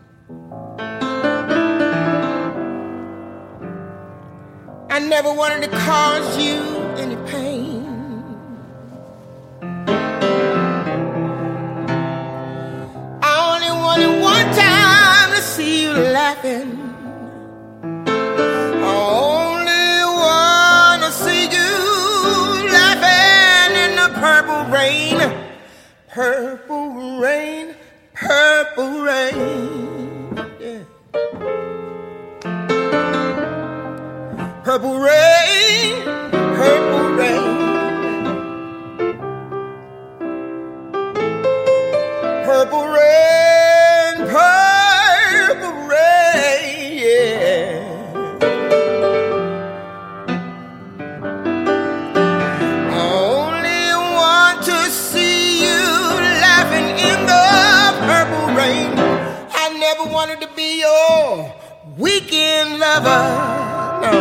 I 4.90 4.98
never 4.98 5.32
wanted 5.32 5.62
to 5.62 5.78
cause 5.78 6.40
you 6.44 6.58
any 6.98 7.16
pain. 7.30 7.86
I 13.22 13.34
only 13.52 13.74
wanted 13.86 14.20
one 14.20 14.48
time 14.56 15.36
to 15.36 15.42
see 15.44 15.84
you 15.84 15.92
laughing. 15.92 16.83
Purple 26.14 27.18
rain, 27.20 27.74
purple 28.14 29.02
rain. 29.02 30.38
Yeah. 30.60 30.84
Purple 34.64 35.00
rain, 35.00 36.04
purple 36.30 37.10
rain. 37.18 37.56
Purple 42.46 42.86
rain, 42.90 43.63
wanted 60.24 60.40
to 60.40 60.48
be 60.56 60.80
your 60.80 61.54
weekend 61.98 62.80
lover. 62.80 63.24
No. 64.04 64.12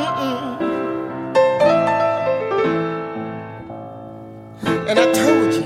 Mm-mm. 0.00 0.42
And 4.88 4.98
I 4.98 5.12
told 5.12 5.52
you, 5.52 5.64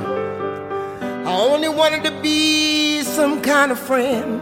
I 1.24 1.32
only 1.52 1.68
wanted 1.68 2.02
to 2.02 2.10
be 2.20 3.02
some 3.02 3.42
kind 3.42 3.70
of 3.70 3.78
friend. 3.78 4.40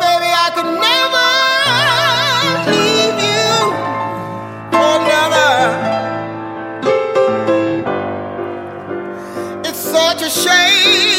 Baby, 0.00 0.30
I 0.44 0.48
could 0.54 0.70
never 0.88 1.28
leave 2.72 3.18
you 3.28 3.52
for 4.72 4.88
another. 5.04 6.05
Such 10.18 10.22
a 10.22 10.30
shame 10.30 11.15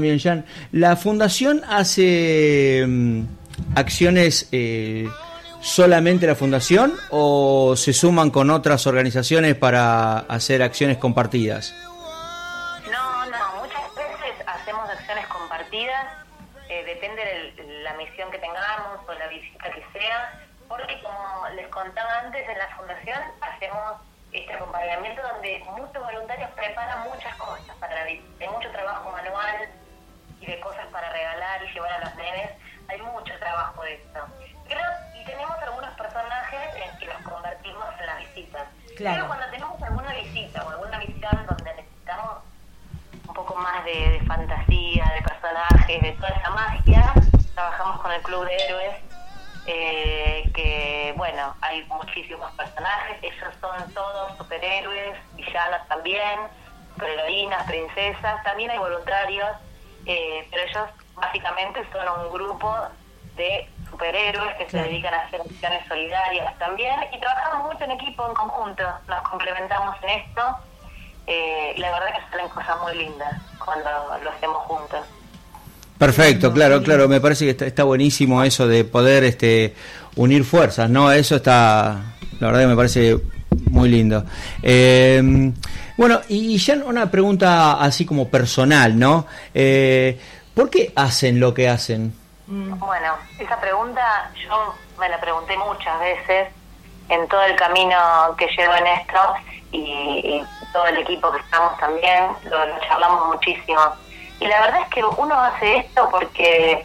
también, 0.00 0.18
Jan. 0.18 0.46
¿La 0.72 0.96
fundación 0.96 1.62
hace 1.68 2.86
mm, 2.88 3.24
acciones 3.76 4.48
eh, 4.50 5.06
solamente 5.60 6.26
la 6.26 6.34
fundación 6.34 6.94
o 7.10 7.74
se 7.76 7.92
suman 7.92 8.30
con 8.30 8.48
otras 8.48 8.86
organizaciones 8.86 9.56
para 9.56 10.20
hacer 10.20 10.62
acciones 10.62 10.96
compartidas? 10.96 11.74
No, 12.90 13.26
no, 13.26 13.60
muchas 13.60 13.94
veces 13.94 14.46
hacemos 14.46 14.88
acciones 14.88 15.26
compartidas, 15.26 16.06
eh, 16.70 16.82
depende 16.86 17.22
de 17.22 17.82
la 17.82 17.92
misión 17.98 18.30
que 18.30 18.38
tengamos 18.38 19.06
o 19.06 19.12
la 19.12 19.28
visita 19.28 19.70
que 19.70 19.84
sea, 19.92 20.40
porque 20.66 20.98
como 21.02 21.46
les 21.56 21.68
contaba 21.68 22.20
antes, 22.24 22.48
en 22.48 22.56
la 22.56 22.74
fundación 22.74 23.18
hacemos 23.42 24.00
este 24.32 24.54
acompañamiento 24.54 25.20
donde 25.20 25.62
muchos 25.76 26.02
voluntarios 26.02 26.48
preparan 26.52 27.06
muchas 27.10 27.34
cosas 27.36 27.76
para 27.80 28.02
hay 28.04 28.48
mucho 28.50 28.70
trabajo 28.70 29.10
manual 29.10 29.68
y 30.40 30.46
de 30.46 30.60
cosas 30.60 30.86
para 30.86 31.10
regalar 31.10 31.62
y 31.64 31.72
llevar 31.72 31.92
a 31.92 31.98
los 32.00 32.14
nenes 32.16 32.50
hay 32.88 33.00
mucho 33.02 33.32
trabajo 33.38 33.82
de 33.82 33.94
esto. 33.94 34.20
Y 35.14 35.24
tenemos 35.24 35.56
algunos 35.62 35.90
personajes 35.90 36.60
en 36.76 36.98
que 36.98 37.06
los 37.06 37.22
convertimos 37.22 37.84
en 38.00 38.06
las 38.06 38.18
visitas. 38.18 38.68
Pero 38.96 39.26
cuando 39.26 39.46
tenemos 39.50 39.82
alguna 39.82 40.12
visita 40.14 40.64
o 40.64 40.70
alguna 40.70 40.98
misión 40.98 41.46
donde 41.46 41.74
necesitamos 41.74 42.38
un 43.28 43.34
poco 43.34 43.54
más 43.56 43.84
de, 43.84 44.10
de 44.10 44.20
fantasía, 44.26 45.04
de 45.14 45.22
personajes, 45.22 46.02
de 46.02 46.12
toda 46.12 46.28
esa 46.28 46.50
magia, 46.50 47.12
trabajamos 47.54 48.00
con 48.00 48.12
el 48.12 48.22
Club 48.22 48.44
de 48.46 48.56
Héroes, 48.56 48.96
eh, 49.66 50.50
que 50.54 51.14
bueno, 51.16 51.54
hay 51.60 51.84
muchísimos 51.84 52.50
personajes, 52.52 53.18
ellos 53.22 53.54
son 53.60 53.92
todos 53.92 54.36
superhéroes, 54.38 55.16
villanos 55.34 55.86
también, 55.88 56.40
heroínas, 57.00 57.64
princesas, 57.66 58.42
también 58.42 58.70
hay 58.70 58.78
voluntarios, 58.78 59.50
eh, 60.06 60.46
pero 60.50 60.62
ellos 60.62 60.88
básicamente 61.14 61.80
son 61.92 62.26
un 62.26 62.32
grupo 62.32 62.74
de 63.36 63.68
superhéroes 63.90 64.56
que 64.56 64.70
se 64.70 64.78
dedican 64.78 65.14
a 65.14 65.22
hacer 65.22 65.40
acciones 65.40 65.86
solidarias 65.88 66.58
también 66.58 66.94
y 67.12 67.20
trabajamos 67.20 67.72
mucho 67.72 67.84
en 67.84 67.92
equipo, 67.92 68.26
en 68.26 68.34
conjunto, 68.34 68.82
nos 69.08 69.28
complementamos 69.28 69.96
en 70.02 70.10
esto. 70.10 70.56
Eh, 71.26 71.74
la 71.76 71.92
verdad 71.92 72.06
que 72.14 72.30
salen 72.30 72.48
cosas 72.48 72.76
muy 72.82 72.96
lindas 72.96 73.40
cuando 73.64 73.90
lo 74.22 74.30
hacemos 74.30 74.58
juntos. 74.64 75.00
Perfecto, 75.98 76.52
claro, 76.52 76.82
claro, 76.82 77.08
me 77.08 77.20
parece 77.20 77.44
que 77.44 77.50
está, 77.50 77.66
está, 77.66 77.84
buenísimo 77.84 78.42
eso 78.42 78.66
de 78.66 78.84
poder 78.84 79.22
este 79.22 79.74
unir 80.16 80.44
fuerzas, 80.44 80.88
¿no? 80.88 81.12
Eso 81.12 81.36
está, 81.36 82.00
la 82.40 82.46
verdad 82.46 82.60
que 82.60 82.66
me 82.66 82.76
parece 82.76 83.20
muy 83.70 83.88
lindo. 83.88 84.24
Eh, 84.62 85.52
bueno, 85.96 86.20
y 86.28 86.56
ya 86.56 86.74
una 86.84 87.10
pregunta 87.10 87.74
así 87.74 88.06
como 88.06 88.28
personal, 88.28 88.98
¿no? 88.98 89.26
Eh, 89.52 90.18
¿Por 90.54 90.70
qué 90.70 90.92
hacen 90.96 91.38
lo 91.40 91.52
que 91.52 91.68
hacen? 91.68 92.14
Bueno, 92.46 93.14
esa 93.38 93.60
pregunta 93.60 94.32
yo 94.42 94.74
me 94.98 95.08
la 95.08 95.20
pregunté 95.20 95.56
muchas 95.56 96.00
veces 96.00 96.48
en 97.08 97.28
todo 97.28 97.42
el 97.42 97.54
camino 97.56 97.96
que 98.36 98.46
llevo 98.56 98.74
en 98.74 98.86
esto 98.86 99.18
y, 99.72 99.78
y 99.78 100.42
todo 100.72 100.86
el 100.86 100.98
equipo 100.98 101.30
que 101.32 101.38
estamos 101.38 101.78
también, 101.78 102.24
lo, 102.44 102.66
lo 102.66 102.80
charlamos 102.80 103.34
muchísimo. 103.34 103.80
Y 104.40 104.46
la 104.46 104.60
verdad 104.62 104.80
es 104.82 104.88
que 104.88 105.04
uno 105.04 105.38
hace 105.38 105.76
esto 105.78 106.08
porque 106.10 106.84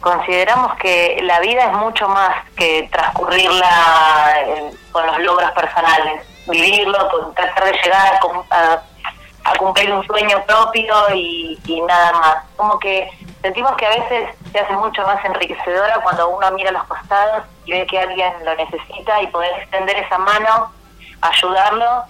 consideramos 0.00 0.74
que 0.76 1.18
la 1.22 1.40
vida 1.40 1.64
es 1.64 1.72
mucho 1.72 2.08
más 2.08 2.34
que 2.56 2.88
transcurrirla 2.92 4.34
eh, 4.46 4.70
con 4.92 5.06
los 5.06 5.18
logros 5.20 5.50
personales, 5.52 6.22
vivirlo, 6.46 7.08
con 7.08 7.34
tratar 7.34 7.64
de 7.64 7.72
llegar 7.82 8.20
a, 8.50 8.82
a 9.44 9.56
cumplir 9.56 9.92
un 9.92 10.04
sueño 10.06 10.42
propio 10.46 10.94
y, 11.14 11.58
y, 11.66 11.80
nada 11.82 12.12
más. 12.12 12.36
Como 12.56 12.78
que 12.78 13.08
sentimos 13.42 13.74
que 13.76 13.86
a 13.86 13.90
veces 13.90 14.34
se 14.50 14.58
hace 14.58 14.72
mucho 14.74 15.02
más 15.02 15.22
enriquecedora 15.24 16.00
cuando 16.02 16.28
uno 16.30 16.50
mira 16.52 16.70
los 16.70 16.84
costados 16.84 17.44
y 17.66 17.72
ve 17.72 17.86
que 17.86 17.98
alguien 17.98 18.32
lo 18.44 18.54
necesita 18.54 19.20
y 19.22 19.26
poder 19.28 19.52
extender 19.60 19.96
esa 19.98 20.18
mano, 20.18 20.72
ayudarlo. 21.20 22.04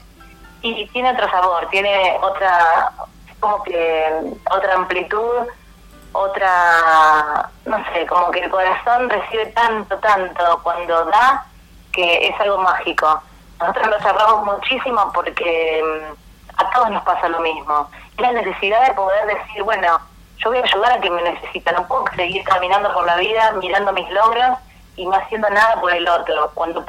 Y 0.63 0.87
tiene 0.89 1.11
otro 1.11 1.31
sabor, 1.31 1.69
tiene 1.71 2.17
otra, 2.23 2.91
como 3.39 3.63
que 3.65 4.07
otra 4.51 4.75
amplitud, 4.75 5.47
otra, 6.15 7.51
no 7.67 7.85
sé, 7.93 8.07
como 8.07 8.31
que 8.31 8.41
el 8.41 8.51
corazón 8.51 9.11
recibe 9.11 9.47
tanto, 9.47 9.99
tanto 9.99 10.61
cuando 10.63 11.05
da, 11.07 11.45
que 11.93 12.29
es 12.29 12.41
algo 12.41 12.59
mágico. 12.59 13.23
Nosotros 13.61 13.87
lo 13.89 13.99
cerramos 14.01 14.45
muchísimo 14.45 15.11
porque 15.13 15.83
mm, 15.83 16.61
a 16.61 16.71
todos 16.71 16.91
nos 16.91 17.03
pasa 17.03 17.29
lo 17.29 17.41
mismo. 17.41 17.91
La 18.19 18.33
necesidad 18.33 18.87
de 18.87 18.95
poder 18.95 19.27
decir, 19.27 19.63
bueno, 19.65 19.99
yo 20.39 20.51
voy 20.51 20.59
a 20.59 20.63
ayudar 20.63 20.93
a 20.93 21.01
quien 21.01 21.15
me 21.15 21.23
necesita, 21.23 21.73
no 21.73 21.87
puedo 21.87 22.05
seguir 22.15 22.45
caminando 22.45 22.93
por 22.93 23.05
la 23.07 23.17
vida 23.17 23.53
mirando 23.53 23.93
mis 23.93 24.09
logros 24.11 24.59
y 24.97 25.07
no 25.07 25.17
haciendo 25.17 25.51
nada 25.51 25.81
por 25.81 25.93
el 25.93 26.07
otro, 26.09 26.51
cuando 26.55 26.85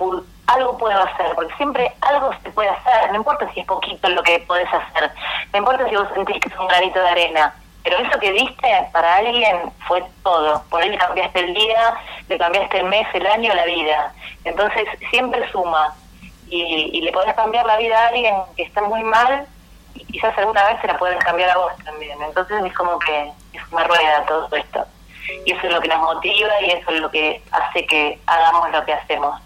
algo 0.48 0.78
puedo 0.78 1.02
hacer, 1.02 1.34
porque 1.34 1.56
siempre 1.56 1.92
algo 2.02 2.32
se 2.44 2.52
puede 2.52 2.70
hacer, 2.70 3.10
no 3.10 3.18
importa 3.18 3.52
si 3.54 3.62
es 3.62 3.66
poquito 3.66 4.08
lo 4.10 4.22
que 4.22 4.40
podés 4.42 4.72
hacer, 4.72 5.12
no 5.52 5.60
importa 5.60 5.90
si 5.90 5.96
vos 5.96 6.08
sentís 6.14 6.40
que 6.40 6.50
es 6.50 6.60
un 6.60 6.68
granito 6.68 7.00
de 7.00 7.10
arena, 7.10 7.56
pero 7.86 8.00
eso 8.00 8.20
que 8.20 8.34
diste 8.34 8.68
para 8.92 9.18
alguien 9.18 9.58
fue 9.88 10.04
todo, 10.24 10.64
por 10.72 10.84
él 10.84 10.98
cambiaste 10.98 11.40
el 11.40 11.54
día, 11.54 11.94
le 12.28 12.38
cambiaste 12.38 12.80
el 12.80 12.86
mes, 12.86 13.08
el 13.14 13.28
año, 13.28 13.54
la 13.54 13.66
vida, 13.66 14.12
entonces 14.44 14.86
siempre 15.12 15.48
suma, 15.52 15.96
y, 16.50 16.90
y 16.94 17.02
le 17.02 17.12
podés 17.12 17.34
cambiar 17.36 17.66
la 17.66 17.78
vida 17.78 17.98
a 17.98 18.08
alguien 18.08 18.36
que 18.58 18.64
está 18.64 18.82
muy 18.82 19.04
mal, 19.04 19.46
y 19.94 20.04
quizás 20.06 20.36
alguna 20.38 20.66
vez 20.66 20.82
se 20.82 20.88
la 20.88 20.98
pueden 20.98 21.20
cambiar 21.20 21.52
a 21.52 21.58
vos 21.58 21.74
también, 21.86 22.20
entonces 22.22 22.58
es 22.66 22.74
como 22.74 22.98
que 22.98 23.32
es 23.54 23.62
una 23.72 23.84
rueda 23.84 24.26
todo 24.28 24.50
esto. 24.56 24.84
Y 25.46 25.52
eso 25.52 25.68
es 25.68 25.74
lo 25.74 25.82
que 25.82 25.88
nos 25.88 26.02
motiva 26.02 26.62
y 26.62 26.72
eso 26.72 26.92
es 26.92 27.02
lo 27.02 27.10
que 27.10 27.42
hace 27.52 27.86
que 27.88 28.20
hagamos 28.28 28.72
lo 28.72 28.86
que 28.86 28.94
hacemos. 28.94 29.42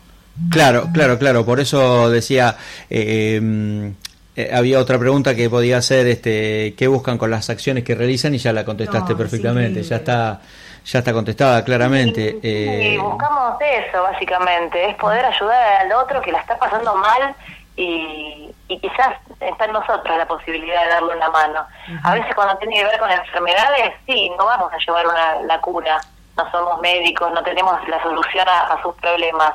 Claro, 0.51 0.87
claro, 0.93 1.17
claro. 1.17 1.45
Por 1.45 1.59
eso 1.59 2.09
decía, 2.09 2.57
eh, 2.89 3.93
eh, 4.39 4.49
había 4.53 4.79
otra 4.79 4.97
pregunta 4.97 5.35
que 5.35 5.49
podía 5.49 5.77
hacer, 5.77 6.07
este, 6.07 6.75
¿qué 6.77 6.87
buscan 6.87 7.17
con 7.17 7.29
las 7.29 7.49
acciones 7.49 7.83
que 7.83 7.95
realizan? 7.95 8.33
Y 8.33 8.37
ya 8.37 8.53
la 8.53 8.63
contestaste 8.63 9.13
no, 9.13 9.17
perfectamente. 9.17 9.83
Ya 9.83 9.97
está, 9.97 10.39
ya 10.85 10.99
está 10.99 11.13
contestada 11.13 11.63
claramente. 11.63 12.31
Sí, 12.31 12.39
eh, 12.43 12.97
buscamos 13.01 13.57
eso 13.61 14.03
básicamente, 14.03 14.89
es 14.89 14.95
poder 14.95 15.25
ayudar 15.25 15.81
al 15.81 15.91
otro 15.91 16.21
que 16.21 16.31
la 16.31 16.39
está 16.39 16.57
pasando 16.57 16.95
mal 16.95 17.35
y, 17.75 18.49
y 18.67 18.79
quizás 18.79 19.17
está 19.39 19.65
en 19.65 19.73
nosotros 19.73 20.17
la 20.17 20.27
posibilidad 20.27 20.83
de 20.83 20.89
darle 20.89 21.15
una 21.15 21.29
mano. 21.29 21.65
Uh 21.87 21.91
-huh. 21.91 21.99
A 22.03 22.13
veces 22.15 22.33
cuando 22.35 22.57
tiene 22.57 22.75
que 22.75 22.85
ver 22.85 22.99
con 22.99 23.11
enfermedades, 23.11 23.93
sí, 24.05 24.31
no 24.37 24.45
vamos 24.45 24.71
a 24.71 24.77
llevar 24.77 25.05
una, 25.07 25.41
la 25.41 25.59
cura, 25.61 25.99
no 26.37 26.51
somos 26.51 26.79
médicos, 26.81 27.31
no 27.33 27.43
tenemos 27.43 27.75
la 27.87 28.01
solución 28.01 28.47
a, 28.47 28.73
a 28.73 28.81
sus 28.81 28.95
problemas, 28.95 29.53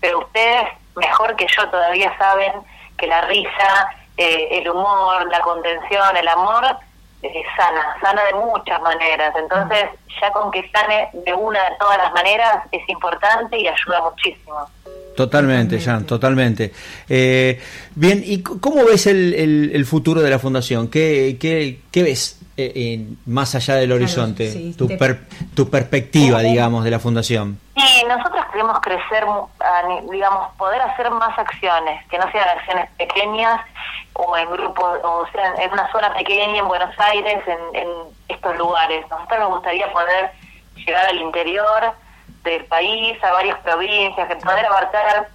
pero 0.00 0.18
ustedes, 0.20 0.68
mejor 0.96 1.34
que 1.36 1.46
yo, 1.56 1.68
todavía 1.68 2.12
saben 2.18 2.52
que 2.98 3.06
la 3.06 3.22
risa, 3.22 3.88
eh, 4.18 4.48
el 4.50 4.68
humor, 4.68 5.26
la 5.30 5.40
contención, 5.40 6.16
el 6.16 6.28
amor, 6.28 6.64
eh, 7.22 7.42
sana, 7.56 7.96
sana 8.00 8.24
de 8.24 8.34
muchas 8.34 8.80
maneras. 8.82 9.34
Entonces, 9.38 9.84
ya 10.20 10.32
con 10.32 10.50
que 10.50 10.68
sane 10.70 11.08
de 11.12 11.32
una 11.32 11.62
de 11.70 11.76
todas 11.78 11.98
las 11.98 12.12
maneras 12.12 12.64
es 12.72 12.86
importante 12.88 13.58
y 13.58 13.68
ayuda 13.68 14.02
muchísimo. 14.02 14.68
Totalmente, 15.16 15.80
Jan, 15.80 16.04
totalmente. 16.04 16.72
Eh, 17.08 17.60
bien, 17.94 18.22
¿y 18.24 18.42
cómo 18.42 18.84
ves 18.84 19.06
el, 19.08 19.34
el, 19.34 19.70
el, 19.74 19.84
futuro 19.84 20.20
de 20.20 20.30
la 20.30 20.38
fundación? 20.38 20.88
¿Qué, 20.88 21.36
qué, 21.40 21.80
qué 21.90 22.02
ves 22.04 22.37
eh, 22.58 22.72
en, 22.74 23.18
más 23.24 23.54
allá 23.54 23.76
del 23.76 23.92
horizonte? 23.92 24.50
Claro, 24.50 24.58
sí, 24.58 24.74
tu, 24.76 24.88
te... 24.88 24.98
per, 24.98 25.20
tu 25.54 25.70
perspectiva, 25.70 26.40
digamos, 26.40 26.84
de 26.84 26.90
la 26.90 26.98
fundación. 26.98 27.58
Sí, 27.76 28.04
nosotros 28.08 28.44
queremos 28.52 28.80
crecer, 28.80 29.24
digamos, 30.10 30.52
poder 30.56 30.82
hacer 30.82 31.08
más 31.12 31.38
acciones, 31.38 32.04
que 32.08 32.18
no 32.18 32.30
sean 32.32 32.48
acciones 32.48 32.90
pequeñas 32.98 33.60
o 34.14 34.36
en 34.36 34.50
grupos, 34.50 34.98
o 35.04 35.26
sea, 35.32 35.54
en 35.62 35.72
una 35.72 35.90
zona 35.92 36.12
pequeña 36.14 36.58
en 36.58 36.66
Buenos 36.66 36.94
Aires, 36.98 37.40
en, 37.46 37.76
en 37.80 37.88
estos 38.26 38.56
lugares. 38.58 39.06
Nosotros 39.08 39.38
nos 39.38 39.50
gustaría 39.50 39.92
poder 39.92 40.32
llegar 40.74 41.06
al 41.06 41.16
interior 41.16 41.92
del 42.42 42.64
país, 42.64 43.22
a 43.22 43.32
varias 43.32 43.58
provincias, 43.60 44.28
que 44.28 44.36
poder 44.36 44.66
abarcar 44.66 45.28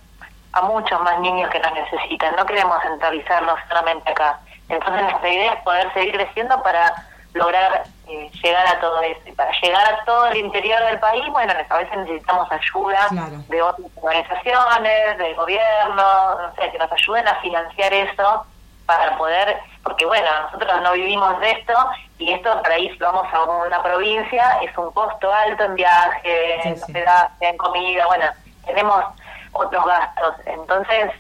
a 0.51 0.61
muchos 0.63 1.01
más 1.01 1.19
niños 1.21 1.49
que 1.49 1.59
nos 1.59 1.71
necesitan. 1.73 2.35
No 2.35 2.45
queremos 2.45 2.81
centralizarnos 2.83 3.57
solamente 3.69 4.11
acá. 4.11 4.39
Entonces 4.69 5.01
nuestra 5.01 5.29
idea 5.29 5.53
es 5.53 5.61
poder 5.61 5.93
seguir 5.93 6.13
creciendo 6.13 6.61
para 6.63 6.93
lograr 7.33 7.83
eh, 8.07 8.29
llegar 8.43 8.67
a 8.67 8.79
todo 8.79 9.01
eso. 9.01 9.21
Y 9.25 9.31
para 9.31 9.51
llegar 9.61 9.93
a 9.93 10.05
todo 10.05 10.27
el 10.27 10.37
interior 10.37 10.83
del 10.85 10.99
país, 10.99 11.23
bueno, 11.31 11.53
a 11.69 11.77
veces 11.77 11.97
necesitamos 11.97 12.51
ayuda 12.51 13.07
claro. 13.09 13.37
de 13.47 13.61
otras 13.61 13.87
organizaciones, 13.95 15.17
del 15.17 15.35
gobierno, 15.35 16.41
no 16.41 16.55
sé, 16.55 16.71
que 16.71 16.77
nos 16.77 16.91
ayuden 16.91 17.27
a 17.27 17.35
financiar 17.35 17.93
eso 17.93 18.45
para 18.85 19.17
poder, 19.17 19.57
porque 19.83 20.05
bueno, 20.05 20.27
nosotros 20.43 20.81
no 20.81 20.93
vivimos 20.93 21.39
de 21.39 21.51
esto 21.51 21.73
y 22.17 22.33
esto 22.33 22.61
para 22.61 22.77
ir 22.77 22.97
vamos 22.99 23.25
a 23.33 23.43
una 23.43 23.81
provincia 23.81 24.59
es 24.61 24.77
un 24.77 24.91
costo 24.91 25.33
alto 25.33 25.63
en 25.63 25.75
viaje, 25.75 26.59
sí, 26.61 26.69
en 26.69 26.73
hospedaje, 26.75 27.47
en 27.47 27.57
comida, 27.57 28.05
bueno, 28.07 28.25
tenemos 28.65 29.05
otros 29.53 29.85
gastos, 29.85 30.35
entonces 30.45 31.11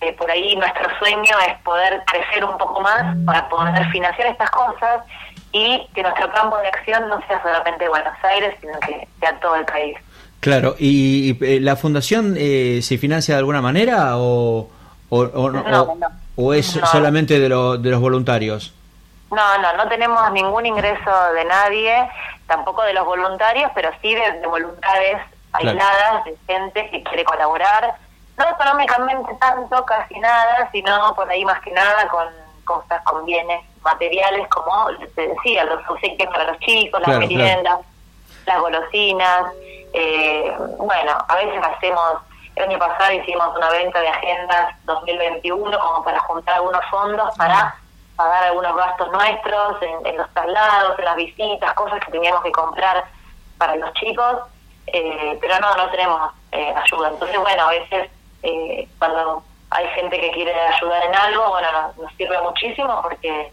eh, 0.00 0.12
por 0.14 0.30
ahí 0.30 0.56
nuestro 0.56 0.88
sueño 0.98 1.36
es 1.46 1.58
poder 1.58 2.02
crecer 2.06 2.44
un 2.44 2.56
poco 2.56 2.80
más 2.80 3.14
para 3.26 3.48
poder 3.48 3.86
financiar 3.90 4.28
estas 4.28 4.50
cosas 4.50 5.02
y 5.52 5.86
que 5.94 6.02
nuestro 6.02 6.32
campo 6.32 6.56
de 6.58 6.68
acción 6.68 7.08
no 7.08 7.20
sea 7.26 7.42
solamente 7.42 7.88
Buenos 7.88 8.14
Aires, 8.22 8.54
sino 8.60 8.78
que 8.80 9.06
sea 9.20 9.38
todo 9.40 9.56
el 9.56 9.64
país. 9.66 9.96
Claro, 10.40 10.74
¿y, 10.78 11.36
y 11.44 11.60
la 11.60 11.76
fundación 11.76 12.34
eh, 12.36 12.80
se 12.82 12.98
financia 12.98 13.34
de 13.34 13.38
alguna 13.38 13.60
manera 13.60 14.16
o, 14.16 14.68
o, 15.08 15.18
o 15.18 15.50
no? 15.50 15.96
¿O 16.34 16.54
es 16.54 16.76
no. 16.76 16.86
solamente 16.86 17.38
de, 17.38 17.48
lo, 17.48 17.76
de 17.76 17.90
los 17.90 18.00
voluntarios? 18.00 18.74
No, 19.30 19.58
no, 19.58 19.76
no 19.76 19.88
tenemos 19.88 20.32
ningún 20.32 20.66
ingreso 20.66 21.32
de 21.34 21.44
nadie, 21.44 22.08
tampoco 22.46 22.82
de 22.82 22.94
los 22.94 23.04
voluntarios, 23.04 23.70
pero 23.74 23.90
sí 24.00 24.14
de, 24.14 24.40
de 24.40 24.46
voluntades 24.46 25.18
aisladas, 25.52 26.22
claro. 26.22 26.24
de 26.24 26.36
gente 26.46 26.90
que 26.90 27.02
quiere 27.02 27.24
colaborar, 27.24 27.94
no 28.38 28.48
económicamente 28.48 29.34
tanto, 29.38 29.84
casi 29.84 30.18
nada, 30.18 30.68
sino 30.72 31.14
por 31.14 31.30
ahí 31.30 31.44
más 31.44 31.60
que 31.60 31.70
nada 31.72 32.08
con 32.08 32.26
cosas, 32.64 33.02
con 33.04 33.24
bienes 33.26 33.62
materiales, 33.82 34.48
como 34.48 34.88
te 35.14 35.28
decía, 35.28 35.64
los 35.64 35.88
obsequios 35.88 36.30
para 36.30 36.44
los 36.44 36.58
chicos, 36.60 37.00
las 37.00 37.08
claro, 37.08 37.20
meriendas, 37.20 37.62
claro. 37.64 37.84
las 38.46 38.60
golosinas, 38.60 39.52
eh, 39.92 40.56
bueno, 40.78 41.12
a 41.28 41.36
veces 41.36 41.62
hacemos 41.62 42.18
el 42.56 42.64
año 42.64 42.78
pasado 42.78 43.12
hicimos 43.12 43.56
una 43.56 43.70
venta 43.70 44.00
de 44.00 44.08
agendas 44.08 44.74
2021 44.84 45.78
como 45.78 46.04
para 46.04 46.18
juntar 46.20 46.56
algunos 46.56 46.84
fondos 46.90 47.34
para 47.36 47.74
pagar 48.16 48.44
algunos 48.44 48.76
gastos 48.76 49.10
nuestros 49.10 49.82
en, 50.04 50.16
los 50.16 50.28
traslados, 50.34 50.98
en 50.98 51.04
las 51.04 51.16
visitas, 51.16 51.72
cosas 51.74 51.98
que 52.04 52.12
teníamos 52.12 52.42
que 52.42 52.52
comprar 52.52 53.04
para 53.56 53.76
los 53.76 53.92
chicos, 53.94 54.40
eh, 54.86 55.38
pero 55.40 55.58
no, 55.60 55.74
no 55.76 55.90
tenemos 55.90 56.32
eh, 56.52 56.74
ayuda. 56.76 57.08
Entonces, 57.08 57.38
bueno, 57.38 57.62
a 57.62 57.70
veces 57.70 58.10
eh, 58.42 58.88
cuando 58.98 59.42
hay 59.70 59.86
gente 59.88 60.20
que 60.20 60.30
quiere 60.32 60.52
ayudar 60.52 61.04
en 61.04 61.14
algo, 61.14 61.48
bueno, 61.48 61.68
nos, 61.96 62.12
sirve 62.16 62.40
muchísimo 62.42 63.00
porque 63.02 63.50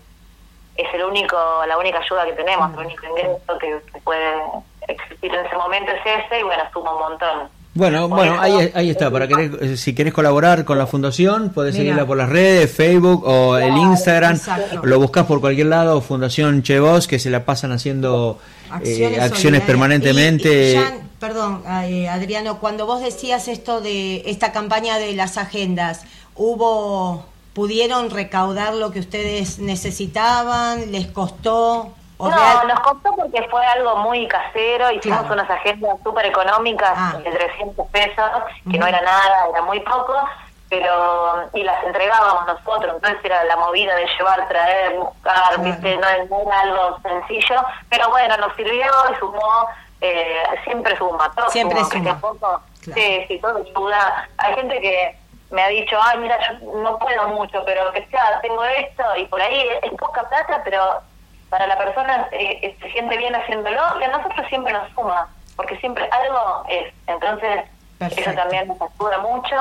es 0.80 0.94
el 0.94 1.04
único, 1.04 1.38
la 1.68 1.78
única 1.78 2.00
ayuda 2.00 2.26
que 2.26 2.34
tenemos, 2.34 2.72
el 2.74 2.86
único 2.86 3.06
ingreso 3.08 3.58
que, 3.60 3.80
puede 4.04 4.42
existir 4.88 5.34
en 5.34 5.46
ese 5.46 5.56
momento 5.56 5.92
es 5.92 6.26
ese 6.26 6.40
y 6.40 6.44
bueno, 6.44 6.64
suma 6.74 6.94
un 6.94 7.00
montón. 7.00 7.60
Bueno, 7.76 8.10
bueno, 8.10 8.40
ahí, 8.42 8.72
ahí 8.74 8.90
está. 8.90 9.12
Para 9.12 9.28
que 9.28 9.78
si 9.78 9.94
querés 9.94 10.14
colaborar 10.14 10.66
con 10.66 10.78
la 10.78 10.88
fundación, 10.88 11.52
podés 11.52 11.76
seguirla 11.76 12.06
por 12.06 12.18
las 12.18 12.28
redes, 12.28 12.72
Facebook 12.72 13.24
o 13.26 13.58
el 13.58 13.78
Instagram. 13.78 14.40
Lo 14.84 15.00
buscas 15.00 15.26
por 15.26 15.40
cualquier 15.40 15.68
lado, 15.68 16.02
Fundación 16.02 16.64
Chevos, 16.64 17.08
que 17.08 17.20
se 17.20 17.30
la 17.30 17.46
pasan 17.46 17.72
haciendo 17.72 18.40
acciones, 18.70 19.62
eh, 19.62 19.66
permanentemente. 19.66 20.80
perdón, 21.20 21.64
eh, 21.84 22.10
Adriano, 22.10 22.60
cuando 22.60 22.86
vos 22.86 23.02
decías 23.02 23.48
esto 23.48 23.82
de 23.82 24.24
esta 24.26 24.52
campaña 24.52 24.98
de 24.98 25.14
las 25.14 25.38
agendas, 25.38 26.06
¿hubo, 26.36 27.26
pudieron 27.60 28.10
recaudar 28.10 28.74
lo 28.74 28.90
que 28.90 29.00
ustedes 29.00 29.60
necesitaban? 29.60 30.94
¿Les 30.94 31.08
costó? 31.08 31.92
no, 32.18 32.64
nos 32.64 32.80
costó 32.80 33.14
porque 33.18 33.46
fue 33.52 33.66
algo 33.66 33.98
muy 33.98 34.30
casero, 34.30 34.90
hicimos 34.92 35.30
unas 35.30 35.50
agendas 35.50 35.98
súper 36.02 36.28
económicas 36.28 36.94
ah. 36.96 37.18
de 37.22 37.30
300 37.30 37.86
pesos, 37.88 38.30
que 38.72 38.78
no 38.78 38.88
era 38.88 39.02
nada, 39.02 39.48
era 39.50 39.62
muy 39.64 39.82
poco, 39.82 40.16
pero 40.70 41.50
y 41.54 41.64
las 41.64 41.84
entregábamos 41.84 42.48
nosotros, 42.48 42.94
entonces 42.96 43.20
era 43.26 43.44
la 43.44 43.58
movida 43.58 43.94
de 43.94 44.08
llevar, 44.18 44.48
traer, 44.48 44.98
buscar, 44.98 45.62
¿viste? 45.62 45.98
No, 45.98 46.08
era 46.08 46.60
algo 46.62 46.98
sencillo, 47.02 47.62
pero 47.90 48.10
bueno, 48.10 48.38
nos 48.38 48.56
sirvió 48.56 48.90
y 49.12 49.20
sumó, 49.20 49.68
eh, 50.00 50.44
siempre 50.64 50.96
suma, 50.96 51.30
todo 51.36 51.50
siempre 51.50 51.84
suma. 51.84 52.18
Poco, 52.22 52.62
Sí, 52.82 53.26
sí, 53.28 53.38
todo 53.42 53.58
ayuda. 53.58 54.30
Hay 54.38 54.56
gente 54.56 54.80
que 54.80 55.20
me 55.52 55.62
ha 55.64 55.68
dicho, 55.70 55.98
ay, 56.02 56.20
mira, 56.20 56.38
yo 56.48 56.82
no 56.82 56.98
puedo 57.00 57.28
mucho, 57.30 57.64
pero 57.66 57.92
que 57.92 58.06
sea, 58.08 58.40
tengo 58.42 58.64
esto, 58.64 59.04
y 59.18 59.26
por 59.26 59.42
ahí 59.42 59.66
es 59.82 59.92
poca 59.94 60.28
plata, 60.30 60.62
pero 60.64 61.02
para 61.50 61.66
la 61.68 61.78
persona 61.78 62.28
eh, 62.32 62.60
eh, 62.62 62.78
se 62.80 62.92
siente 62.92 63.18
bien 63.18 63.36
haciéndolo 63.36 63.82
y 64.00 64.04
a 64.04 64.08
nosotros 64.10 64.48
siempre 64.50 64.72
nos 64.72 64.92
suma, 64.94 65.28
porque 65.56 65.78
siempre 65.78 66.08
algo 66.12 66.64
es. 66.70 66.94
Entonces, 67.08 67.66
eso 68.00 68.34
también 68.34 68.68
nos 68.68 68.78
ayuda 68.82 69.18
mucho. 69.20 69.56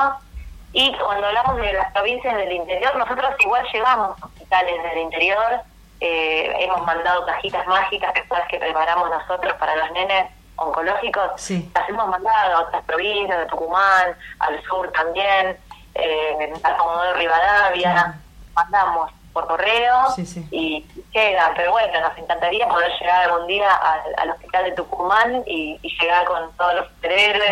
Y 0.71 0.95
cuando 0.97 1.27
hablamos 1.27 1.57
de 1.57 1.73
las 1.73 1.91
provincias 1.93 2.35
del 2.35 2.51
interior, 2.51 2.95
nosotros 2.95 3.31
igual 3.39 3.65
llegamos 3.73 4.21
a 4.21 4.25
hospitales 4.25 4.83
del 4.83 4.99
interior, 4.99 5.61
eh, 5.99 6.53
hemos 6.59 6.85
mandado 6.85 7.25
cajitas 7.25 7.65
mágicas, 7.67 8.13
que 8.13 8.25
son 8.27 8.37
las 8.37 8.47
que 8.47 8.59
preparamos 8.59 9.09
nosotros 9.09 9.53
para 9.55 9.75
los 9.75 9.91
nenes 9.91 10.27
oncológicos, 10.55 11.31
las 11.73 11.89
hemos 11.89 12.07
mandado 12.07 12.57
a 12.57 12.61
otras 12.61 12.83
provincias, 12.83 13.39
de 13.39 13.45
Tucumán, 13.47 14.15
al 14.39 14.61
sur 14.63 14.91
también, 14.91 15.57
eh, 16.01 16.53
a 16.63 16.77
Comodoro 16.77 17.13
Rivadavia, 17.15 18.19
mandamos 18.55 19.11
por 19.33 19.47
correo 19.47 20.07
y 20.51 20.85
llegan, 21.13 21.53
pero 21.55 21.71
bueno, 21.71 22.01
nos 22.01 22.17
encantaría 22.17 22.67
poder 22.67 22.91
llegar 22.99 23.29
algún 23.29 23.47
día 23.47 23.69
al, 24.17 24.31
hospital 24.31 24.65
de 24.65 24.71
Tucumán 24.71 25.43
y, 25.45 25.79
llegar 26.01 26.25
con 26.25 26.51
todos 26.57 26.75
los 26.75 26.87
superhéroes. 26.87 27.51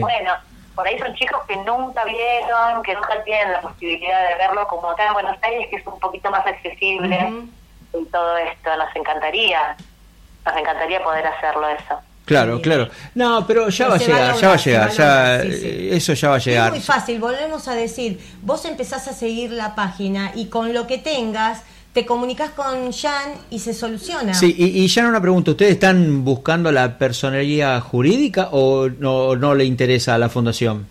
Bueno, 0.00 0.32
por 0.74 0.86
ahí 0.86 0.98
son 0.98 1.14
chicos 1.14 1.40
que 1.46 1.56
nunca 1.56 2.04
vieron, 2.04 2.82
que 2.82 2.94
nunca 2.94 3.22
tienen 3.24 3.52
la 3.52 3.60
posibilidad 3.60 4.28
de 4.28 4.34
verlo 4.36 4.66
como 4.68 4.90
acá 4.90 5.08
en 5.08 5.12
Buenos 5.14 5.36
Aires, 5.42 5.68
que 5.68 5.76
es 5.76 5.86
un 5.86 5.98
poquito 5.98 6.30
más 6.30 6.46
accesible 6.46 7.48
y 7.92 8.04
todo 8.06 8.36
esto. 8.36 8.76
Nos 8.76 8.94
encantaría, 8.94 9.76
nos 10.44 10.56
encantaría 10.56 11.02
poder 11.02 11.26
hacerlo 11.26 11.68
eso. 11.68 12.00
Claro, 12.24 12.60
claro. 12.60 12.88
No, 13.14 13.46
pero 13.46 13.68
ya 13.70 13.88
va 13.88 13.96
a 13.96 13.98
llegar, 13.98 14.36
ya 14.36 14.48
va 14.48 14.54
a 14.54 14.56
llegar, 14.56 14.92
ya, 14.92 15.42
eso 15.42 16.14
ya 16.14 16.28
va 16.28 16.36
a 16.36 16.38
llegar. 16.38 16.66
Es 16.68 16.72
muy 16.72 16.80
fácil, 16.80 17.18
volvemos 17.18 17.66
a 17.66 17.74
decir, 17.74 18.20
vos 18.42 18.64
empezás 18.66 19.08
a 19.08 19.12
seguir 19.12 19.50
la 19.50 19.74
página 19.74 20.32
y 20.34 20.46
con 20.46 20.72
lo 20.72 20.86
que 20.86 20.98
tengas 20.98 21.62
te 21.92 22.06
comunicas 22.06 22.50
con 22.50 22.92
Jan 22.92 23.32
y 23.50 23.58
se 23.58 23.74
soluciona. 23.74 24.32
Sí, 24.34 24.54
y, 24.56 24.84
y 24.84 24.88
Jan, 24.88 25.06
una 25.06 25.20
pregunta, 25.20 25.50
¿ustedes 25.50 25.72
están 25.72 26.24
buscando 26.24 26.70
la 26.70 26.98
personalidad 26.98 27.80
jurídica 27.80 28.50
o 28.52 28.88
no, 28.88 29.34
no 29.34 29.54
le 29.54 29.64
interesa 29.64 30.14
a 30.14 30.18
la 30.18 30.28
fundación? 30.28 30.86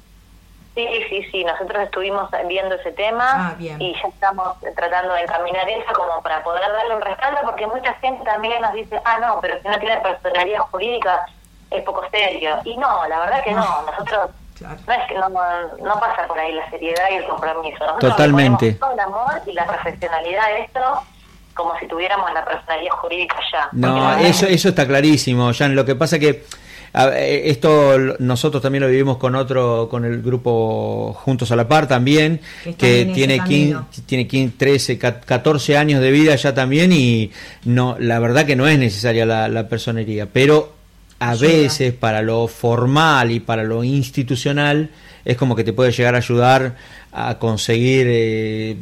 Sí, 0.88 1.04
sí, 1.10 1.24
sí, 1.30 1.44
nosotros 1.44 1.84
estuvimos 1.84 2.30
viendo 2.48 2.76
ese 2.76 2.94
tema 2.94 3.50
ah, 3.50 3.56
y 3.60 3.94
ya 3.94 4.08
estamos 4.08 4.56
tratando 4.78 5.14
de 5.14 5.22
encaminar 5.24 5.68
eso 5.68 5.92
como 5.94 6.22
para 6.22 6.42
poder 6.42 6.62
darle 6.62 6.96
un 6.96 7.02
respaldo, 7.02 7.40
porque 7.44 7.68
mucha 7.68 7.94
gente 7.96 8.24
también 8.24 8.62
nos 8.62 8.72
dice, 8.74 8.98
ah, 9.04 9.18
no, 9.20 9.42
pero 9.42 9.62
si 9.62 9.68
no 9.68 9.78
tiene 9.80 9.98
personalidad 9.98 10.60
jurídica 10.72 11.26
es 11.70 11.84
poco 11.84 12.04
serio. 12.12 12.60
Y 12.64 12.78
no, 12.78 13.06
la 13.08 13.20
verdad 13.20 13.44
que 13.44 13.52
no, 13.52 13.82
nosotros 13.82 14.30
no 14.62 14.94
es 14.94 15.08
que 15.08 15.16
no, 15.16 15.30
no, 15.30 16.00
pasa 16.00 16.28
por 16.28 16.40
ahí 16.40 16.54
la 16.54 16.70
seriedad 16.70 17.10
y 17.12 17.16
el 17.16 17.26
compromiso. 17.26 17.80
Nosotros 17.80 18.12
Totalmente. 18.12 18.74
Todo 18.74 18.94
el 18.94 19.00
amor 19.02 19.42
y 19.46 19.52
la 19.52 19.66
profesionalidad 19.66 20.48
de 20.48 20.62
esto 20.62 21.04
como 21.54 21.78
si 21.78 21.88
tuviéramos 21.88 22.32
la 22.34 22.46
personalidad 22.46 22.94
jurídica 22.94 23.36
ya. 23.52 23.68
No, 23.74 24.18
eso, 24.18 24.46
eso 24.46 24.70
está 24.70 24.88
clarísimo, 24.88 25.52
Jan. 25.54 25.76
Lo 25.76 25.84
que 25.84 25.96
pasa 25.96 26.18
que 26.18 26.46
esto 26.94 27.98
nosotros 28.20 28.62
también 28.62 28.84
lo 28.84 28.90
vivimos 28.90 29.18
con 29.18 29.36
otro, 29.36 29.88
con 29.90 30.06
el 30.06 30.22
grupo 30.22 31.14
Juntos 31.14 31.52
a 31.52 31.56
la 31.56 31.68
Par 31.68 31.88
también, 31.88 32.40
que, 32.78 33.12
tiene, 33.14 33.40
15, 33.44 34.02
tiene 34.06 34.52
13, 34.58 34.98
14 34.98 35.78
años 35.78 36.02
de 36.02 36.12
vida 36.12 36.36
ya 36.36 36.54
también 36.54 36.92
y 36.92 37.32
no, 37.66 37.96
la 38.00 38.20
verdad 38.20 38.46
que 38.46 38.56
no 38.56 38.68
es 38.68 38.80
necesaria 38.80 39.26
la, 39.26 39.70
personería, 39.70 40.26
pero 40.26 40.74
a 41.20 41.36
veces 41.36 41.94
para 41.94 42.22
lo 42.22 42.48
formal 42.48 43.32
y 43.32 43.40
para 43.40 43.64
lo 43.64 43.84
institucional 43.84 44.90
es 45.26 45.38
como 45.38 45.56
que 45.56 45.64
te 45.64 45.74
puede 45.74 45.92
llegar 45.92 46.16
a 46.16 46.20
ayudar 46.20 46.76
a 47.12 47.38
conseguir 47.38 48.08
eh, 48.10 48.78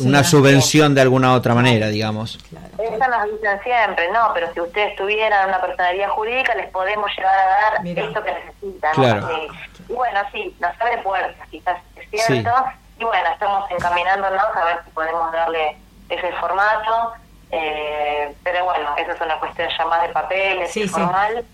una 0.00 0.24
subvención 0.24 0.94
de 0.94 1.02
alguna 1.02 1.34
otra 1.34 1.54
manera, 1.54 1.88
digamos. 1.88 2.38
Eso 2.78 3.08
nos 3.08 3.24
dicen 3.24 3.60
siempre, 3.62 4.10
no, 4.12 4.30
pero 4.34 4.52
si 4.52 4.60
ustedes 4.60 4.96
tuvieran 4.96 5.48
una 5.48 5.60
personalidad 5.60 6.08
jurídica 6.10 6.54
les 6.54 6.70
podemos 6.70 7.10
llegar 7.16 7.34
a 7.34 7.46
dar 7.46 7.86
esto 7.86 8.22
que 8.22 8.32
necesitan. 8.32 8.94
Claro. 8.94 9.28
Y 9.88 9.92
bueno, 9.92 10.20
sí, 10.32 10.56
nos 10.60 10.80
abre 10.80 10.98
puertas, 10.98 11.48
quizás 11.50 11.78
es 11.96 12.26
cierto. 12.26 12.50
Y 12.98 13.04
bueno, 13.04 13.28
estamos 13.32 13.70
encaminándonos 13.70 14.44
a 14.54 14.64
ver 14.64 14.84
si 14.84 14.90
podemos 14.90 15.32
darle 15.32 15.76
ese 16.08 16.32
formato. 16.32 17.12
Eh, 17.50 18.34
pero 18.42 18.64
bueno, 18.64 18.94
eso 18.96 19.10
es 19.12 19.20
una 19.20 19.38
cuestión 19.38 19.68
ya 19.76 19.84
más 19.84 20.02
de 20.02 20.08
papel, 20.08 20.62
es 20.62 20.90
formal 20.90 21.44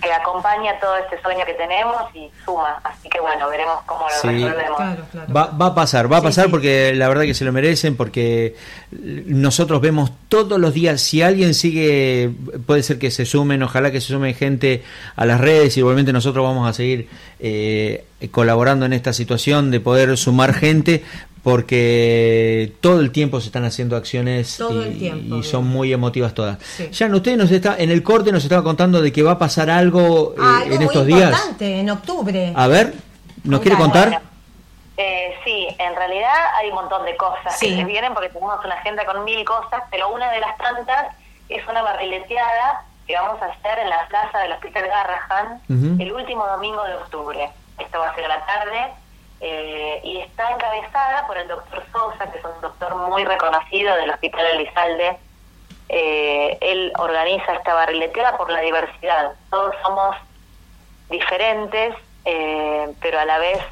que 0.00 0.12
acompaña 0.12 0.78
todo 0.80 0.96
este 0.96 1.20
sueño 1.22 1.44
que 1.44 1.54
tenemos 1.54 1.96
y 2.14 2.30
suma. 2.44 2.80
Así 2.84 3.08
que 3.08 3.20
bueno, 3.20 3.48
veremos 3.48 3.80
cómo 3.86 4.06
lo 4.08 4.30
resolvemos. 4.30 4.80
Va, 5.34 5.46
va, 5.46 5.66
a 5.66 5.74
pasar, 5.74 6.10
va 6.10 6.18
a 6.18 6.22
pasar 6.22 6.50
porque 6.50 6.94
la 6.94 7.08
verdad 7.08 7.22
que 7.22 7.34
se 7.34 7.44
lo 7.44 7.52
merecen, 7.52 7.96
porque 7.96 8.56
nosotros 8.90 9.80
vemos 9.80 10.10
todos 10.28 10.58
los 10.58 10.74
días, 10.74 11.00
si 11.00 11.22
alguien 11.22 11.54
sigue, 11.54 12.30
puede 12.66 12.82
ser 12.82 12.98
que 12.98 13.10
se 13.10 13.26
sumen, 13.26 13.62
ojalá 13.62 13.90
que 13.90 14.00
se 14.00 14.08
sumen 14.08 14.34
gente 14.34 14.82
a 15.16 15.26
las 15.26 15.40
redes, 15.40 15.76
y 15.76 15.80
igualmente 15.80 16.12
nosotros 16.12 16.44
vamos 16.44 16.68
a 16.68 16.72
seguir 16.72 17.08
eh, 17.40 18.04
colaborando 18.30 18.86
en 18.86 18.92
esta 18.92 19.12
situación 19.12 19.70
de 19.70 19.80
poder 19.80 20.16
sumar 20.16 20.54
gente, 20.54 21.04
porque 21.42 22.74
todo 22.80 23.00
el 23.00 23.12
tiempo 23.12 23.40
se 23.40 23.46
están 23.46 23.64
haciendo 23.64 23.96
acciones 23.96 24.60
y, 24.60 25.42
son 25.42 25.66
muy 25.66 25.92
emotivas 25.92 26.34
todas. 26.34 26.58
Ya 26.90 27.06
ustedes 27.06 27.38
nos 27.38 27.50
está 27.50 27.76
en 27.78 27.90
el 27.90 28.02
corte 28.02 28.32
nos 28.32 28.42
estaba 28.42 28.62
contando 28.62 29.00
de 29.00 29.12
que 29.12 29.22
va 29.22 29.32
a 29.32 29.38
pasar 29.38 29.70
algo, 29.70 30.34
eh, 30.36 30.74
en 30.74 30.82
estos 30.82 31.06
días. 31.06 31.30
Importante, 31.30 31.80
en 31.80 31.90
octubre. 31.90 32.52
A 32.54 32.66
ver, 32.66 32.94
¿nos 33.44 33.60
quiere 33.60 33.76
contar? 33.76 34.20
Eh, 34.96 35.34
sí, 35.44 35.68
en 35.78 35.94
realidad 35.94 36.34
hay 36.58 36.70
un 36.70 36.74
montón 36.74 37.04
de 37.04 37.16
cosas 37.16 37.56
que 37.60 37.76
se 37.76 37.84
vienen 37.84 38.12
porque 38.14 38.30
tenemos 38.30 38.64
una 38.64 38.74
agenda 38.74 39.04
con 39.06 39.24
mil 39.24 39.44
cosas, 39.44 39.82
pero 39.90 40.12
una 40.12 40.30
de 40.32 40.40
las 40.40 40.56
tantas 40.58 41.14
es 41.48 41.66
una 41.68 41.82
barrileteada 41.82 42.84
que 43.06 43.14
vamos 43.14 43.40
a 43.40 43.46
hacer 43.46 43.78
en 43.78 43.88
la 43.88 44.06
plaza 44.08 44.40
del 44.40 44.52
Hospital 44.52 44.86
Garrahan 44.86 46.00
el 46.00 46.12
último 46.12 46.46
domingo 46.46 46.82
de 46.84 46.94
octubre. 46.96 47.48
Esto 47.78 48.00
va 48.00 48.08
a 48.08 48.14
ser 48.16 48.24
a 48.24 48.28
la 48.28 48.44
tarde 48.44 48.92
eh, 49.40 50.00
y 50.02 50.18
está 50.18 50.50
encabezada 50.50 51.26
por 51.26 51.38
el 51.38 51.46
doctor 51.46 51.84
Sosa, 51.92 52.30
que 52.30 52.38
es 52.38 52.44
un 52.44 52.60
doctor 52.60 52.94
muy 53.08 53.24
reconocido 53.24 53.94
del 53.96 54.10
Hospital 54.10 54.46
Elizalde. 54.54 55.16
Eh, 55.88 56.58
él 56.60 56.92
organiza 56.98 57.54
esta 57.54 57.74
barriletera 57.74 58.36
por 58.36 58.50
la 58.50 58.60
diversidad. 58.60 59.32
Todos 59.50 59.74
somos 59.82 60.16
diferentes, 61.08 61.94
eh, 62.24 62.92
pero 63.00 63.20
a 63.20 63.24
la 63.24 63.38
vez, 63.38 63.62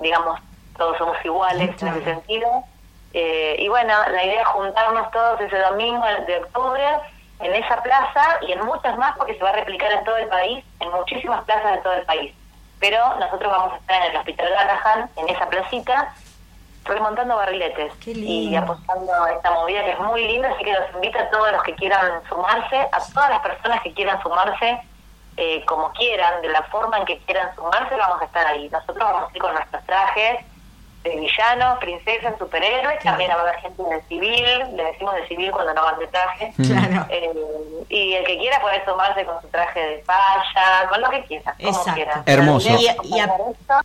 digamos, 0.00 0.40
todos 0.76 0.96
somos 0.96 1.16
iguales 1.24 1.70
en 1.82 1.88
ese 1.88 2.04
sentido. 2.04 2.64
y 3.12 3.68
bueno, 3.68 3.92
la 4.12 4.24
idea 4.24 4.42
es 4.42 4.46
juntarnos 4.48 5.10
todos 5.10 5.40
ese 5.40 5.58
domingo 5.58 6.04
de 6.26 6.38
octubre 6.38 6.84
en 7.40 7.54
esa 7.54 7.82
plaza 7.82 8.38
y 8.46 8.52
en 8.52 8.64
muchas 8.64 8.96
más 8.96 9.16
porque 9.16 9.34
se 9.34 9.42
va 9.42 9.50
a 9.50 9.54
replicar 9.54 9.90
en 9.92 10.04
todo 10.04 10.16
el 10.16 10.28
país, 10.28 10.64
en 10.78 10.90
muchísimas 10.92 11.44
plazas 11.44 11.72
de 11.72 11.78
todo 11.78 11.94
el 11.94 12.06
país 12.06 12.32
pero 12.80 13.14
nosotros 13.18 13.52
vamos 13.52 13.74
a 13.74 13.76
estar 13.76 14.02
en 14.02 14.10
el 14.10 14.16
Hospital 14.16 14.48
Garrahan, 14.50 15.10
en 15.16 15.28
esa 15.28 15.48
placita, 15.48 16.14
remontando 16.84 17.36
barriletes 17.36 17.92
y 18.06 18.56
apostando 18.56 19.12
a 19.12 19.32
esta 19.32 19.50
movida 19.52 19.84
que 19.84 19.92
es 19.92 20.00
muy 20.00 20.26
linda, 20.26 20.50
así 20.50 20.64
que 20.64 20.72
los 20.72 20.94
invito 20.94 21.18
a 21.18 21.30
todos 21.30 21.52
los 21.52 21.62
que 21.62 21.74
quieran 21.74 22.22
sumarse, 22.28 22.76
a 22.76 23.00
todas 23.12 23.30
las 23.30 23.40
personas 23.40 23.82
que 23.82 23.92
quieran 23.92 24.20
sumarse, 24.22 24.80
eh, 25.36 25.64
como 25.66 25.92
quieran, 25.92 26.42
de 26.42 26.48
la 26.48 26.62
forma 26.64 26.98
en 26.98 27.04
que 27.04 27.18
quieran 27.18 27.54
sumarse, 27.54 27.94
vamos 27.94 28.20
a 28.22 28.24
estar 28.24 28.46
ahí. 28.46 28.68
Nosotros 28.70 28.98
vamos 28.98 29.30
a 29.30 29.36
ir 29.36 29.42
con 29.42 29.52
nuestros 29.52 29.84
trajes 29.84 30.44
de 31.02 31.16
villanos, 31.16 31.78
princesas, 31.78 32.34
superhéroes, 32.38 32.98
también 33.02 33.30
va 33.30 33.36
a 33.36 33.40
haber 33.40 33.56
gente 33.60 33.82
de 33.82 34.02
civil, 34.02 34.76
le 34.76 34.84
decimos 34.84 35.14
de 35.14 35.26
civil 35.28 35.50
cuando 35.50 35.72
no 35.72 35.82
van 35.82 35.98
de 35.98 36.06
traje. 36.08 36.52
Claro. 36.56 37.06
Eh, 37.08 37.32
y 37.88 38.12
el 38.12 38.24
que 38.26 38.36
quiera 38.38 38.60
puede 38.60 38.84
sumarse 38.84 39.24
con 39.24 39.40
su 39.40 39.48
traje 39.48 39.80
de 39.80 39.98
paya, 40.06 40.88
con 40.90 41.00
lo 41.00 41.08
que 41.10 41.24
quiera, 41.24 41.54
como 41.56 41.68
Exacto. 41.70 41.94
quiera. 41.94 42.22
Hermoso. 42.26 42.68
Y, 42.78 43.14
y 43.14 43.18
a- 43.18 43.30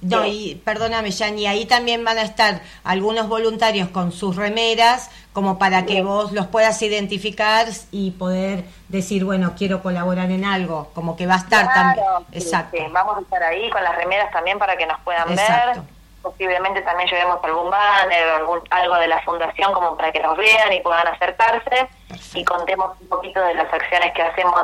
no, 0.01 0.25
y 0.25 0.61
perdóname, 0.65 1.11
Jan, 1.13 1.39
y 1.39 1.47
ahí 1.47 1.65
también 1.65 2.03
van 2.03 2.17
a 2.17 2.23
estar 2.23 2.59
algunos 2.83 3.29
voluntarios 3.29 3.87
con 3.89 4.11
sus 4.11 4.35
remeras, 4.35 5.09
como 5.31 5.57
para 5.57 5.85
que 5.85 6.01
vos 6.01 6.31
los 6.33 6.47
puedas 6.47 6.81
identificar 6.81 7.67
y 7.91 8.11
poder 8.11 8.63
decir, 8.89 9.23
bueno, 9.25 9.53
quiero 9.57 9.81
colaborar 9.81 10.29
en 10.31 10.43
algo, 10.45 10.91
como 10.93 11.15
que 11.15 11.27
va 11.27 11.35
a 11.35 11.37
estar 11.37 11.65
también. 11.73 12.05
Sí, 12.31 12.37
Exacto. 12.39 12.77
sí. 12.77 12.83
Vamos 12.91 13.17
a 13.17 13.21
estar 13.21 13.43
ahí 13.43 13.69
con 13.69 13.83
las 13.83 13.95
remeras 13.95 14.31
también 14.31 14.59
para 14.59 14.75
que 14.77 14.85
nos 14.85 14.99
puedan 15.01 15.29
Exacto. 15.31 15.81
ver. 15.81 15.94
Posiblemente 16.25 16.81
también 16.81 17.07
llevemos 17.07 17.37
algún 17.43 17.69
banner 17.69 18.27
o 18.29 18.35
algún, 18.37 18.61
algo 18.71 18.95
de 18.95 19.07
la 19.07 19.21
fundación 19.21 19.71
como 19.73 19.95
para 19.95 20.11
que 20.11 20.19
nos 20.19 20.35
vean 20.35 20.73
y 20.73 20.79
puedan 20.79 21.07
acercarse 21.07 21.87
y 22.33 22.43
contemos 22.43 22.99
un 22.99 23.09
poquito 23.09 23.39
de 23.41 23.53
las 23.53 23.71
acciones 23.71 24.11
que 24.13 24.23
hacemos 24.23 24.59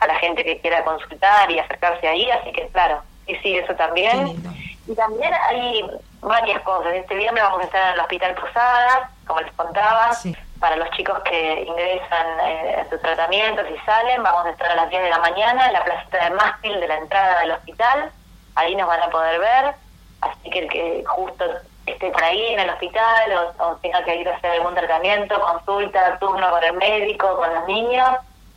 a 0.00 0.06
la 0.06 0.14
gente 0.14 0.42
que 0.42 0.58
quiera 0.60 0.82
consultar 0.84 1.50
y 1.50 1.58
acercarse 1.58 2.08
ahí. 2.08 2.30
Así 2.30 2.50
que 2.52 2.66
claro, 2.68 3.02
y 3.26 3.34
sí, 3.36 3.58
eso 3.58 3.74
también. 3.74 4.42
Y 4.88 4.94
también 4.94 5.34
hay 5.34 5.84
varias 6.22 6.62
cosas. 6.62 6.94
Este 6.94 7.14
viernes 7.14 7.42
vamos 7.42 7.60
a 7.60 7.64
estar 7.64 7.88
en 7.88 7.92
el 7.92 8.00
Hospital 8.00 8.34
Posadas, 8.34 9.10
como 9.26 9.40
les 9.42 9.52
contaba. 9.52 10.14
Sí. 10.14 10.34
Para 10.60 10.76
los 10.76 10.90
chicos 10.92 11.18
que 11.24 11.64
ingresan 11.66 12.26
eh, 12.46 12.80
a 12.80 12.88
sus 12.88 13.02
tratamientos 13.02 13.66
y 13.68 13.76
salen, 13.84 14.22
vamos 14.22 14.46
a 14.46 14.50
estar 14.50 14.70
a 14.70 14.76
las 14.76 14.88
10 14.88 15.02
de 15.02 15.10
la 15.10 15.18
mañana 15.18 15.66
en 15.66 15.74
la 15.74 15.84
placita 15.84 16.24
de 16.24 16.30
mástil 16.30 16.80
de 16.80 16.88
la 16.88 16.96
entrada 16.96 17.40
del 17.40 17.50
hospital. 17.50 18.10
Ahí 18.54 18.74
nos 18.76 18.88
van 18.88 19.02
a 19.02 19.10
poder 19.10 19.38
ver. 19.38 19.74
Así 20.22 20.50
que 20.50 20.58
el 20.60 20.68
que 20.68 21.04
justo 21.06 21.44
esté 21.86 22.10
por 22.10 22.22
ahí 22.24 22.54
en 22.54 22.60
el 22.60 22.70
hospital 22.70 23.52
o, 23.58 23.64
o 23.64 23.76
tenga 23.76 24.02
que 24.04 24.16
ir 24.16 24.28
a 24.28 24.36
hacer 24.36 24.52
algún 24.52 24.74
tratamiento, 24.74 25.38
consulta, 25.40 26.18
turno 26.18 26.50
con 26.50 26.62
el 26.64 26.72
médico, 26.74 27.36
con 27.36 27.54
los 27.54 27.66
niños, 27.66 28.08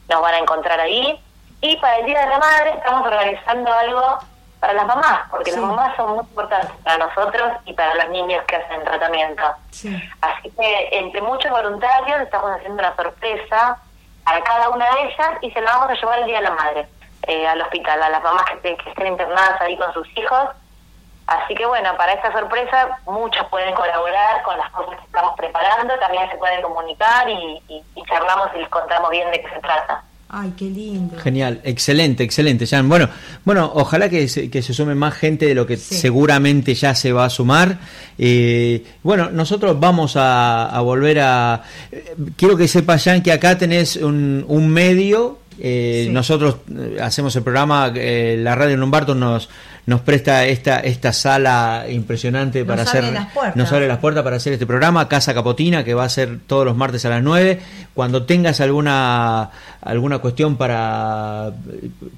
nos 0.10 0.22
van 0.22 0.34
a 0.36 0.38
encontrar 0.40 0.80
ahí. 0.80 1.20
Y 1.62 1.78
para 1.78 1.98
el 1.98 2.06
Día 2.06 2.22
de 2.22 2.28
la 2.28 2.38
Madre 2.38 2.70
estamos 2.78 3.06
organizando 3.08 3.74
algo 3.74 4.20
para 4.60 4.74
las 4.74 4.86
mamás, 4.86 5.22
porque 5.32 5.52
Sí. 5.52 5.60
las 5.60 5.70
mamás 5.70 5.96
son 5.96 6.10
muy 6.12 6.20
importantes 6.20 6.72
para 6.84 6.98
nosotros 7.06 7.52
y 7.66 7.74
para 7.74 7.94
los 7.96 8.10
niños 8.10 8.44
que 8.46 8.56
hacen 8.56 8.84
tratamiento. 8.84 9.44
Sí. 9.72 9.96
Así 10.22 10.50
que 10.52 10.90
entre 10.92 11.22
muchos 11.22 11.52
voluntarios 11.52 12.22
estamos 12.22 12.52
haciendo 12.52 12.80
una 12.82 12.96
sorpresa 12.96 13.78
a 14.26 14.42
cada 14.42 14.70
una 14.70 14.86
de 14.96 15.02
ellas 15.04 15.32
y 15.42 15.52
se 15.52 15.62
la 15.62 15.72
vamos 15.78 15.90
a 15.90 15.94
llevar 15.96 16.20
el 16.20 16.26
Día 16.26 16.38
de 16.38 16.44
la 16.44 16.52
Madre 16.52 16.88
eh, 17.28 17.48
al 17.48 17.62
hospital, 17.62 18.02
a 18.04 18.10
las 18.10 18.24
mamás 18.24 18.46
que, 18.62 18.76
que 18.78 18.90
estén 18.90 19.08
internadas 19.08 19.60
ahí 19.62 19.76
con 19.78 19.92
sus 19.94 20.08
hijos. 20.18 20.50
Así 21.28 21.56
que 21.56 21.66
bueno, 21.66 21.90
para 21.98 22.14
esta 22.14 22.32
sorpresa 22.32 23.00
muchos 23.08 23.46
pueden 23.50 23.74
colaborar 23.74 24.44
con 24.44 24.58
las 24.58 24.70
cosas 24.72 24.96
que 25.00 25.06
estamos 25.06 25.34
preparando, 25.36 25.94
también 26.00 26.30
se 26.30 26.38
pueden 26.38 26.62
comunicar 26.62 27.28
y, 27.30 27.62
y- 27.68 27.84
y 27.96 28.04
charlamos 28.08 28.50
y 28.56 28.60
les 28.60 28.70
contamos 28.70 29.10
bien 29.10 29.32
de 29.32 29.42
qué 29.42 29.50
se 29.50 29.60
trata. 29.60 30.04
Ay, 30.30 30.54
qué 30.58 30.66
lindo. 30.66 31.18
Genial, 31.20 31.62
excelente, 31.64 32.24
excelente, 32.24 32.66
Jan. 32.68 32.90
Bueno, 32.90 33.10
bueno, 33.46 33.72
ojalá 33.76 34.10
que 34.10 34.28
se, 34.28 34.50
que 34.52 34.62
se 34.62 34.74
sume 34.74 34.94
más 34.96 35.14
gente 35.14 35.46
de 35.46 35.56
lo 35.56 35.66
que 35.66 35.78
Sí. 35.78 35.96
seguramente 35.96 36.74
ya 36.74 36.94
se 36.94 37.14
va 37.14 37.26
a 37.26 37.30
sumar. 37.30 37.78
Eh, 38.18 38.84
bueno, 39.04 39.30
nosotros 39.30 39.80
vamos 39.80 40.16
a, 40.18 40.66
a 40.68 40.82
volver 40.82 41.20
a... 41.22 41.62
eh, 41.92 42.16
quiero 42.36 42.58
que 42.58 42.68
sepa, 42.68 42.98
Jan, 43.00 43.22
que 43.22 43.32
acá 43.32 43.58
tenés 43.58 43.96
un, 43.98 44.44
un 44.48 44.70
medio. 44.70 45.40
eh, 45.60 46.06
Sí. 46.08 46.12
Nosotros 46.12 46.58
eh, 46.76 46.98
hacemos 47.02 47.36
el 47.36 47.44
programa, 47.44 47.92
eh, 47.96 48.36
la 48.40 48.56
radio 48.56 48.78
Lombardo 48.78 49.16
nos 49.16 49.48
nos 49.86 50.02
presta 50.02 50.46
esta 50.46 50.80
esta 50.80 51.14
sala 51.14 51.86
impresionante 51.90 52.60
Nos 52.60 52.68
para 52.68 52.82
hacer 52.84 53.04
nos 53.56 53.72
abre 53.72 53.88
las 53.88 54.00
puertas 54.00 54.24
para 54.24 54.38
hacer 54.38 54.54
este 54.54 54.66
programa 54.66 55.08
Casa 55.08 55.34
Capotina 55.34 55.84
que 55.84 55.94
va 55.94 56.06
a 56.06 56.10
ser 56.10 56.40
todos 56.48 56.66
los 56.66 56.76
martes 56.76 57.06
a 57.06 57.10
las 57.10 57.22
9 57.22 57.60
cuando 57.94 58.24
tengas 58.24 58.62
alguna 58.62 59.52
alguna 59.82 60.20
cuestión 60.20 60.58
para 60.58 61.54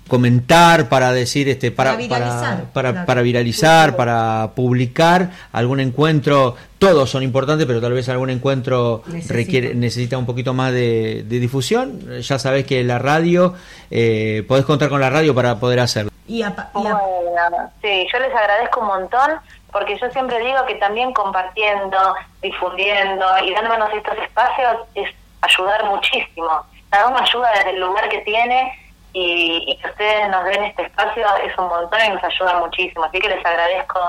comentar 0.07 0.88
para 0.88 1.11
decir 1.11 1.49
este 1.49 1.72
para 1.72 1.91
Para 1.91 1.97
viralizar, 1.97 2.63
para, 2.72 2.91
claro. 2.91 3.05
para 3.05 3.22
viralizar 3.22 3.95
para 3.97 4.51
publicar 4.55 5.32
algún 5.51 5.82
encuentro 5.82 6.55
todos 6.80 7.09
son 7.09 7.24
importantes 7.24 7.68
pero 7.68 7.82
tal 7.82 7.91
vez 7.91 8.07
algún 8.07 8.30
encuentro 8.30 9.03
Necesita. 9.07 9.34
requiere 9.34 9.76
necesita 9.76 10.18
un 10.18 10.26
poquito 10.26 10.53
más 10.53 10.72
de, 10.72 11.26
de 11.28 11.39
difusión 11.39 12.22
ya 12.22 12.39
sabes 12.39 12.65
que 12.65 12.82
la 12.86 12.97
radio 12.97 13.53
eh, 13.91 14.45
podés 14.47 14.63
contar 14.63 14.88
con 14.88 15.01
la 15.01 15.09
radio 15.09 15.36
para 15.36 15.59
poder 15.59 15.82
hacerlo 15.82 16.16
Y 16.28 16.43
a, 16.43 16.47
y 16.49 16.88
a- 16.88 16.93
Bueno, 16.93 17.71
sí, 17.82 18.07
yo 18.11 18.19
les 18.19 18.36
agradezco 18.36 18.82
un 18.82 18.88
montón 18.88 19.32
porque 19.71 19.97
yo 19.97 20.09
siempre 20.11 20.39
digo 20.39 20.65
que 20.65 20.75
también 20.75 21.13
compartiendo, 21.13 21.97
difundiendo 22.41 23.25
y 23.43 23.53
dándonos 23.53 23.93
estos 23.93 24.17
espacios 24.17 24.78
es 24.95 25.09
ayudar 25.41 25.86
muchísimo. 25.86 26.49
Cada 26.89 27.07
uno 27.07 27.17
ayuda 27.19 27.51
desde 27.55 27.71
el 27.71 27.80
lugar 27.80 28.07
que 28.09 28.19
tiene 28.19 28.73
y, 29.13 29.63
y 29.67 29.78
que 29.78 29.88
ustedes 29.89 30.30
nos 30.30 30.43
den 30.45 30.63
este 30.63 30.84
espacio 30.84 31.25
es 31.45 31.57
un 31.57 31.67
montón 31.67 31.99
y 32.05 32.09
nos 32.09 32.23
ayuda 32.23 32.59
muchísimo. 32.59 33.03
Así 33.03 33.19
que 33.19 33.30
les 33.30 33.45
agradezco, 33.45 33.99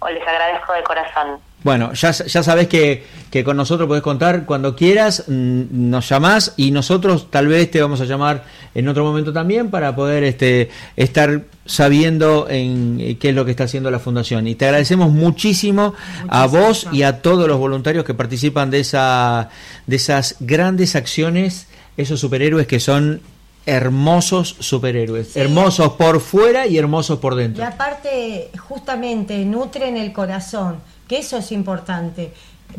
o 0.00 0.08
les 0.08 0.26
agradezco 0.26 0.72
de 0.72 0.82
corazón. 0.84 1.40
Bueno, 1.64 1.92
ya, 1.92 2.10
ya 2.10 2.42
sabes 2.42 2.68
que, 2.68 3.06
que 3.32 3.42
con 3.44 3.56
nosotros 3.56 3.88
podés 3.88 4.02
contar 4.02 4.44
cuando 4.44 4.76
quieras, 4.76 5.24
mm, 5.26 5.62
nos 5.90 6.06
llamás 6.08 6.52
y 6.58 6.70
nosotros 6.70 7.30
tal 7.30 7.46
vez 7.48 7.70
te 7.70 7.80
vamos 7.80 8.00
a 8.02 8.04
llamar 8.04 8.44
en 8.74 8.86
otro 8.88 9.04
momento 9.04 9.32
también 9.32 9.70
para 9.70 9.96
poder 9.96 10.22
este, 10.22 10.68
estar 10.96 11.42
sabiendo 11.64 12.46
en 12.50 12.98
eh, 13.00 13.16
qué 13.18 13.30
es 13.30 13.34
lo 13.34 13.46
que 13.46 13.52
está 13.52 13.64
haciendo 13.64 13.90
la 13.90 13.98
fundación. 13.98 14.46
Y 14.46 14.54
te 14.54 14.66
agradecemos 14.66 15.10
muchísimo 15.10 15.94
a 16.28 16.46
vos 16.46 16.86
y 16.92 17.04
a 17.04 17.22
todos 17.22 17.48
los 17.48 17.58
voluntarios 17.58 18.04
que 18.04 18.12
participan 18.12 18.70
de, 18.70 18.80
esa, 18.80 19.48
de 19.86 19.96
esas 19.96 20.36
grandes 20.40 20.94
acciones, 20.94 21.68
esos 21.96 22.20
superhéroes 22.20 22.66
que 22.66 22.80
son 22.80 23.22
hermosos 23.64 24.56
superhéroes, 24.58 25.28
Sí. 25.28 25.40
hermosos 25.40 25.92
por 25.92 26.20
fuera 26.20 26.66
y 26.66 26.76
hermosos 26.76 27.18
por 27.18 27.32
Y 27.34 27.36
dentro. 27.36 27.64
aparte, 27.64 28.50
justamente, 28.58 29.42
nutren 29.46 29.96
el 29.96 30.12
corazón, 30.12 30.76
que 31.08 31.18
eso 31.18 31.38
es 31.38 31.50
importante. 31.52 32.32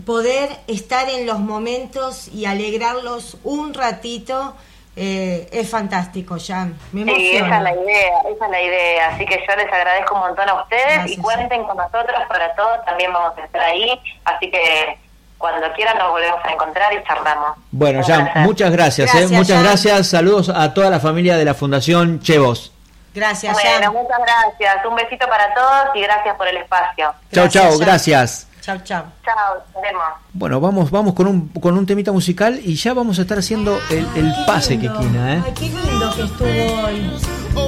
Poder 0.05 0.49
estar 0.67 1.09
en 1.09 1.25
los 1.25 1.39
momentos 1.39 2.27
y 2.29 2.45
alegrarlos 2.45 3.37
un 3.43 3.73
ratito 3.73 4.55
eh, 4.95 5.49
es 5.51 5.69
fantástico, 5.69 6.37
Jan. 6.45 6.77
Me 6.91 7.03
Sí, 7.15 7.31
esa 7.35 7.45
emociona. 7.45 7.57
es 7.57 7.63
la 7.63 7.81
idea, 7.83 8.19
esa 8.35 8.45
es 8.45 8.51
la 8.51 8.61
idea. 8.61 9.07
Así 9.09 9.25
que 9.25 9.43
yo 9.47 9.55
les 9.55 9.73
agradezco 9.73 10.13
un 10.15 10.21
montón 10.21 10.49
a 10.49 10.61
ustedes 10.61 10.85
Gracias. 10.85 11.17
y 11.17 11.21
cuenten 11.21 11.63
con 11.63 11.77
nosotros 11.77 12.15
para 12.27 12.53
todo. 12.55 12.79
También 12.85 13.11
vamos 13.13 13.37
a 13.37 13.43
estar 13.45 13.61
ahí. 13.61 13.99
Así 14.25 14.51
que 14.51 14.97
cuando 15.39 15.71
quieran 15.73 15.97
nos 15.97 16.11
volvemos 16.11 16.39
a 16.43 16.51
encontrar 16.51 16.93
y 16.93 17.03
charlamos. 17.07 17.57
Bueno, 17.71 18.01
Jan, 18.05 18.31
muchas 18.43 18.71
gracias, 18.71 19.09
Gracias, 19.11 19.31
eh, 19.31 19.35
muchas 19.35 19.55
Jan. 19.57 19.63
gracias. 19.65 20.07
Saludos 20.07 20.49
a 20.49 20.73
toda 20.73 20.89
la 20.89 20.99
familia 20.99 21.37
de 21.37 21.45
la 21.45 21.53
Fundación 21.53 22.19
Chevos. 22.21 22.71
Gracias, 23.15 23.53
Bueno, 23.53 23.69
Jan. 23.81 23.93
muchas 23.93 24.17
gracias. 24.19 24.85
Un 24.85 24.95
besito 24.95 25.27
para 25.27 25.53
todos 25.53 25.95
y 25.95 26.01
gracias 26.01 26.35
por 26.35 26.47
el 26.47 26.57
espacio. 26.57 27.13
Chao, 27.31 27.43
Gracias, 27.43 27.63
chao, 27.63 27.77
gracias. 27.79 28.47
Chau, 28.63 28.77
chau. 28.83 29.03
Chao, 29.25 29.55
nos 29.73 29.81
vemos. 29.83 30.03
Bueno, 30.31 30.61
vamos, 30.61 30.89
vamos 30.89 31.13
con 31.13 31.27
un, 31.27 31.47
con 31.49 31.77
un 31.77 31.85
temita 31.85 32.13
musical 32.13 32.61
y 32.63 32.75
ya 32.75 32.93
vamos 32.93 33.19
a 33.19 33.23
estar 33.23 33.37
haciendo 33.37 33.77
el, 33.89 34.07
el 34.15 34.33
pase, 34.47 34.77
lindo. 34.77 34.97
Kikina, 34.99 35.33
¿eh? 35.35 35.41
Ay, 35.45 35.53
qué 35.53 35.65
lindo 35.69 36.15
que 36.15 36.23
estuvo 36.23 36.85
hoy. 36.85 37.11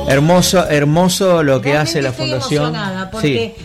Hermoso, 0.08 0.66
hermoso 0.70 1.44
lo 1.44 1.60
que 1.62 1.72
Realmente 1.72 1.90
hace 1.92 2.02
la 2.02 2.10
estoy 2.10 2.30
Fundación. 2.30 2.64
emocionada 2.68 3.12
porque 3.12 3.56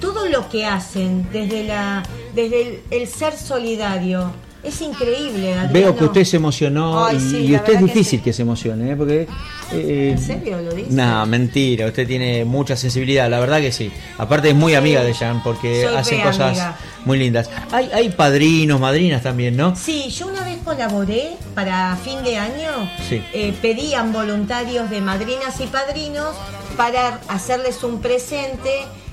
todo 0.00 0.28
lo 0.28 0.48
que 0.48 0.64
hacen 0.64 1.28
desde 1.32 1.64
la 1.64 2.04
desde 2.34 2.62
el, 2.62 2.82
el 2.92 3.08
ser 3.08 3.36
solidario 3.36 4.30
es 4.68 4.80
increíble. 4.80 5.54
Adriano. 5.54 5.72
Veo 5.72 5.96
que 5.96 6.04
usted 6.04 6.24
se 6.24 6.36
emocionó 6.36 7.04
Ay, 7.04 7.16
y, 7.16 7.20
sí, 7.20 7.36
y 7.36 7.48
la 7.48 7.58
usted 7.58 7.72
es 7.74 7.78
que 7.78 7.84
difícil 7.84 8.18
sí. 8.18 8.24
que, 8.24 8.32
se 8.32 8.42
emocione, 8.42 8.92
¿eh? 8.92 8.96
Porque... 8.96 9.28
eh, 9.72 10.10
¿En 10.12 10.18
serio 10.18 10.60
lo 10.62 10.74
dice? 10.74 10.90
No, 10.92 11.26
mentira, 11.26 11.86
usted 11.86 12.06
tiene 12.06 12.44
mucha 12.44 12.76
sensibilidad, 12.76 13.28
la 13.30 13.40
verdad 13.40 13.60
que 13.60 13.72
sí. 13.72 13.90
Aparte 14.18 14.50
es 14.50 14.54
muy 14.54 14.74
amiga 14.74 15.02
de 15.02 15.14
Jan 15.14 15.42
porque 15.42 15.84
Soy 15.84 15.94
hacen 15.96 16.18
re 16.18 16.24
cosas 16.24 16.48
amiga. 16.50 16.76
muy 17.04 17.18
lindas. 17.18 17.50
Hay, 17.72 17.88
hay 17.92 18.08
padrinos, 18.10 18.80
madrinas 18.80 19.22
también, 19.22 19.56
¿no? 19.56 19.74
Sí, 19.76 20.08
yo 20.10 20.26
una 20.28 20.42
vez 20.44 20.58
colaboré 20.64 21.32
para 21.54 21.96
fin 21.96 22.22
de 22.22 22.36
año. 22.36 22.90
Sí. 23.08 23.22
eh, 23.32 23.54
pedían 23.62 24.12
voluntarios 24.12 24.90
de 24.90 25.00
madrinas 25.00 25.60
y 25.60 25.66
padrinos 25.66 26.34
para 26.76 27.20
hacerles 27.28 27.82
un 27.84 28.00
presente. 28.00 28.70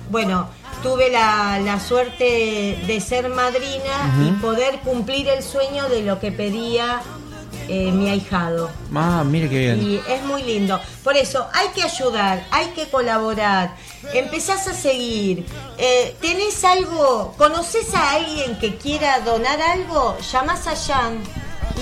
Bueno, 0.10 0.50
tuve 0.84 1.10
la, 1.10 1.60
la 1.60 1.80
suerte 1.80 2.78
de 2.86 3.02
ser 3.02 3.30
madrina 3.30 4.16
y 4.22 4.32
poder 4.34 4.80
cumplir 4.82 5.28
el 5.30 5.42
sueño 5.42 5.90
de 5.90 6.02
lo 6.04 6.20
que 6.20 6.32
pedía 6.32 7.02
eh, 7.70 7.92
mi 7.92 8.10
ahijado. 8.10 8.70
Ah, 8.94 9.24
mire 9.26 9.50
qué 9.50 9.60
bien. 9.60 9.82
Y 9.82 9.96
es 10.12 10.22
muy 10.24 10.44
lindo. 10.44 10.80
Por 11.04 11.16
eso 11.16 11.48
hay 11.54 11.70
que 11.70 11.84
ayudar, 11.84 12.46
hay 12.52 12.68
que 12.68 12.90
colaborar. 12.90 13.76
Empezás 14.14 14.68
a 14.68 14.74
seguir. 14.74 15.46
Eh, 15.78 16.16
¿Tenés 16.20 16.64
algo? 16.66 17.34
¿Conoces 17.38 17.94
a 17.96 18.12
alguien 18.14 18.60
que 18.60 18.76
quiera 18.76 19.22
donar 19.22 19.62
algo? 19.62 20.18
Llamás 20.32 20.68
a 20.68 20.76
Jan 20.76 21.20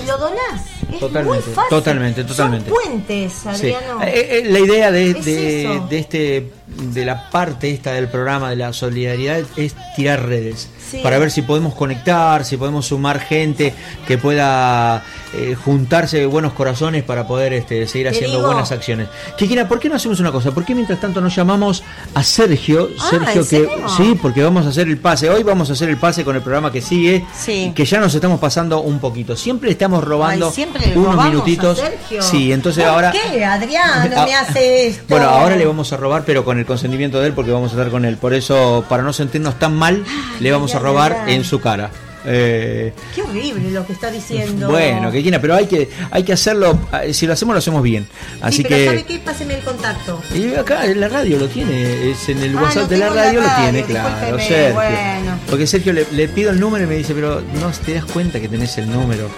y 0.02 0.06
lo 0.06 0.18
donás. 0.18 0.62
Es 0.92 1.00
Totalmente, 1.00 1.46
muy 1.46 1.54
fácil. 1.54 1.68
totalmente, 1.70 2.24
totalmente. 2.24 2.70
Son 2.70 2.78
puentes, 2.82 3.32
Sí. 3.32 3.48
Adriano. 3.48 4.02
Eh, 4.02 4.28
eh, 4.38 4.42
la 4.46 4.58
idea 4.60 4.90
de, 4.90 5.10
Es 5.10 5.24
de, 5.24 5.98
este 5.98 6.52
de 6.92 7.04
la 7.04 7.30
parte 7.30 7.70
esta 7.70 7.92
del 7.92 8.08
programa 8.08 8.50
de 8.50 8.56
la 8.56 8.72
solidaridad 8.72 9.40
es 9.56 9.74
tirar 9.96 10.26
redes 10.26 10.68
Sí. 10.90 10.98
para 11.02 11.18
ver 11.18 11.30
si 11.30 11.40
podemos 11.42 11.74
conectar, 11.74 12.44
si 12.44 12.56
podemos 12.58 12.86
sumar 12.86 13.20
gente 13.20 13.72
que 14.06 14.18
pueda 14.18 15.02
eh, 15.34 15.54
juntarse 15.54 16.26
buenos 16.26 16.52
corazones 16.52 17.02
para 17.04 17.26
poder 17.26 17.52
este, 17.52 17.86
seguir 17.86 18.08
haciendo 18.08 18.38
digo- 18.38 18.48
buenas 18.48 18.70
acciones. 18.72 19.08
Kikina, 19.38 19.66
¿por 19.68 19.78
qué 19.80 19.88
no 19.88 19.96
hacemos 19.96 20.20
una 20.20 20.30
cosa? 20.32 20.50
¿Por 20.52 20.64
qué 20.64 20.74
mientras 20.74 21.00
tanto 21.00 21.20
nos 21.20 21.34
llamamos 21.34 21.82
a 22.14 22.22
Sergio? 22.22 22.88
Ah, 23.00 23.06
Sergio 23.10 23.40
¿en 23.42 23.48
que 23.48 23.68
sí, 23.96 24.18
porque 24.20 24.42
vamos 24.42 24.66
a 24.66 24.68
hacer 24.70 24.88
el 24.88 24.98
pase. 24.98 25.30
Hoy 25.30 25.42
vamos 25.42 25.70
a 25.70 25.72
hacer 25.74 25.88
el 25.88 25.96
pase 25.96 26.24
con 26.24 26.36
el 26.36 26.42
programa 26.42 26.70
que 26.70 26.80
sigue, 26.82 27.24
Sí. 27.38 27.72
que 27.74 27.84
ya 27.84 27.98
nos 28.00 28.14
estamos 28.14 28.38
pasando 28.40 28.80
un 28.80 28.98
poquito. 28.98 29.36
Siempre 29.36 29.70
estamos 29.70 30.04
robando 30.04 30.46
Ay, 30.48 30.52
siempre 30.52 30.92
unos 30.96 31.18
a 31.18 31.24
minutitos. 31.28 31.78
Sergio. 31.78 32.22
Sí, 32.22 32.52
entonces 32.52 32.84
¿Por 32.84 32.92
ahora 32.92 33.12
qué, 33.12 33.44
Adriano, 33.44 34.10
Ah, 34.16 34.24
me 34.24 34.34
hace 34.34 34.86
esto? 34.88 35.04
Bueno, 35.08 35.28
ahora 35.28 35.56
le 35.56 35.64
vamos 35.66 35.92
a 35.92 35.96
robar, 35.96 36.24
pero 36.26 36.44
con 36.44 36.58
el 36.58 36.66
consentimiento 36.66 37.20
de 37.20 37.28
él, 37.28 37.32
porque 37.32 37.50
vamos 37.50 37.70
a 37.72 37.74
estar 37.76 37.90
con 37.90 38.04
él. 38.04 38.16
Por 38.18 38.34
eso, 38.34 38.84
para 38.88 39.02
no 39.02 39.12
sentirnos 39.12 39.58
tan 39.58 39.74
mal, 39.74 40.04
le 40.40 40.52
vamos 40.52 40.74
a 40.74 40.78
robar 40.78 41.24
en 41.28 41.44
su 41.44 41.60
cara. 41.60 41.90
Eh, 42.24 42.92
Qué 43.14 43.22
horrible 43.22 43.70
lo 43.70 43.86
que 43.86 43.92
está 43.92 44.10
diciendo. 44.10 44.68
bueno, 44.70 45.10
que 45.10 45.22
quiera, 45.22 45.40
pero 45.40 45.54
hay 45.54 45.66
que, 45.66 45.88
hay 46.10 46.22
que 46.22 46.32
hacerlo. 46.32 46.78
eh, 47.02 47.12
Si 47.12 47.26
lo 47.26 47.32
hacemos, 47.32 47.54
lo 47.54 47.58
hacemos 47.58 47.82
bien. 47.82 48.06
Así 48.40 48.58
sí, 48.58 48.62
pero 48.64 48.76
que. 48.76 48.86
¿sabe 48.86 49.04
qué? 49.04 49.18
Páseme 49.18 49.54
el 49.54 49.62
contacto. 49.62 50.22
Y 50.34 50.54
acá 50.54 50.86
en 50.86 51.00
la 51.00 51.08
radio 51.08 51.38
lo 51.38 51.48
tiene, 51.48 52.10
es 52.10 52.28
en 52.28 52.42
el 52.42 52.56
Ah, 52.56 52.62
WhatsApp 52.62 52.82
no 52.82 52.88
de 52.88 52.96
la 52.98 53.08
radio 53.10 53.40
lo 53.40 53.48
tiene, 53.62 53.82
claro, 53.84 54.38
Sergio. 54.38 54.74
bueno. 54.74 55.38
Porque 55.48 55.66
Sergio 55.66 55.92
le, 55.92 56.06
le 56.12 56.28
pido 56.28 56.50
el 56.50 56.60
número 56.60 56.84
y 56.84 56.86
me 56.86 56.96
dice, 56.96 57.14
pero 57.14 57.40
no 57.60 57.70
te 57.84 57.94
das 57.94 58.04
cuenta 58.04 58.40
que 58.40 58.48
tenés 58.48 58.76
el 58.78 58.90
número. 58.90 59.28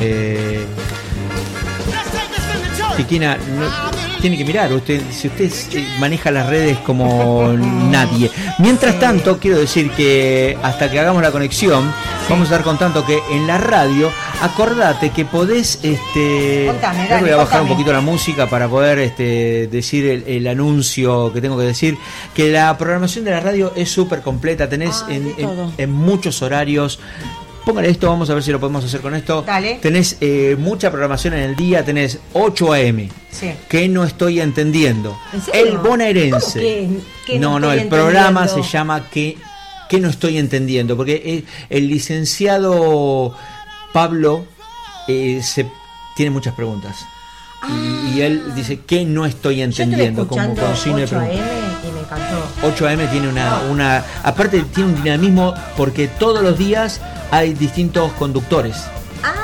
Eh, 0.00 0.64
no- 3.58 4.01
tiene 4.22 4.38
que 4.38 4.44
mirar, 4.44 4.72
usted, 4.72 5.02
si 5.10 5.26
usted 5.26 5.50
eh, 5.74 5.84
maneja 5.98 6.30
las 6.30 6.46
redes 6.46 6.78
como 6.78 7.52
nadie. 7.90 8.30
Mientras 8.58 8.98
tanto, 9.00 9.38
quiero 9.38 9.58
decir 9.58 9.90
que 9.90 10.56
hasta 10.62 10.88
que 10.88 11.00
hagamos 11.00 11.22
la 11.22 11.32
conexión, 11.32 11.92
vamos 12.30 12.42
a 12.42 12.52
estar 12.52 12.62
contando 12.62 13.04
que 13.04 13.18
en 13.32 13.48
la 13.48 13.58
radio, 13.58 14.12
acordate 14.40 15.10
que 15.10 15.24
podés, 15.24 15.80
este, 15.82 16.66
Contame, 16.68 17.08
dale, 17.08 17.22
voy 17.22 17.30
a 17.32 17.36
bajar 17.36 17.62
un 17.62 17.68
poquito 17.68 17.92
la 17.92 18.00
música 18.00 18.48
para 18.48 18.68
poder 18.68 19.00
este, 19.00 19.66
decir 19.66 20.06
el, 20.06 20.24
el 20.28 20.46
anuncio 20.46 21.32
que 21.32 21.40
tengo 21.40 21.58
que 21.58 21.64
decir, 21.64 21.98
que 22.32 22.52
la 22.52 22.78
programación 22.78 23.24
de 23.24 23.32
la 23.32 23.40
radio 23.40 23.72
es 23.74 23.90
súper 23.90 24.22
completa, 24.22 24.68
tenés 24.68 25.04
Ay, 25.08 25.34
en, 25.36 25.72
en 25.76 25.90
muchos 25.90 26.42
horarios. 26.42 27.00
Póngale 27.64 27.90
esto, 27.90 28.08
vamos 28.08 28.28
a 28.28 28.34
ver 28.34 28.42
si 28.42 28.50
lo 28.50 28.58
podemos 28.58 28.84
hacer 28.84 29.00
con 29.00 29.14
esto. 29.14 29.42
Dale. 29.46 29.78
Tenés 29.80 30.16
eh, 30.20 30.56
mucha 30.58 30.90
programación 30.90 31.34
en 31.34 31.40
el 31.44 31.54
día, 31.56 31.84
tenés 31.84 32.18
8 32.32 32.72
AM. 32.72 33.08
Sí. 33.30 33.52
Que 33.68 33.88
no 33.88 34.02
estoy 34.04 34.40
entendiendo. 34.40 35.16
¿En 35.32 35.40
serio? 35.42 35.66
El 35.72 35.78
bonaerense. 35.78 36.86
¿Cómo 36.88 37.00
que- 37.24 37.32
que 37.34 37.38
no, 37.38 37.60
no 37.60 37.68
no, 37.68 37.72
el 37.72 37.86
programa 37.88 38.40
se 38.48 38.54
entendiendo? 38.56 38.72
llama 38.72 39.08
que, 39.10 39.38
que 39.88 40.00
no 40.00 40.08
estoy 40.08 40.38
entendiendo. 40.38 40.96
Porque 40.96 41.22
el, 41.24 41.44
el 41.70 41.88
licenciado 41.88 43.34
Pablo 43.92 44.44
eh, 45.06 45.40
se, 45.44 45.66
tiene 46.16 46.30
muchas 46.30 46.54
preguntas. 46.54 47.06
Y, 47.68 48.16
y 48.18 48.22
él 48.22 48.54
dice 48.56 48.80
que 48.80 49.04
no 49.04 49.24
estoy 49.24 49.62
Ah. 49.62 49.66
Yo 49.66 49.82
entendiendo. 49.84 50.26
Como 50.26 50.44
con 50.44 50.54
de 50.56 50.62
8 50.62 51.16
AM 51.16 51.30
y 51.88 51.92
me 51.92 52.00
encantó. 52.00 52.44
8 52.64 52.88
AM 52.88 53.06
tiene 53.10 53.28
una, 53.28 53.60
una. 53.70 54.04
Aparte, 54.24 54.62
tiene 54.74 54.90
un 54.90 55.02
dinamismo 55.02 55.54
porque 55.76 56.08
todos 56.08 56.42
los 56.42 56.58
días 56.58 57.00
hay 57.32 57.54
distintos 57.54 58.12
conductores. 58.12 58.76
Ah, 59.24 59.34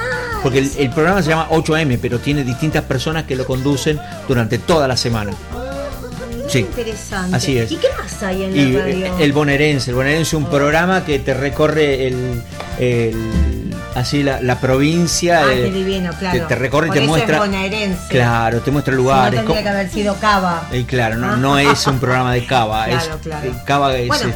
Porque 0.43 0.59
el, 0.61 0.71
el 0.79 0.91
programa 0.91 1.21
se 1.23 1.31
llama 1.31 1.49
8 1.51 1.75
AM, 1.75 1.99
pero 2.01 2.21
tiene 2.21 2.45
distintas 2.45 2.85
personas 2.85 3.25
que 3.25 3.35
lo 3.35 3.45
conducen 3.45 3.99
durante 4.29 4.59
toda 4.59 4.87
la 4.87 4.97
semana. 4.97 5.33
mira 5.51 6.49
Sí, 6.49 6.63
qué 6.63 6.81
interesante. 6.83 7.37
así 7.37 7.59
es. 7.59 7.73
¿Y 7.73 7.77
qué 7.77 7.89
más 8.01 8.23
hay 8.23 8.45
en 8.45 8.57
Y 8.57 8.73
la 8.73 8.81
radio? 8.81 9.07
eh, 9.07 9.13
el 9.21 9.33
bonaerense, 9.33 9.91
el 9.91 9.97
bonaerense 9.97 10.23
es 10.29 10.35
un 10.35 10.47
programa 10.47 11.05
que 11.05 11.19
te 11.19 11.35
recorre 11.35 12.07
el, 12.07 12.43
el- 12.79 13.75
así 13.95 14.23
la, 14.23 14.41
la 14.41 14.59
provincia. 14.61 15.43
Ah, 15.45 15.53
eh, 15.53 15.71
divino, 15.71 16.11
claro. 16.19 16.39
Te, 16.39 16.45
te 16.47 16.55
recorre 16.55 16.87
y 16.87 16.89
Por 16.89 16.97
te 16.97 17.03
eso 17.05 17.09
muestra. 17.11 17.35
Es 17.37 17.41
bonaerense. 17.43 18.09
Claro, 18.09 18.61
te 18.61 18.71
muestra 18.71 18.93
Si 18.93 18.97
no 18.97 19.03
lugares. 19.03 19.41
tendría 19.41 19.63
que 19.63 19.69
haber 19.69 19.91
sido 19.91 20.15
Cava. 20.21 20.67
Y 20.73 20.85
claro, 20.85 21.17
no, 21.17 21.37
no 21.37 21.59
es 21.59 21.87
un 21.87 21.99
programa 21.99 22.33
de 22.33 22.47
Cava. 22.47 22.85
Claro, 22.87 23.15
es, 23.17 23.21
claro. 23.23 23.47
eh, 23.47 23.53
Cava 23.67 23.97
es, 23.97 24.09
Bueno. 24.09 24.33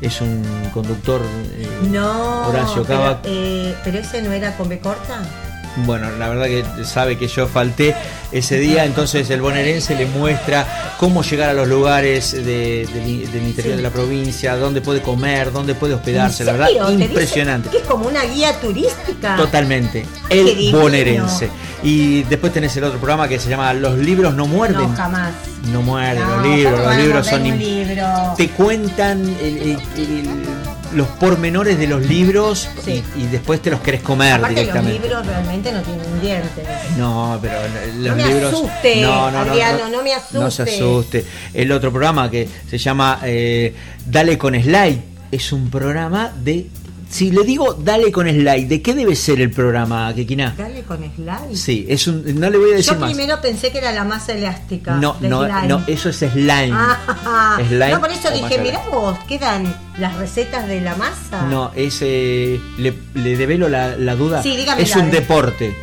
Es, 0.00 0.20
un 0.20 0.42
conductor. 0.72 1.20
eh, 1.54 1.68
No. 1.90 2.48
Horacio 2.48 2.82
pero, 2.84 3.00
Cava. 3.00 3.20
eh, 3.24 3.74
pero 3.84 3.98
ese 3.98 4.22
no 4.22 4.32
era 4.32 4.56
con 4.56 4.68
B 4.68 4.78
corta. 4.80 5.22
Bueno, 5.84 6.10
la 6.18 6.28
verdad 6.28 6.46
que 6.46 6.64
sabe 6.84 7.16
que 7.18 7.28
yo 7.28 7.46
falté 7.46 7.94
ese 8.32 8.58
día, 8.58 8.84
entonces 8.84 9.28
el 9.30 9.40
bonaerense 9.40 9.94
le 9.96 10.06
muestra 10.06 10.94
cómo 10.98 11.22
llegar 11.22 11.50
a 11.50 11.52
los 11.52 11.66
lugares 11.68 12.32
de- 12.32 12.86
del, 12.92 13.30
del 13.32 13.42
interior 13.42 13.72
Sí. 13.74 13.76
de 13.76 13.82
la 13.82 13.90
provincia, 13.90 14.56
dónde 14.56 14.80
puede 14.80 15.02
comer, 15.02 15.52
dónde 15.52 15.74
puede 15.74 15.94
hospedarse, 15.94 16.42
¿En 16.42 16.46
la 16.46 16.52
verdad, 16.52 16.90
impresionante. 16.92 17.70
Que 17.70 17.78
es 17.78 17.82
como 17.84 18.06
una 18.06 18.24
guía 18.24 18.52
turística. 18.60 19.36
Totalmente, 19.36 20.06
el 20.28 20.70
bonaerense. 20.72 21.50
Y 21.82 22.22
después 22.24 22.52
tenés 22.52 22.76
el 22.76 22.84
otro 22.84 22.98
programa 22.98 23.26
que 23.26 23.38
se 23.38 23.48
llama 23.48 23.72
Los 23.74 23.98
libros 23.98 24.34
no 24.34 24.46
muerden. 24.46 24.82
No, 24.90 24.94
jamás. 24.96 25.32
No 25.72 25.82
muerden 25.82 26.22
No, 26.22 26.36
los 26.36 26.46
libros, 26.56 26.74
¿cómo 26.80 26.88
los 26.90 26.96
libros 26.98 27.26
son... 27.26 27.42
libro? 27.58 28.06
Te 28.36 28.48
cuentan 28.50 29.20
el- 29.42 29.56
el- 29.58 29.78
el- 29.96 30.28
los 30.94 31.06
pormenores 31.08 31.78
de 31.78 31.86
los 31.86 32.04
libros 32.06 32.68
Sí. 32.84 33.02
y, 33.16 33.20
y 33.22 33.26
después 33.26 33.60
te 33.62 33.70
los 33.70 33.80
querés 33.80 34.02
comer 34.02 34.32
Aparte 34.34 34.54
los 34.54 34.60
directamente. 34.60 34.98
libros 35.00 35.26
realmente 35.26 35.72
no 35.72 35.82
tienen 35.82 36.20
dientes. 36.20 36.64
No, 36.96 37.38
pero 37.40 37.54
los 37.98 38.16
No 38.16 38.22
me 38.24 38.28
libros. 38.34 38.52
asuste, 38.54 39.04
Adriano, 39.04 39.88
no 39.90 40.02
me 40.02 40.10
No 40.32 40.50
se 40.50 40.62
asuste. 40.62 40.76
asuste. 40.76 41.24
El 41.54 41.70
otro 41.72 41.90
programa 41.90 42.30
que 42.30 42.48
se 42.68 42.78
llama 42.78 43.20
eh, 43.24 43.74
Dale 44.06 44.36
con 44.38 44.54
Slide 44.60 44.98
es 45.30 45.52
un 45.52 45.70
programa 45.70 46.32
de. 46.42 46.66
Si 47.08 47.32
le 47.32 47.42
digo 47.42 47.74
Dale 47.74 48.12
con 48.12 48.28
Slide, 48.28 48.66
¿de 48.68 48.80
qué 48.82 48.94
debe 48.94 49.16
ser 49.16 49.40
el 49.40 49.50
programa, 49.50 50.14
Kekina? 50.14 50.54
Dale 50.56 50.82
con 50.82 50.98
slide. 50.98 51.56
Sí, 51.56 51.84
es 51.88 52.06
un. 52.06 52.38
No 52.38 52.48
le 52.48 52.56
voy 52.56 52.70
a 52.72 52.76
decir 52.76 52.94
Yo 52.94 53.00
más. 53.00 53.10
primero 53.12 53.40
pensé 53.40 53.72
que 53.72 53.78
era 53.78 53.90
la 53.90 54.04
masa 54.04 54.32
elástica. 54.32 54.92
No, 54.94 55.16
no, 55.20 55.42
slime. 55.44 55.66
no, 55.66 55.82
eso 55.88 56.08
es 56.10 56.18
slime. 56.18 56.70
Ah, 56.72 57.58
Slime 57.68 57.90
no, 57.90 58.00
por 58.00 58.12
eso 58.12 58.30
dije, 58.30 58.60
mirá 58.62 58.80
vos, 58.92 59.18
quedan 59.26 59.74
las 60.00 60.16
recetas 60.16 60.66
de 60.66 60.80
la 60.80 60.96
masa. 60.96 61.42
No, 61.42 61.70
es. 61.76 61.98
eh, 62.02 62.60
le, 62.78 62.94
le 63.14 63.36
develo 63.36 63.68
la, 63.68 63.96
la 63.96 64.16
duda. 64.16 64.42
Sí, 64.42 64.56
dígame, 64.56 64.82
es 64.82 64.96
un 64.96 65.10
deporte. 65.10 65.74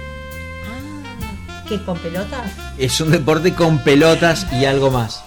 Ah, 1.50 1.64
¿Qué, 1.68 1.84
con 1.84 1.98
pelotas 2.00 2.52
Es 2.78 3.00
un 3.02 3.12
deporte 3.12 3.54
con 3.54 3.80
pelotas 3.84 4.48
y 4.52 4.66
algo 4.66 4.90
más. 4.92 5.24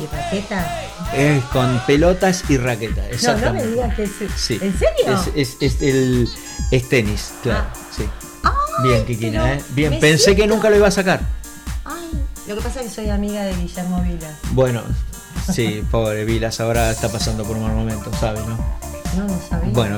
y 0.00 0.06
raquetas? 0.14 0.66
Es 1.14 1.42
con 1.44 1.80
pelotas 1.86 2.44
y 2.48 2.58
raquetas. 2.58 2.96
No, 2.96 3.02
no 3.04 3.10
me 3.10 3.14
Exactamente. 3.16 3.68
digas 3.70 3.94
que 3.94 4.02
es... 4.04 4.10
Sí. 4.36 4.58
¿En 4.60 4.78
serio? 4.78 5.20
Es, 5.34 5.56
es, 5.60 5.62
es 5.62 5.82
el, 5.82 6.28
es 6.70 6.88
tenis, 6.88 7.32
claro. 7.42 7.64
Ah. 7.72 7.78
Sí. 7.96 8.04
Ay, 8.44 8.52
Bien, 8.88 9.04
Kikina, 9.06 9.54
¿eh? 9.54 9.62
Bien, 9.70 9.98
pensé 9.98 10.36
que 10.36 10.46
nunca 10.46 10.68
lo 10.70 10.76
iba 10.76 10.86
a 10.88 10.90
sacar. 10.90 11.20
Ay, 11.86 12.10
lo 12.46 12.54
que 12.56 12.60
pasa 12.60 12.80
es 12.82 12.88
que 12.88 12.94
soy 12.94 13.08
amiga 13.10 13.42
de 13.42 13.54
Guillermo 13.56 14.02
Vila. 14.02 14.30
Bueno, 14.52 14.82
sí, 15.52 15.84
pobre 15.90 16.24
Vilas, 16.24 16.60
ahora 16.60 16.90
está 16.90 17.08
pasando 17.08 17.44
por 17.44 17.56
un 17.56 17.64
mal 17.64 17.74
momento, 17.74 18.10
¿sabes, 18.20 18.40
no? 18.46 18.56
No 19.16 19.24
lo 19.24 19.40
sabía. 19.48 19.72
Bueno, 19.72 19.96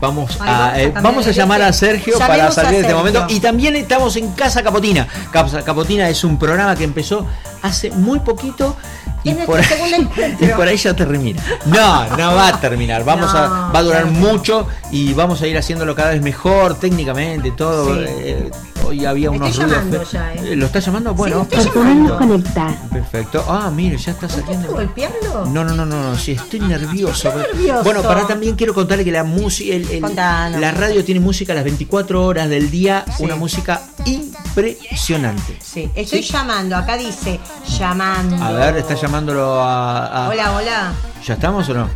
vamos 0.00 0.38
Ay, 0.40 0.48
a, 0.48 0.50
vamos 0.50 0.72
a 0.72 0.80
eh, 0.80 0.92
vamos 1.02 1.26
a 1.26 1.30
llamar 1.32 1.62
a 1.62 1.72
Sergio 1.72 2.18
Llamemos 2.18 2.38
para 2.38 2.52
salir 2.52 2.72
de 2.72 2.80
este 2.80 2.94
momento. 2.94 3.26
Y 3.28 3.40
también 3.40 3.76
estamos 3.76 4.16
en 4.16 4.32
Casa 4.32 4.62
Capotina. 4.62 5.06
Casa 5.30 5.62
Capotina 5.62 6.08
es 6.08 6.24
un 6.24 6.38
programa 6.38 6.74
que 6.74 6.84
empezó 6.84 7.26
hace 7.62 7.90
muy 7.90 8.20
poquito. 8.20 8.76
Y 9.24 9.34
por, 9.34 9.58
ahí, 9.58 10.08
y 10.40 10.46
por 10.46 10.66
ahí 10.66 10.76
ya 10.76 10.94
termina. 10.94 11.42
No, 11.66 12.16
no 12.16 12.34
va 12.34 12.48
a 12.48 12.60
terminar. 12.60 13.04
Vamos 13.04 13.34
a, 13.34 13.48
No, 13.48 13.72
va 13.72 13.78
a 13.78 13.82
durar 13.82 14.02
claro. 14.04 14.16
mucho 14.16 14.68
y 14.90 15.12
vamos 15.12 15.42
a 15.42 15.46
ir 15.46 15.58
haciéndolo 15.58 15.94
cada 15.94 16.10
vez 16.10 16.22
mejor 16.22 16.78
técnicamente, 16.78 17.50
todo. 17.50 17.94
Sí. 17.94 18.04
eh, 18.08 18.50
hoy 18.88 19.04
había 19.04 19.30
unos 19.30 19.50
Estoy 19.50 19.66
ruidos 19.66 20.12
ya, 20.12 20.34
¿eh? 20.34 20.52
Eh, 20.52 20.56
¿Lo 20.56 20.66
está 20.66 20.78
llamando? 20.80 21.14
Bueno, 21.14 21.42
estoy 21.42 21.56
perfecto. 21.58 21.78
llamando. 21.84 22.18
conectar. 22.18 22.88
Perfecto. 22.90 23.44
Ah, 23.48 23.70
mire, 23.74 23.96
ya 23.98 24.12
está 24.12 24.26
¿No 24.26 24.28
estás 24.32 24.44
saliendo. 24.46 24.72
golpeando? 24.72 25.44
No, 25.46 25.64
no, 25.64 25.74
no, 25.74 25.84
no, 25.86 26.10
no, 26.10 26.16
sí, 26.16 26.32
estoy 26.32 26.60
nervioso. 26.60 27.28
Está 27.28 27.40
nervioso. 27.42 27.84
Bueno, 27.84 28.02
para 28.02 28.26
también 28.26 28.56
quiero 28.56 28.74
contarle 28.74 29.04
que 29.04 29.12
la 29.12 29.24
música, 29.24 29.74
el- 29.74 29.88
el- 29.90 30.00
Contanos. 30.00 30.60
la 30.60 30.70
radio 30.72 31.04
tiene 31.04 31.20
música 31.20 31.52
a 31.52 31.56
las 31.56 31.64
24 31.64 32.24
horas 32.24 32.48
del 32.48 32.70
día, 32.70 33.04
Sí. 33.16 33.24
una 33.24 33.36
música 33.36 33.80
impresionante. 34.06 35.56
Sí, 35.62 35.90
estoy 35.94 36.22
llamando. 36.22 36.76
Acá 36.76 36.96
dice 36.96 37.38
llamando. 37.78 38.42
A 38.42 38.52
ver, 38.52 38.76
está 38.78 38.94
llamándolo 38.94 39.60
a, 39.62 40.26
a- 40.26 40.28
Hola, 40.28 40.52
hola. 40.56 40.92
¿Ya 41.24 41.34
estamos 41.34 41.68
o 41.68 41.74
no? 41.74 41.88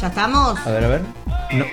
¿Ya 0.00 0.06
estamos? 0.06 0.58
A 0.66 0.70
ver, 0.70 0.84
a 0.84 0.88
ver. 0.88 1.02
No. 1.52 1.64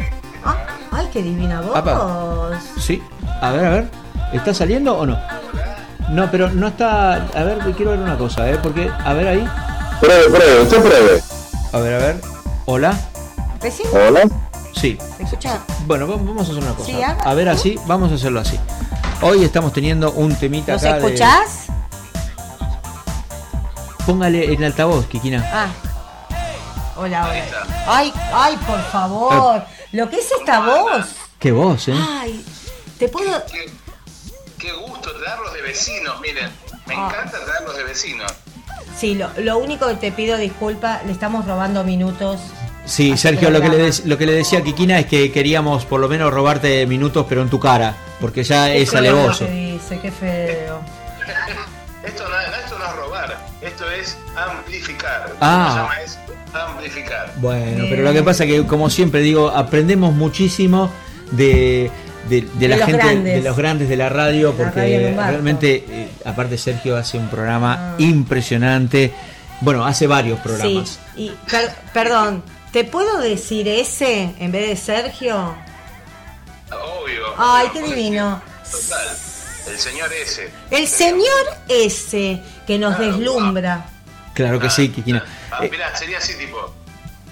Ah, 0.43 0.55
ay, 0.91 1.07
qué 1.13 1.21
divina 1.23 1.61
voz. 1.61 1.75
Apa. 1.75 2.59
Sí. 2.79 3.01
A 3.41 3.51
ver, 3.51 3.65
a 3.65 3.69
ver. 3.69 3.89
¿Está 4.33 4.53
saliendo 4.53 4.97
o 4.97 5.05
no? 5.05 5.19
No, 6.09 6.29
pero 6.31 6.49
no 6.49 6.67
está. 6.67 7.13
A 7.15 7.43
ver, 7.43 7.57
quiero 7.75 7.91
ver 7.91 7.99
una 7.99 8.17
cosa, 8.17 8.49
¿eh? 8.49 8.57
Porque, 8.61 8.89
a 9.03 9.13
ver 9.13 9.27
ahí. 9.27 9.47
Pruebe, 9.99 10.29
pruebe, 10.29 10.61
usted 10.61 10.81
pruebe. 10.81 11.21
A 11.73 11.77
ver, 11.79 11.93
a 11.93 11.97
ver. 11.97 12.21
Hola. 12.65 12.97
¿Recién? 13.61 13.89
Hola. 13.93 14.21
Sí. 14.75 14.97
¿Se 15.17 15.23
escucha? 15.23 15.59
Bueno, 15.85 16.07
vamos 16.07 16.47
a 16.47 16.51
hacer 16.51 16.63
una 16.63 16.73
cosa. 16.73 16.85
Sí. 16.85 16.99
A 17.03 17.33
ver, 17.33 17.49
así, 17.49 17.79
vamos 17.87 18.11
a 18.11 18.15
hacerlo 18.15 18.39
así. 18.39 18.59
Hoy 19.21 19.43
estamos 19.43 19.73
teniendo 19.73 20.11
un 20.11 20.35
temita 20.35 20.73
¿Nos 20.73 20.83
acá. 20.83 20.99
de- 20.99 21.05
escuchás? 21.07 21.65
Póngale 24.05 24.53
el 24.53 24.63
altavoz, 24.63 25.05
Kikina. 25.07 25.43
Ah. 25.51 25.67
Hola, 26.95 27.27
hola. 27.29 27.43
Ay, 27.87 28.13
ay, 28.33 28.57
por 28.65 28.79
favor. 28.91 29.63
Lo 29.91 30.09
que 30.09 30.17
es 30.17 30.31
esta 30.39 30.59
voz. 30.61 31.05
Qué 31.39 31.51
voz, 31.51 31.87
¿eh? 31.89 31.93
Ay, 31.97 32.43
te 32.97 33.09
puedo. 33.09 33.31
Qué, 34.59 34.71
gusto 34.71 35.11
traerlos 35.19 35.53
de 35.53 35.61
vecinos, 35.61 36.19
miren. 36.21 36.49
Me 36.87 36.95
Ah. 36.95 37.09
encanta 37.11 37.37
traerlos 37.45 37.75
de 37.77 37.83
vecinos. 37.83 38.31
Sí, 38.97 39.15
lo, 39.15 39.29
lo 39.37 39.57
único 39.59 39.87
que 39.87 39.95
te 39.95 40.11
pido 40.11 40.37
disculpa, 40.37 41.01
le 41.05 41.11
estamos 41.11 41.45
robando 41.45 41.83
minutos. 41.83 42.39
Sí, 42.85 43.17
Sergio, 43.17 43.49
lo 43.49 43.61
que, 43.61 43.69
le 43.69 43.91
lo 44.05 44.17
que 44.17 44.25
le 44.25 44.31
decía 44.31 44.59
a 44.59 44.61
Kikina 44.63 44.97
es 44.99 45.05
que 45.07 45.31
queríamos 45.31 45.85
por 45.85 45.99
lo 45.99 46.07
menos 46.07 46.33
robarte 46.33 46.85
minutos, 46.87 47.25
pero 47.27 47.41
en 47.41 47.49
tu 47.49 47.59
cara, 47.59 47.95
porque 48.21 48.43
ya 48.43 48.67
Qué 48.67 48.81
es 48.81 48.89
feo 48.89 49.01
lo 49.01 49.09
alevoso. 49.09 49.45
que 49.45 49.51
dice, 49.51 49.99
qué 50.01 50.11
feo. 50.11 50.81
Esto 52.03 52.23
no, 52.29 52.39
esto 52.39 52.79
no 52.79 52.85
es 52.85 52.95
robar, 52.95 53.37
esto 53.61 53.91
es 53.91 54.17
amplificar. 54.37 55.33
Ah. 55.41 55.69
Se 55.73 55.79
llama 55.81 56.01
es 56.01 56.19
amplificar. 56.53 57.33
Bueno, 57.37 57.65
Bien. 57.83 57.89
pero 57.89 58.03
lo 58.03 58.13
que 58.13 58.23
pasa 58.23 58.45
es 58.45 58.49
que, 58.51 58.65
como 58.65 58.89
siempre 58.89 59.19
digo, 59.19 59.49
aprendemos 59.49 60.13
muchísimo 60.13 60.89
de, 61.31 61.91
de, 62.29 62.41
de 62.41 62.67
la 62.67 62.77
gente, 62.85 62.91
grandes. 62.93 63.35
de 63.35 63.41
los 63.49 63.57
grandes 63.57 63.89
de 63.89 63.95
la 63.97 64.09
radio, 64.09 64.51
La 64.51 64.57
porque 64.57 64.79
radio 64.81 65.15
realmente, 65.21 65.85
eh, 65.89 66.09
aparte 66.25 66.57
Sergio 66.57 66.97
hace 66.97 67.17
un 67.17 67.27
programa 67.29 67.93
Ah. 67.93 67.95
impresionante. 67.99 69.13
Bueno, 69.61 69.85
hace 69.85 70.05
varios 70.07 70.39
programas. 70.39 70.99
Sí, 71.15 71.23
y 71.23 71.49
per- 71.49 71.73
perdón, 71.93 72.43
¿te 72.71 72.83
puedo 72.83 73.19
decir 73.19 73.67
ese 73.67 74.33
en 74.39 74.51
vez 74.51 74.67
de 74.69 74.75
Sergio? 74.75 75.55
Obvio. 76.71 77.23
Ay, 77.37 77.67
qué 77.73 77.81
divino. 77.81 78.41
Total. 78.69 79.07
El 79.67 79.77
señor 79.79 80.09
ese. 80.13 80.49
El 80.71 80.87
señor 80.87 81.45
ese 81.67 82.41
que 82.65 82.77
nos 82.79 82.97
deslumbra. 82.99 83.85
Claro 84.33 84.59
que 84.59 84.69
sí, 84.69 84.89
Kikina. 84.89 85.23
Ah, 85.51 85.65
Eh, 85.65 85.69
mirá, 85.71 85.95
sería 85.95 86.19
así 86.19 86.35
tipo, 86.35 86.73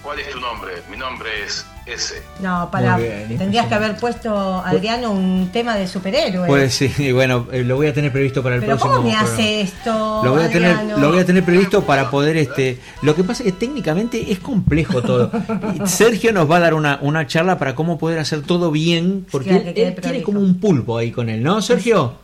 ¿cuál 0.02 0.18
es 0.18 0.30
tu 0.30 0.40
nombre? 0.40 0.82
Mi 0.90 0.96
nombre 0.96 1.44
es 1.44 1.64
ese. 1.86 2.22
No, 2.40 2.68
para. 2.70 2.96
Bien, 2.96 3.38
Tendrías 3.38 3.66
que 3.66 3.74
haber 3.74 3.96
puesto, 3.96 4.34
Adriano, 4.64 5.12
un 5.12 5.50
tema 5.52 5.76
de 5.76 5.86
superhéroe. 5.86 6.46
Pues 6.46 6.74
sí, 6.74 7.12
bueno, 7.12 7.46
eh, 7.52 7.62
lo 7.62 7.76
voy 7.76 7.86
a 7.86 7.94
tener 7.94 8.12
previsto 8.12 8.42
para 8.42 8.56
el 8.56 8.60
Pero 8.60 8.72
próximo. 8.76 8.94
¿cómo 8.96 9.06
me 9.08 9.14
programa. 9.14 9.34
hace 9.34 9.60
esto? 9.60 10.20
Lo 10.24 10.32
voy 10.32 10.42
a 10.44 10.48
tener, 10.50 10.84
lo 10.98 11.08
voy 11.10 11.18
a 11.20 11.24
tener 11.24 11.44
previsto 11.44 11.84
para 11.84 12.10
poder 12.10 12.36
este. 12.36 12.78
Lo 13.02 13.14
que 13.14 13.22
pasa 13.24 13.42
es 13.44 13.52
que 13.52 13.58
técnicamente 13.58 14.32
es 14.32 14.38
complejo 14.40 15.00
todo. 15.02 15.30
Sergio 15.86 16.32
nos 16.32 16.50
va 16.50 16.56
a 16.56 16.60
dar 16.60 16.74
una, 16.74 16.98
una 17.02 17.26
charla 17.26 17.58
para 17.58 17.74
cómo 17.74 17.98
poder 17.98 18.18
hacer 18.18 18.42
todo 18.42 18.70
bien, 18.70 19.26
porque 19.30 19.50
Claro, 19.50 19.64
él, 19.74 19.94
tiene 20.00 20.22
como 20.22 20.40
un 20.40 20.58
pulpo 20.60 20.98
ahí 20.98 21.12
con 21.12 21.28
él, 21.28 21.42
¿no, 21.42 21.62
Sergio? 21.62 22.14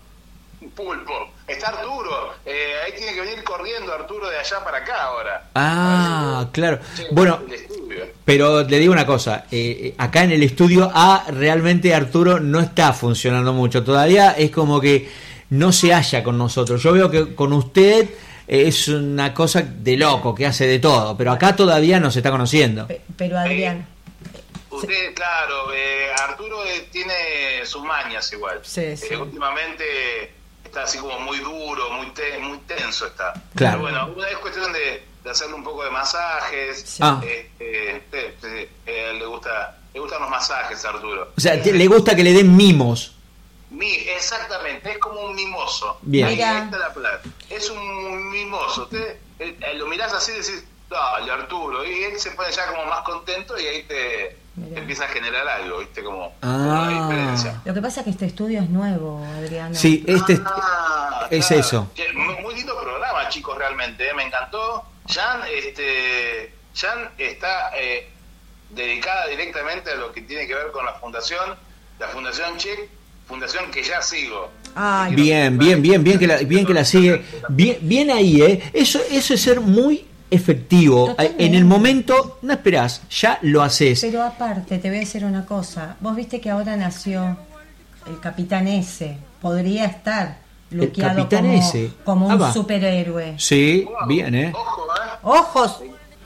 Pulpo. 0.74 1.12
Está 1.46 1.68
Arturo. 1.68 2.32
Eh, 2.46 2.52
ahí 2.86 2.92
tiene 2.96 3.12
que 3.14 3.20
venir 3.20 3.44
corriendo 3.44 3.92
Arturo 3.92 4.28
de 4.30 4.38
allá 4.38 4.56
para 4.64 4.78
acá 4.78 5.02
ahora. 5.04 5.44
Ah, 5.54 6.46
claro. 6.52 6.78
Sí, 6.94 7.02
Bueno, 7.12 7.40
estudio. 7.52 7.71
Pero 8.24 8.62
le 8.62 8.78
digo 8.78 8.92
una 8.92 9.06
cosa, 9.06 9.46
eh, 9.50 9.78
eh, 9.82 9.94
acá 9.98 10.22
en 10.24 10.32
el 10.32 10.42
estudio 10.42 10.90
A 10.94 11.24
realmente 11.30 11.94
Arturo 11.94 12.38
no 12.40 12.60
está 12.60 12.92
funcionando 12.92 13.52
mucho, 13.52 13.82
todavía 13.82 14.32
es 14.32 14.50
como 14.50 14.80
que 14.80 15.08
no 15.50 15.72
se 15.72 15.92
halla 15.92 16.22
con 16.22 16.38
nosotros. 16.38 16.82
Yo 16.82 16.92
veo 16.92 17.10
que 17.10 17.34
con 17.34 17.52
usted 17.52 18.08
eh, 18.48 18.64
es 18.68 18.88
una 18.88 19.34
cosa 19.34 19.62
de 19.62 19.96
loco, 19.96 20.34
que 20.34 20.46
hace 20.46 20.66
de 20.66 20.78
todo, 20.78 21.16
pero 21.16 21.32
acá 21.32 21.54
todavía 21.56 21.98
no 22.00 22.10
se 22.10 22.20
está 22.20 22.30
conociendo. 22.30 22.86
Pe- 22.86 23.00
Pero 23.16 23.38
Adrián. 23.38 23.86
Usted, 24.70 25.14
claro, 25.14 25.72
eh, 25.74 26.06
Arturo 26.18 26.64
eh, 26.64 26.88
tiene 26.90 27.12
sus 27.64 27.82
mañas 27.84 28.32
igual. 28.32 28.60
Sí, 28.62 28.96
sí. 28.96 29.08
Eh, 29.10 29.16
últimamente 29.18 30.32
está 30.64 30.84
así 30.84 30.96
como 30.98 31.20
muy 31.20 31.38
duro, 31.40 31.90
muy 31.92 32.06
te- 32.12 32.38
muy 32.38 32.56
tenso 32.66 33.06
está. 33.06 33.34
Claro. 33.54 33.82
Pero 33.84 34.06
bueno, 34.12 34.26
es 34.26 34.38
cuestión 34.38 34.72
de, 34.72 35.02
de 35.24 35.30
hacerle 35.30 35.54
un 35.54 35.64
poco 35.64 35.84
de 35.84 35.90
masajes. 35.90 36.80
Sí. 36.86 36.98
Ah. 37.02 37.20
Eh, 37.24 37.50
eh, 37.60 38.02
eh, 38.12 38.36
eh, 38.42 38.70
eh, 38.86 39.12
le 39.18 39.26
gusta 39.26 39.78
le 39.94 40.00
gustan 40.00 40.20
los 40.22 40.30
masajes 40.30 40.84
a 40.84 40.88
Arturo. 40.88 41.32
O 41.36 41.40
sea, 41.40 41.54
le 41.56 41.86
gusta 41.86 42.16
que 42.16 42.24
le 42.24 42.32
den 42.32 42.56
mimos. 42.56 43.14
Mi, 43.70 43.90
exactamente, 43.92 44.92
es 44.92 44.98
como 44.98 45.20
un 45.20 45.34
mimoso. 45.34 45.98
Bien. 46.02 46.26
Ahí 46.28 46.36
Mira. 46.36 46.64
está 46.64 46.78
la 46.78 46.92
plata. 46.94 47.28
Es 47.50 47.68
un 47.70 48.30
mimoso. 48.30 48.82
Usted 48.84 49.16
eh, 49.38 49.56
lo 49.76 49.86
mirás 49.86 50.12
así 50.14 50.32
y 50.32 50.36
decís, 50.36 50.64
dale 50.90 51.30
Arturo. 51.30 51.84
Y 51.84 52.04
él 52.04 52.18
se 52.18 52.30
pone 52.32 52.50
ya 52.52 52.66
como 52.68 52.84
más 52.86 53.00
contento 53.02 53.58
y 53.58 53.66
ahí 53.66 53.82
te, 53.84 54.36
te 54.72 54.78
empieza 54.78 55.04
a 55.04 55.08
generar 55.08 55.46
algo, 55.48 55.78
¿viste? 55.80 56.02
Como, 56.02 56.34
Ah. 56.40 56.52
como 56.52 56.70
una 56.82 56.88
diferencia. 57.08 57.60
Lo 57.64 57.74
que 57.74 57.82
pasa 57.82 58.00
es 58.00 58.04
que 58.04 58.10
este 58.10 58.26
estudio 58.26 58.60
es 58.62 58.68
nuevo, 58.70 59.22
Adriano. 59.24 59.74
Sí, 59.74 60.04
este 60.06 60.40
Ah, 60.44 61.26
es 61.30 61.46
claro. 61.46 61.60
eso. 61.60 61.90
Muy, 62.14 62.34
muy 62.42 62.54
lindo 62.54 62.78
programa, 62.80 63.28
chicos, 63.28 63.56
realmente. 63.58 64.08
eh, 64.08 64.14
Me 64.14 64.24
encantó. 64.24 64.84
Jan, 65.12 65.40
este, 65.54 66.52
Jan 66.74 67.10
está 67.18 67.70
eh, 67.76 68.08
dedicada 68.70 69.26
directamente 69.28 69.90
a 69.90 69.96
lo 69.96 70.12
que 70.12 70.22
tiene 70.22 70.46
que 70.46 70.54
ver 70.54 70.70
con 70.72 70.84
la 70.84 70.94
fundación, 70.94 71.56
la 71.98 72.08
Fundación 72.08 72.56
Check, 72.56 72.88
fundación 73.26 73.70
que 73.70 73.82
ya 73.82 74.00
sigo. 74.00 74.50
Ay, 74.74 75.14
Bien, 75.14 75.58
bien, 75.58 75.82
bien, 75.82 76.02
bien 76.02 76.18
que 76.18 76.26
la, 76.26 76.38
bien 76.38 76.66
que 76.66 76.74
la 76.74 76.84
sigue. 76.84 77.22
Bien, 77.48 77.78
bien 77.82 78.10
ahí, 78.10 78.42
¿eh? 78.42 78.70
Eso, 78.72 79.00
eso 79.10 79.34
es 79.34 79.40
ser 79.40 79.60
muy 79.60 80.06
efectivo. 80.30 81.08
Totalmente. 81.08 81.44
En 81.44 81.54
el 81.54 81.64
momento, 81.64 82.38
no 82.42 82.52
esperás, 82.52 83.02
ya 83.10 83.38
lo 83.42 83.62
haces. 83.62 84.00
Pero 84.00 84.22
aparte, 84.22 84.78
te 84.78 84.88
voy 84.88 84.96
a 84.96 85.00
decir 85.00 85.24
una 85.24 85.44
cosa. 85.44 85.96
Vos 86.00 86.16
viste 86.16 86.40
que 86.40 86.50
ahora 86.50 86.76
nació 86.76 87.36
el 88.06 88.18
Capitán 88.18 88.66
S. 88.66 89.16
Podría 89.40 89.84
estar 89.84 90.41
luqueado 90.74 91.16
Capitán 91.16 91.44
como, 91.46 91.58
S. 91.58 91.90
como 92.04 92.30
Ah, 92.30 92.34
un 92.34 92.42
va. 92.42 92.52
superhéroe. 92.52 93.34
Sí, 93.38 93.84
Wow, 93.88 94.06
bien, 94.06 94.34
¿eh? 94.34 94.52
Ojo, 94.54 94.86
¿eh? 94.94 95.08
Ojos, 95.22 95.80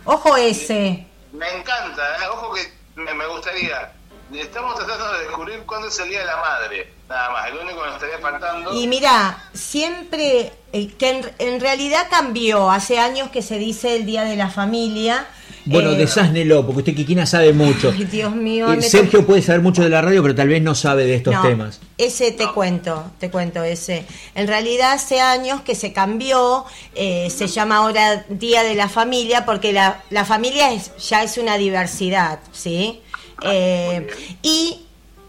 ojo 0.05 0.37
ese. 0.37 1.07
Me 1.33 1.47
encanta, 1.59 2.03
¿eh? 2.03 2.27
Ojo 2.33 2.53
que 2.55 2.63
me, 3.01 3.13
me 3.15 3.27
gustaría. 3.27 3.93
Estamos 4.33 4.75
tratando 4.75 5.13
de 5.13 5.21
descubrir 5.25 5.63
cuándo 5.67 5.87
es 5.89 5.99
el 6.01 6.09
Día 6.09 6.21
de 6.21 6.27
la 6.27 6.37
Madre. 6.39 6.93
Nada 7.09 7.31
más, 7.31 7.47
el 7.49 7.59
único 7.59 7.81
que 7.81 7.87
nos 7.87 7.95
estaría 7.95 8.19
faltando. 8.19 8.75
Y 8.75 8.89
mira, 8.89 9.45
siempre, 9.53 10.53
eh, 10.73 10.89
que 10.99 11.11
en, 11.11 11.33
en 11.39 11.61
realidad 11.61 12.07
cambió. 12.11 12.69
Hace 12.71 12.99
años 12.99 13.31
que 13.31 13.43
se 13.43 13.59
dice 13.59 13.95
el 13.95 14.05
Día 14.07 14.25
de 14.25 14.35
la 14.35 14.51
Familia. 14.51 15.27
Bueno, 15.67 15.91
Eh, 15.93 15.97
desásnelo, 15.97 16.65
porque 16.65 16.79
usted, 16.81 16.95
Kikina, 16.95 17.27
sabe 17.27 17.53
mucho. 17.53 17.91
Ay, 17.95 18.05
Dios 18.05 18.35
mío, 18.35 18.73
Eh, 18.73 18.81
Sergio 18.83 19.27
puede 19.27 19.43
saber 19.43 19.61
mucho 19.61 19.83
de 19.83 19.89
la 19.91 20.01
radio, 20.01 20.23
pero 20.23 20.35
tal 20.35 20.49
vez 20.49 20.63
no 20.63 20.75
sabe 20.75 21.05
de 21.07 21.17
estos 21.17 21.35
No, 21.35 21.43
temas. 21.43 21.81
Ese 21.99 22.31
te 22.33 22.47
cuento, 22.53 23.11
te 23.19 23.31
cuento 23.31 23.63
ese. 23.65 24.05
En 24.35 24.47
realidad 24.47 24.93
hace 24.93 25.21
años 25.21 25.61
que 25.63 25.75
se 25.75 25.93
cambió, 25.93 26.65
eh, 26.95 27.29
se 27.31 27.49
llama 27.49 27.77
ahora 27.79 28.25
Día 28.29 28.63
de 28.63 28.75
la 28.75 28.89
Familia, 28.89 29.45
porque 29.45 29.73
la, 29.73 30.03
la 30.11 30.25
familia 30.25 30.73
es, 30.73 30.93
ya 31.09 31.23
es 31.23 31.37
una 31.37 31.57
diversidad, 31.59 32.39
¿sí? 32.53 33.01
Eh, 33.43 34.07
y 34.43 34.81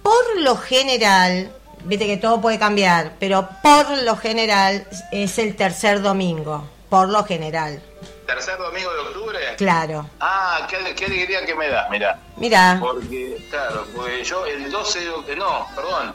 por 0.03 0.41
lo 0.41 0.55
general, 0.55 1.51
viste 1.85 2.05
que 2.07 2.17
todo 2.17 2.39
puede 2.39 2.57
cambiar, 2.59 3.13
pero 3.19 3.49
por 3.61 3.89
lo 4.03 4.15
general 4.15 4.88
es 5.11 5.38
el 5.39 5.55
tercer 5.55 6.01
domingo, 6.01 6.65
por 6.89 7.09
lo 7.09 7.23
general, 7.25 7.81
Tercer 8.28 8.57
domingo 8.57 8.93
de 8.93 8.99
octubre. 8.99 9.39
claro. 9.57 10.05
Ah, 10.19 10.67
qué, 10.69 10.93
qué 10.95 11.05
alegría 11.05 11.45
que 11.45 11.55
me 11.55 11.69
da, 11.69 11.88
mira. 11.89 12.19
Mira, 12.36 12.78
Porque, 12.80 13.38
claro, 13.49 13.88
pues 13.95 14.28
yo 14.28 14.45
el 14.45 14.69
12 14.69 14.99
de 14.99 15.09
octubre, 15.09 15.36
no, 15.38 15.65
perdón, 15.73 16.13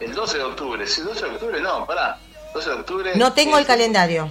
el 0.00 0.14
12 0.14 0.38
de 0.38 0.44
octubre, 0.44 0.86
sí, 0.86 1.02
12 1.02 1.26
de 1.26 1.30
octubre, 1.32 1.60
no, 1.60 1.86
pará, 1.86 2.18
12 2.54 2.70
de 2.70 2.76
octubre. 2.76 3.12
no 3.14 3.32
tengo 3.34 3.58
el 3.58 3.66
calendario. 3.66 4.30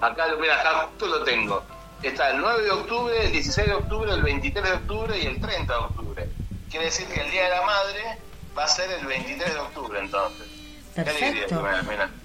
Acá, 0.00 0.26
mira, 0.40 0.60
acá 0.60 0.86
justo 0.86 1.06
lo 1.08 1.24
tengo. 1.24 1.62
Está 2.04 2.30
el 2.30 2.38
9 2.40 2.62
de 2.62 2.70
octubre, 2.70 3.24
el 3.26 3.32
16 3.32 3.66
de 3.66 3.74
octubre, 3.74 4.12
el 4.12 4.22
23 4.22 4.64
de 4.64 4.72
octubre 4.72 5.18
y 5.18 5.26
el 5.26 5.40
30 5.40 5.72
de 5.72 5.78
octubre. 5.80 6.28
Quiere 6.70 6.86
decir 6.86 7.06
que 7.08 7.20
el 7.20 7.30
Día 7.32 7.44
de 7.44 7.50
la 7.50 7.62
Madre 7.62 8.18
va 8.56 8.64
a 8.64 8.68
ser 8.68 8.90
el 8.92 9.04
23 9.06 9.52
de 9.54 9.58
octubre, 9.60 9.98
entonces. 9.98 10.46
Qué 10.94 11.00
alegría 11.02 11.30
Perfecto. 11.48 11.62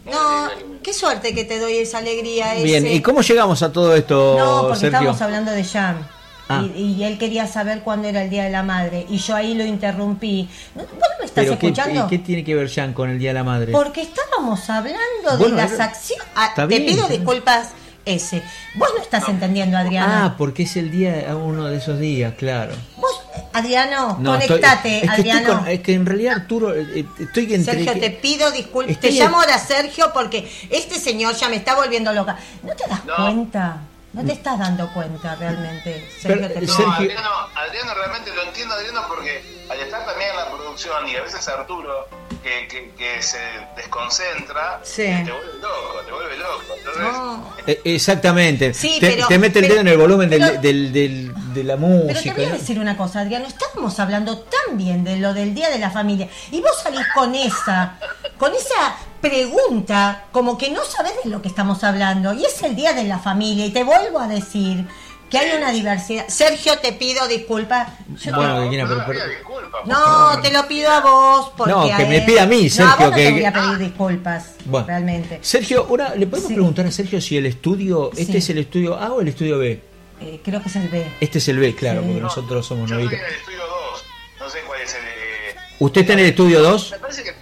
No, 0.06 0.50
qué 0.84 0.94
suerte 0.94 1.34
que 1.34 1.44
te 1.46 1.60
doy 1.60 1.78
esa 1.78 2.00
alegría. 2.00 2.54
Bien. 2.56 2.86
¿y 2.88 3.02
cómo 3.02 3.22
llegamos 3.22 3.62
a 3.64 3.72
todo 3.72 3.96
esto, 3.96 4.36
No, 4.38 4.62
porque 4.64 4.80
Sergio? 4.80 4.98
estábamos 5.00 5.22
hablando 5.22 5.52
de 5.52 5.64
Jan. 5.64 6.08
Ah. 6.48 6.64
Y, 6.76 6.80
y 7.00 7.04
él 7.04 7.18
quería 7.18 7.48
saber 7.48 7.82
cuándo 7.82 8.08
era 8.08 8.22
el 8.24 8.30
Día 8.30 8.44
de 8.44 8.52
la 8.52 8.62
Madre. 8.62 9.06
Y 9.10 9.18
yo 9.18 9.36
ahí 9.36 9.56
lo 9.56 9.66
interrumpí. 9.66 10.48
¿No- 10.76 10.84
¿Vos 10.84 10.92
no 10.94 11.06
me 11.20 11.26
estás 11.26 11.44
¿Pero 11.46 11.58
qué, 11.58 11.68
escuchando? 11.68 12.08
qué 12.08 12.20
tiene 12.20 12.44
que 12.44 12.54
ver 12.54 12.70
Jan 12.70 12.94
con 12.94 13.10
el 13.10 13.18
Día 13.18 13.32
de 13.32 13.34
la 13.36 13.44
Madre? 13.44 13.72
Porque 13.72 14.02
estábamos 14.04 14.70
hablando 14.70 15.00
Bueno, 15.40 15.56
de 15.56 15.62
las 15.64 15.72
era- 15.72 15.86
acciones. 15.86 16.28
Ah, 16.36 16.52
te 16.56 16.68
bien, 16.68 16.86
pido 16.86 17.08
disculpas, 17.08 17.70
ese. 18.06 18.44
Vos 18.76 18.90
no 18.96 19.02
estás 19.02 19.28
entendiendo, 19.28 19.76
Adriana. 19.76 20.26
Ah, 20.26 20.36
porque 20.38 20.64
es 20.64 20.76
el 20.78 20.92
día, 20.92 21.36
uno 21.36 21.66
de 21.66 21.78
esos 21.78 21.98
días, 22.00 22.36
claro. 22.38 22.74
Vos 22.98 23.15
Adriano, 23.58 24.18
No, 24.20 24.36
estoy- 24.36 24.48
conectate, 24.60 24.96
es 24.98 25.02
que 25.02 25.08
estoy 25.22 25.30
Adriano. 25.32 25.60
con- 25.60 25.68
es 25.70 25.80
que 25.82 25.94
en 25.94 26.06
realidad 26.06 26.34
Arturo, 26.36 26.74
eh, 26.76 26.86
eh, 26.94 27.06
estoy 27.20 27.54
entre 27.54 27.74
Sergio, 27.74 27.94
te 28.00 28.10
pido 28.12 28.52
disculpas. 28.52 29.00
Te 29.00 29.12
llamo 29.12 29.40
ahora 29.40 29.58
Sergio 29.58 30.12
porque 30.14 30.50
este 30.70 31.00
señor 31.00 31.36
ya 31.36 31.48
me 31.50 31.56
está 31.56 31.76
volviendo 31.76 32.12
loca. 32.14 32.38
¿No 32.64 32.76
te 32.76 32.84
das 32.90 33.06
No. 33.06 33.16
cuenta? 33.16 33.78
¿No 34.16 34.24
te 34.26 34.32
estás 34.34 34.58
dando 34.58 34.92
cuenta 34.94 35.36
realmente? 35.36 36.10
Sergio, 36.22 36.48
Pero, 36.48 36.54
te 36.62 36.66
No, 36.66 36.74
Sergio- 36.74 36.94
Adriano, 36.94 37.30
Adriano 37.56 37.94
realmente 37.94 38.34
lo 38.34 38.44
entiendo, 38.44 38.74
Adriano, 38.74 39.02
porque 39.10 39.44
al 39.70 39.80
estar 39.80 40.06
también 40.06 40.30
en 40.32 40.36
la 40.38 40.50
producción 40.52 41.08
y 41.10 41.16
a 41.18 41.22
veces 41.22 41.48
Arturo, 41.50 42.08
que, 42.42 42.68
que, 42.68 42.92
que 42.98 43.22
se 43.22 43.40
desconcentra, 43.76 44.80
Sí. 44.84 45.04
te 45.04 45.32
vuelve 45.32 45.54
loco, 45.62 46.00
te 46.06 46.12
vuelve 46.12 46.38
loco. 46.38 46.64
Entonces, 46.78 47.04
No. 47.04 47.54
Eh, 47.68 47.82
Exactamente. 47.84 48.74
Sí, 48.74 48.98
te, 49.00 49.12
pero- 49.12 49.28
te 49.28 49.38
mete 49.40 49.60
el 49.60 49.66
pero- 49.66 49.74
dedo 49.76 49.82
en 49.82 49.88
el 49.90 49.98
volumen 49.98 50.30
del- 50.30 50.42
pero- 50.42 50.62
del- 50.62 50.94
del- 50.94 51.34
de 51.54 51.64
la 51.64 51.76
Pero 51.76 51.88
te 52.08 52.14
música. 52.14 52.34
voy 52.36 52.46
a 52.46 52.50
decir 52.52 52.80
una 52.80 52.96
cosa, 52.98 53.22
Adriano, 53.22 53.48
estábamos 53.48 54.00
hablando 54.00 54.40
tan 54.40 54.78
bien 54.78 55.04
de 55.04 55.18
lo 55.18 55.34
del 55.34 55.54
Día 55.56 55.70
de 55.70 55.80
la 55.80 55.90
Familia 55.90 56.30
y 56.52 56.62
vos 56.62 56.80
salís 56.82 57.06
con 57.14 57.34
esa, 57.36 57.98
con 58.38 58.54
esa 58.54 58.96
pregunta 59.30 60.26
como 60.32 60.58
que 60.58 60.70
no 60.70 60.84
sabés 60.86 61.14
de 61.24 61.30
lo 61.32 61.42
que 61.42 61.48
estamos 61.48 61.84
hablando 61.84 62.34
y 62.34 62.46
es 62.46 62.62
el 62.64 62.76
Día 62.76 62.94
de 62.94 63.04
la 63.06 63.18
Familia 63.20 63.66
y 63.66 63.72
te 63.72 63.84
vuelvo 63.84 64.20
a 64.20 64.28
decir 64.28 64.86
que 65.30 65.40
hay 65.40 65.58
una 65.58 65.72
diversidad. 65.72 66.26
Sergio, 66.28 66.78
te 66.78 66.94
pido 66.94 67.28
disculpas. 67.28 67.90
Yo- 68.22 68.36
Bueno, 68.36 68.60
no, 68.60 68.66
no, 68.66 68.70
pero- 68.70 68.88
no, 68.96 69.06
pero- 69.08 69.86
No, 69.86 70.42
te 70.42 70.52
lo 70.54 70.68
pido 70.68 70.92
a 70.92 71.00
vos. 71.02 71.52
Porque 71.58 71.74
No, 71.74 71.98
que 71.98 72.06
me 72.06 72.22
pida 72.22 72.44
a 72.44 72.46
mí, 72.46 72.62
No, 72.62 72.66
a 72.68 72.70
Sergio, 72.70 72.96
vos 73.00 73.10
no 73.10 73.16
que- 73.16 73.24
te 73.26 73.32
voy 73.32 73.46
a 73.46 73.54
pedir 73.54 73.78
disculpas, 73.80 74.52
Bueno. 74.66 74.88
realmente. 74.88 75.40
Sergio, 75.42 75.86
una, 75.90 76.14
¿le 76.16 76.28
podemos 76.28 76.48
Sí. 76.50 76.54
preguntar 76.54 76.86
a 76.86 76.92
Sergio 76.92 77.20
si 77.20 77.38
el 77.38 77.48
estudio, 77.48 78.12
este 78.16 78.34
Sí. 78.34 78.38
es 78.38 78.50
el 78.52 78.60
estudio 78.60 78.96
A 78.96 79.12
o 79.14 79.22
el 79.22 79.28
estudio 79.30 79.58
B? 79.58 79.82
Eh, 80.22 80.40
creo 80.44 80.62
que 80.62 80.70
es 80.70 80.76
el 80.76 80.88
B. 80.90 81.06
Este 81.20 81.40
es 81.40 81.48
el 81.50 81.58
B, 81.58 81.74
claro, 81.76 82.02
Sí. 82.02 82.06
porque 82.06 82.22
No, 82.22 82.28
nosotros 82.28 82.66
somos 82.66 82.88
Yo 82.90 82.96
estoy 83.00 83.06
novitos. 83.18 83.28
en 83.28 83.34
el 83.34 83.40
estudio 83.40 83.60
2, 83.68 84.04
no 84.40 84.50
sé 84.50 84.60
cuál 84.68 84.82
es 84.82 84.94
el. 84.94 85.02
eh, 85.02 85.56
¿Usted 85.80 86.02
está 86.02 86.14
en 86.14 86.20
el 86.20 86.26
estudio 86.28 86.62
2? 86.62 86.92
Me 86.92 87.00
parece 87.00 87.24
que 87.24 87.34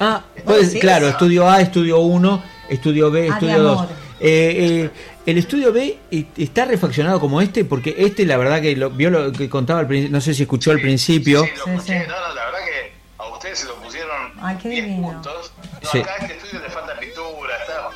Ah, 0.00 0.22
pues, 0.44 0.72
sí, 0.72 0.80
claro, 0.80 1.06
Ah. 1.06 1.10
estudio 1.10 1.48
A, 1.48 1.60
estudio 1.60 1.98
1, 2.00 2.42
estudio 2.68 3.10
B, 3.10 3.20
Ah, 3.20 3.22
de 3.22 3.28
estudio 3.30 3.62
2. 3.62 3.78
amor. 3.78 3.88
Eh, 4.20 4.56
eh, 4.84 4.90
el 5.26 5.38
estudio 5.38 5.72
B 5.72 5.98
eh, 6.10 6.24
está 6.38 6.64
refaccionado 6.64 7.20
como 7.20 7.40
este, 7.40 7.64
porque 7.64 7.94
este, 7.98 8.24
la 8.26 8.36
verdad 8.36 8.60
que 8.60 8.74
lo, 8.76 8.90
vio 8.90 9.10
lo 9.10 9.32
que 9.32 9.48
contaba 9.48 9.80
al 9.80 9.86
principio, 9.86 10.12
no 10.16 10.20
sé 10.20 10.34
si 10.34 10.42
escuchó 10.42 10.70
al 10.72 10.80
principio. 10.80 11.44
Sí, 11.44 11.50
lo 11.56 11.64
Sí, 11.64 11.70
escuché. 11.70 12.00
sí. 12.02 12.08
No, 12.08 12.20
no, 12.28 12.34
la 12.34 12.44
verdad 12.46 12.58
que 12.64 12.92
a 13.18 13.26
ustedes 13.28 13.58
se 13.60 13.66
lo 13.66 13.74
pusieron 13.76 14.32
Ay, 14.40 14.56
qué 14.60 14.68
10 14.70 14.84
divino. 14.86 15.08
puntos. 15.12 15.52
No, 15.82 15.90
Sí. 15.90 15.98
acá 16.00 16.12
a 16.14 16.16
este 16.24 16.36
estudio 16.36 16.60
le 16.62 16.70
falta 16.70 16.98
pintura, 16.98 17.56
está. 17.60 17.88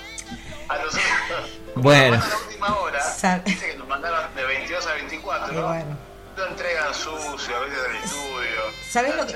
A 0.68 0.76
nosotros. 0.78 1.02
Bueno. 1.74 2.16
A 2.16 2.28
la 2.28 2.36
última 2.48 2.76
hora, 2.76 3.42
dice 3.44 3.66
que 3.72 3.76
nos 3.78 3.88
mandaron 3.88 4.34
de 4.36 4.44
22 4.44 4.86
a 4.86 4.94
24. 4.94 5.52
Y 5.52 5.56
bueno. 5.62 5.96
Lo 6.36 6.46
entregan 6.46 6.94
sucio 6.94 7.56
a 7.56 7.60
veces 7.60 7.82
del 7.82 7.96
estudio. 7.96 8.31
¿Sabés 8.92 9.16
lo 9.16 9.26
que- 9.26 9.32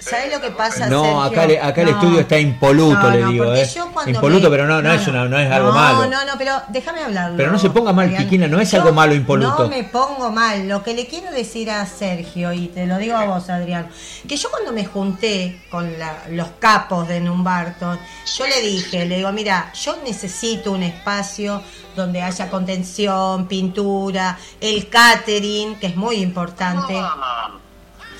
sabés 0.00 0.32
lo 0.32 0.40
que 0.40 0.50
pasa? 0.50 0.88
No, 0.88 1.02
Sergio. 1.04 1.22
acá, 1.22 1.46
le- 1.46 1.60
acá 1.60 1.80
el 1.82 1.90
No. 1.92 1.96
estudio 1.96 2.20
está 2.20 2.38
impoluto, 2.40 3.00
No, 3.02 3.10
le 3.10 3.20
no, 3.20 3.30
digo. 3.30 3.44
porque 3.44 3.62
eh. 3.62 3.70
Impoluto, 4.06 4.44
me- 4.44 4.50
pero 4.50 4.66
no, 4.66 4.82
no, 4.82 4.92
es, 4.92 5.06
una, 5.06 5.26
no 5.26 5.38
es 5.38 5.48
algo 5.52 5.68
no, 5.68 5.74
malo. 5.74 6.06
No, 6.08 6.24
no, 6.24 6.32
pero 6.36 6.60
déjame 6.68 7.02
hablarlo. 7.04 7.36
Pero 7.36 7.52
no 7.52 7.58
se 7.60 7.70
ponga 7.70 7.92
mal. 7.92 8.12
Kikina, 8.16 8.48
no 8.48 8.58
es 8.60 8.68
Yo 8.72 8.78
algo 8.80 8.92
malo 8.92 9.14
impoluto. 9.14 9.62
No 9.62 9.68
me 9.68 9.84
pongo 9.84 10.30
mal. 10.32 10.66
Lo 10.68 10.82
que 10.82 10.92
le 10.94 11.06
quiero 11.06 11.30
decir 11.30 11.70
a 11.70 11.86
Sergio, 11.86 12.52
y 12.52 12.66
te 12.66 12.84
lo 12.86 12.98
digo 12.98 13.16
a 13.16 13.24
vos, 13.26 13.48
Adrián, 13.48 13.88
que 14.28 14.36
yo 14.36 14.50
cuando 14.50 14.72
me 14.72 14.84
junté 14.84 15.60
con 15.70 15.98
la- 16.00 16.24
los 16.30 16.48
capos 16.58 17.06
de 17.06 17.20
Numbarton, 17.20 17.98
yo 18.36 18.46
le 18.48 18.60
dije, 18.60 19.06
le 19.06 19.18
digo, 19.18 19.30
mira, 19.30 19.72
yo 19.72 19.96
necesito 20.04 20.72
un 20.72 20.82
espacio 20.82 21.62
donde 21.94 22.22
haya 22.22 22.50
contención, 22.50 23.46
pintura, 23.46 24.36
el 24.60 24.88
catering, 24.88 25.76
que 25.76 25.86
es 25.86 25.96
muy 25.96 26.16
importante. 26.16 26.94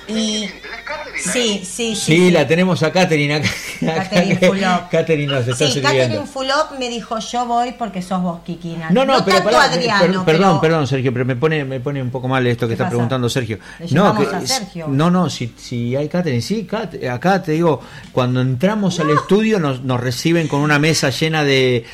Y 0.09 0.41
¿Tenés 0.47 0.83
catering 0.85 1.23
sí, 1.33 1.63
sí, 1.65 1.97
sí. 1.97 1.97
Sí, 1.97 2.31
la 2.31 2.47
tenemos 2.47 2.83
a 2.83 2.93
Katherine 2.93 3.35
acá. 3.35 3.49
Catherine 3.81 4.37
Fulop. 4.47 4.89
Katherine 4.91 5.33
nos 5.33 5.49
está 5.49 5.67
Sí. 5.69 5.81
Catherine 5.81 6.27
Fulop 6.27 6.79
me 6.79 6.89
dijo, 6.89 7.19
yo 7.19 7.47
voy 7.47 7.73
porque 7.73 8.03
sos 8.03 8.23
vos, 8.23 8.41
Kikina. 8.45 8.91
No, 8.91 9.05
no, 9.05 9.25
pero 9.25 9.39
tanto 9.39 9.51
pará, 9.53 9.65
Adriano, 9.73 10.01
per- 10.25 10.35
perdón, 10.37 10.49
pero- 10.49 10.61
perdón, 10.61 10.87
Sergio, 10.87 11.13
pero 11.13 11.25
me 11.25 11.37
pone, 11.37 11.65
me 11.65 11.81
pone 11.81 12.01
un 12.01 12.11
poco 12.11 12.29
mal 12.29 12.47
esto 12.47 12.67
que 12.67 12.71
¿Qué 12.71 12.75
está 12.75 12.85
pasa? 12.85 12.91
preguntando 12.91 13.29
Sergio. 13.29 13.59
Le 13.81 13.87
No, 13.87 14.05
llamamos 14.07 14.29
que, 14.29 14.37
a 14.37 14.47
Sergio. 14.47 14.87
no, 14.89 15.11
no, 15.11 15.29
si, 15.31 15.53
si 15.57 15.97
hay 15.97 16.09
Katherine, 16.09 16.43
sí, 16.43 16.67
Kat- 16.71 17.03
acá 17.09 17.43
te 17.43 17.53
digo, 17.53 17.81
cuando 18.13 18.41
entramos 18.41 19.01
al 19.01 19.11
estudio 19.11 19.59
nos, 19.59 19.83
nos 19.83 20.01
reciben 20.01 20.47
con 20.49 20.61
una 20.61 20.79
mesa 20.79 21.11
llena 21.11 21.43
de, 21.43 21.85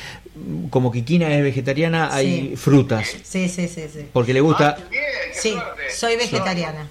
como 0.69 0.91
Kikina 0.91 1.33
es 1.33 1.41
vegetariana, 1.43 2.13
hay 2.13 2.49
Sí. 2.51 2.55
frutas, 2.57 3.07
Sí, 3.23 3.49
sí, 3.49 3.67
sí, 3.67 3.83
sí. 3.91 4.05
porque 4.13 4.33
le 4.33 4.41
gusta... 4.41 4.77
bien, 4.91 5.03
Sí, 5.33 5.51
suerte. 5.51 5.81
soy 5.95 6.15
vegetariana. 6.15 6.87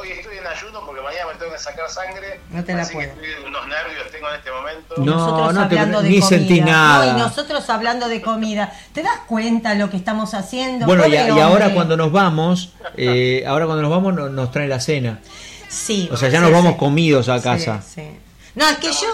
Hoy 0.00 0.12
estoy 0.12 0.38
en 0.38 0.46
ayuno 0.46 0.80
porque 0.86 1.00
mañana 1.02 1.26
me 1.32 1.38
tengo 1.38 1.52
que 1.52 1.58
sacar 1.58 1.88
sangre. 1.90 2.40
No 2.50 2.62
te 2.64 2.72
la 2.74 2.82
así 2.82 2.94
puedo. 2.94 3.12
que 3.14 3.30
estoy- 3.32 3.44
unos 3.46 3.66
nervios 3.66 4.10
tengo 4.12 4.28
en 4.28 4.34
este 4.36 4.50
momento. 4.50 4.94
No, 4.98 5.04
nosotros 5.04 5.54
no 5.54 5.68
te- 5.68 5.78
hablando 5.78 6.02
de 6.02 6.08
ni 6.10 6.20
comida. 6.20 6.28
sentí 6.38 6.60
nada. 6.60 7.06
No, 7.12 7.18
y 7.18 7.20
nosotros 7.22 7.68
hablando 7.70 8.08
de 8.08 8.22
comida. 8.22 8.72
¿Te 8.92 9.02
das 9.02 9.18
cuenta 9.26 9.74
lo 9.74 9.90
que 9.90 9.96
estamos 9.96 10.34
haciendo? 10.34 10.86
Bueno, 10.86 11.06
y, 11.06 11.14
y 11.14 11.40
ahora 11.40 11.74
cuando 11.74 11.96
nos 11.96 12.12
vamos, 12.12 12.72
eh, 12.96 13.44
ahora 13.46 13.66
cuando 13.66 13.82
nos 13.82 13.90
vamos 13.90 14.14
no- 14.14 14.28
nos 14.28 14.50
trae 14.52 14.68
la 14.68 14.78
cena. 14.80 15.18
Sí. 15.68 16.08
O 16.12 16.16
sea, 16.16 16.28
ya 16.28 16.38
sí, 16.38 16.44
nos 16.44 16.52
vamos 16.52 16.72
sí. 16.74 16.78
comidos 16.78 17.28
a 17.28 17.42
casa. 17.42 17.82
sí. 17.82 18.02
No, 18.54 18.68
es 18.68 18.78
que 18.78 18.88
yo 18.92 19.06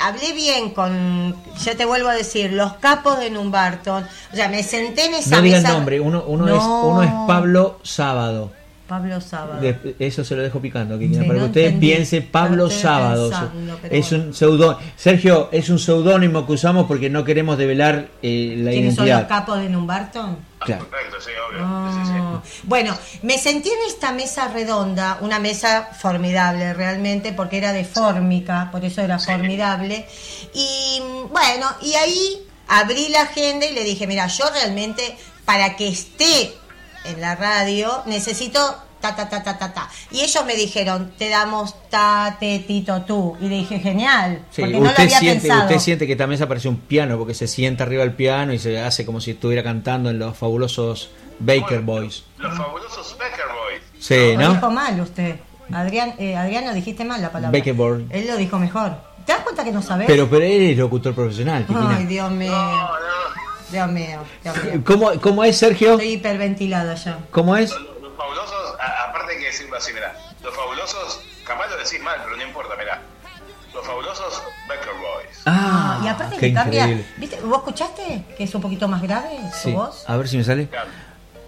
hablé 0.00 0.32
bien 0.32 0.70
con, 0.70 1.36
ya 1.64 1.76
te 1.76 1.84
vuelvo 1.84 2.08
a 2.08 2.14
decir, 2.14 2.52
los 2.52 2.72
capos 2.74 3.18
de 3.18 3.30
Numbarton. 3.30 4.04
O 4.32 4.36
sea, 4.36 4.48
me 4.48 4.62
senté 4.62 5.04
en 5.06 5.14
esa 5.14 5.36
No 5.36 5.42
diga 5.42 5.58
el 5.58 5.62
nombre, 5.64 6.00
uno, 6.00 6.24
uno, 6.26 6.46
No. 6.46 6.56
es, 6.56 6.62
uno 6.64 7.02
es 7.02 7.10
Pablo 7.28 7.78
Sábado. 7.82 8.52
Pablo 8.92 9.20
Sábado. 9.22 9.60
De- 9.62 9.96
eso 9.98 10.22
se 10.22 10.36
lo 10.36 10.42
dejo 10.42 10.60
picando, 10.60 10.98
Sí, 10.98 11.08
para 11.08 11.24
no 11.28 11.32
que 11.34 11.44
usted 11.46 11.60
entendí. 11.64 11.86
piense 11.86 12.20
Pablo 12.20 12.68
Sábado. 12.68 13.30
pensando, 13.30 13.78
es 13.90 14.10
bueno. 14.10 14.24
un 14.26 14.34
pseudónimo. 14.34 14.78
Sergio, 14.96 15.48
es 15.50 15.70
un 15.70 15.78
seudónimo 15.78 16.46
que 16.46 16.52
usamos 16.52 16.86
porque 16.86 17.08
no 17.08 17.24
queremos 17.24 17.56
develar 17.56 18.08
eh, 18.22 18.54
la 18.58 18.70
¿Quiénes 18.70 18.94
son 18.94 19.08
los 19.08 19.22
capos 19.24 19.58
de 19.60 19.70
Numbarton? 19.70 20.36
Claro. 20.58 20.86
Perfecto, 20.90 21.16
sí, 21.20 21.30
obvio. 21.48 21.90
Sí, 21.92 21.98
sí, 22.00 22.06
sí. 22.06 22.18
Ah, 22.18 22.42
Bueno, 22.64 22.94
me 23.22 23.38
sentí 23.38 23.68
en 23.70 23.88
esta 23.88 24.12
mesa 24.12 24.48
redonda, 24.48 25.16
una 25.22 25.38
mesa 25.38 25.88
formidable 25.98 26.74
realmente, 26.74 27.32
porque 27.32 27.56
era 27.58 27.72
de 27.72 27.84
fórmica, 27.86 28.68
por 28.70 28.84
eso 28.84 29.00
era 29.00 29.18
formidable. 29.18 30.06
Y 30.54 31.00
bueno, 31.30 31.66
y 31.80 31.94
ahí 31.94 32.42
abrí 32.68 33.08
la 33.08 33.22
agenda 33.22 33.64
y 33.66 33.72
le 33.74 33.84
dije, 33.84 34.06
mira, 34.06 34.26
yo 34.28 34.44
realmente, 34.52 35.16
para 35.44 35.74
que 35.76 35.88
esté 35.88 36.52
en 37.04 37.20
la 37.20 37.34
radio, 37.36 38.02
necesito 38.06 38.58
ta, 39.00 39.16
ta, 39.16 39.28
ta, 39.28 39.42
ta, 39.42 39.58
ta, 39.58 39.72
ta. 39.74 39.88
Y 40.12 40.20
ellos 40.20 40.44
me 40.46 40.54
dijeron, 40.54 41.12
te 41.18 41.28
damos 41.28 41.74
ta, 41.90 42.36
te, 42.38 42.60
tito, 42.60 43.02
tú. 43.02 43.36
Y 43.40 43.48
le 43.48 43.56
dije, 43.56 43.80
genial, 43.80 44.44
Sí, 44.50 44.62
porque 44.62 44.78
no 44.78 44.84
lo 44.84 44.90
había 44.90 45.18
siente, 45.18 45.40
pensado. 45.48 45.62
usted 45.64 45.78
siente 45.80 46.06
que 46.06 46.14
también 46.16 46.38
se 46.38 46.44
aparece 46.44 46.68
un 46.68 46.76
piano 46.78 47.18
porque 47.18 47.34
se 47.34 47.48
sienta 47.48 47.82
arriba 47.84 48.02
del 48.04 48.12
piano 48.14 48.52
y 48.52 48.58
se 48.60 48.80
hace 48.80 49.04
como 49.04 49.20
si 49.20 49.32
estuviera 49.32 49.62
cantando 49.64 50.08
en 50.10 50.18
los 50.20 50.36
fabulosos 50.36 51.10
Baker 51.40 51.80
Boys. 51.80 52.22
Los 52.38 52.56
fabulosos 52.56 53.16
Becker 53.18 53.46
Boys. 53.48 53.82
Sí, 53.98 54.34
Lo 54.36 54.40
¿no? 54.48 54.54
dijo 54.54 54.70
mal 54.70 55.00
usted. 55.00 55.36
Adrián, 55.72 56.14
eh, 56.18 56.36
Adriano, 56.36 56.72
dijiste 56.74 57.04
mal 57.04 57.20
la 57.22 57.32
palabra. 57.32 57.58
Baker 57.58 57.74
Boy. 57.74 58.06
Él 58.10 58.26
lo 58.28 58.36
dijo 58.36 58.58
mejor. 58.58 58.94
¿Te 59.26 59.32
das 59.32 59.42
cuenta 59.42 59.64
que 59.64 59.72
no 59.72 59.80
sabes? 59.82 60.06
Pero, 60.06 60.28
pero 60.28 60.44
él 60.44 60.70
es 60.70 60.76
locutor 60.78 61.14
profesional. 61.14 61.64
Ay, 61.74 62.06
Dios 62.06 62.30
mío. 62.30 62.50
No, 62.52 62.86
no. 62.86 63.51
Dios 63.72 63.88
mío. 63.88 64.20
Dios 64.42 64.64
mío. 64.64 64.82
¿Cómo, 64.84 65.20
¿Cómo 65.20 65.44
es, 65.44 65.56
Sergio? 65.58 65.92
Estoy 65.92 66.12
hiperventilada 66.12 66.94
ya. 66.94 67.18
¿Cómo 67.30 67.56
es? 67.56 67.70
Los, 67.70 67.80
los 68.02 68.16
fabulosos, 68.16 68.74
a- 68.80 69.08
aparte 69.08 69.32
hay 69.32 69.38
que 69.40 69.46
decirlo 69.46 69.76
así, 69.76 69.92
mira. 69.92 70.14
Los 70.42 70.54
fabulosos, 70.54 71.20
capaz 71.44 71.68
lo 71.70 71.76
decís 71.76 72.00
mal, 72.02 72.20
pero 72.24 72.36
no 72.36 72.42
importa, 72.42 72.74
mira. 72.78 73.00
Los 73.74 73.86
fabulosos 73.86 74.42
Becker 74.68 74.92
Boys. 74.92 75.42
Ah, 75.46 76.00
y 76.04 76.08
aparte 76.08 76.36
qué 76.36 76.48
que 76.48 76.54
cambia. 76.54 76.82
increíble. 76.82 77.06
¿Viste? 77.16 77.40
¿Vos 77.40 77.58
escuchaste 77.58 78.24
que 78.36 78.44
es 78.44 78.54
un 78.54 78.60
poquito 78.60 78.86
más 78.86 79.00
grave 79.00 79.38
su 79.52 79.68
Sí. 79.70 79.72
voz? 79.72 80.04
A 80.08 80.16
ver 80.16 80.28
si 80.28 80.36
me 80.36 80.44
sale. 80.44 80.68
Claro. 80.68 80.90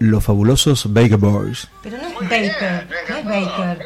Los 0.04 0.22
fabulosos 0.24 0.92
Baker 0.92 1.16
Boys. 1.16 1.66
Pero 1.82 1.96
no 1.96 2.06
es 2.08 2.14
Muy 2.14 2.24
Baker. 2.26 2.86
No 3.08 3.16
es. 3.16 3.24
Baker. 3.24 3.78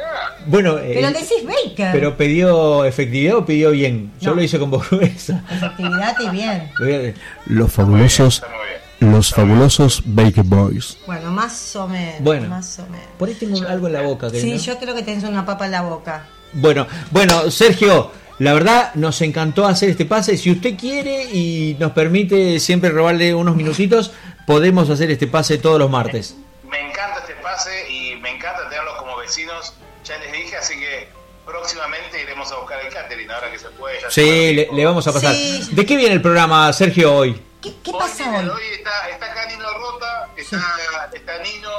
Bueno, 0.46 0.78
eh, 0.78 0.92
Pero 0.94 1.08
decís 1.10 1.44
Baker. 1.44 1.92
pero 1.92 2.16
pidió 2.16 2.84
efectividad 2.84 3.36
o 3.36 3.46
pidió 3.46 3.70
bien. 3.70 4.10
Yo 4.20 4.30
No. 4.30 4.36
lo 4.36 4.42
hice 4.42 4.58
con 4.58 4.70
voz 4.70 4.88
gruesa. 4.90 5.42
Efectividad 5.50 6.16
y 6.20 6.28
bien. 6.30 6.70
Los 7.46 7.72
fabulosos- 7.76 8.34
Está 8.42 8.48
muy 8.48 8.56
bien. 9.00 9.12
los 9.12 9.30
fabulosos 9.32 10.02
Baker 10.06 10.42
Boys. 10.44 10.98
Bueno, 11.06 11.30
más 11.30 11.76
o 11.76 11.86
menos. 11.86 12.20
Bueno. 12.20 12.48
Más 12.48 12.78
o 12.80 12.82
menos. 12.86 13.06
Por 13.18 13.28
ahí 13.28 13.34
tengo 13.34 13.60
algo 13.68 13.86
en 13.86 13.92
la 13.92 14.02
boca. 14.02 14.30
que 14.30 14.40
Sí, 14.40 14.52
no- 14.52 14.58
yo 14.58 14.78
creo 14.78 14.94
que 14.94 15.02
tenés 15.02 15.22
una 15.24 15.46
papa 15.46 15.66
en 15.66 15.72
la 15.72 15.82
boca. 15.82 16.24
Bueno, 16.54 16.86
bueno, 17.12 17.48
Sergio, 17.50 18.10
la 18.40 18.54
verdad 18.54 18.94
nos 18.94 19.20
encantó 19.22 19.66
hacer 19.66 19.90
este 19.90 20.04
pase. 20.06 20.36
Si 20.36 20.50
usted 20.50 20.76
quiere 20.76 21.24
y 21.32 21.76
nos 21.78 21.92
permite 21.92 22.58
siempre 22.58 22.90
robarle 22.90 23.34
unos 23.34 23.54
minutitos, 23.54 24.12
podemos 24.48 24.88
hacer 24.88 25.10
este 25.10 25.26
pase 25.26 25.58
todos 25.58 25.78
los 25.78 25.90
martes. 25.90 26.34
Me 26.64 26.80
encanta 26.80 27.18
este 27.20 27.34
pase 27.34 27.90
y 27.90 28.16
me 28.16 28.30
encanta 28.30 28.66
tenerlos 28.70 28.94
como 28.96 29.14
vecinos. 29.18 29.74
Ya 30.06 30.16
les 30.16 30.32
dije, 30.32 30.56
así 30.56 30.80
que 30.80 31.06
próximamente 31.44 32.22
iremos 32.22 32.50
a 32.50 32.56
buscar 32.56 32.80
el 32.80 32.90
catering 32.90 33.30
ahora 33.30 33.50
que 33.52 33.58
se 33.58 33.68
puede. 33.68 34.00
ya 34.00 34.10
Sí, 34.10 34.54
le, 34.54 34.68
le 34.72 34.84
vamos 34.86 35.06
a 35.06 35.12
pasar. 35.12 35.34
Sí. 35.34 35.68
¿De 35.72 35.84
qué 35.84 35.98
viene 35.98 36.14
el 36.14 36.22
programa, 36.22 36.72
Sergio, 36.72 37.14
hoy? 37.14 37.34
¿Qué, 37.60 37.74
qué 37.84 37.90
Hoy 37.90 37.98
pasa 38.00 38.14
tiene- 38.16 38.38
hoy? 38.38 38.48
Hoy 38.48 38.62
está, 38.72 39.08
está 39.10 39.26
acá 39.32 39.44
Nino 39.50 39.70
Rota, 39.74 40.28
está, 40.34 41.10
está 41.12 41.38
Nino, 41.42 41.70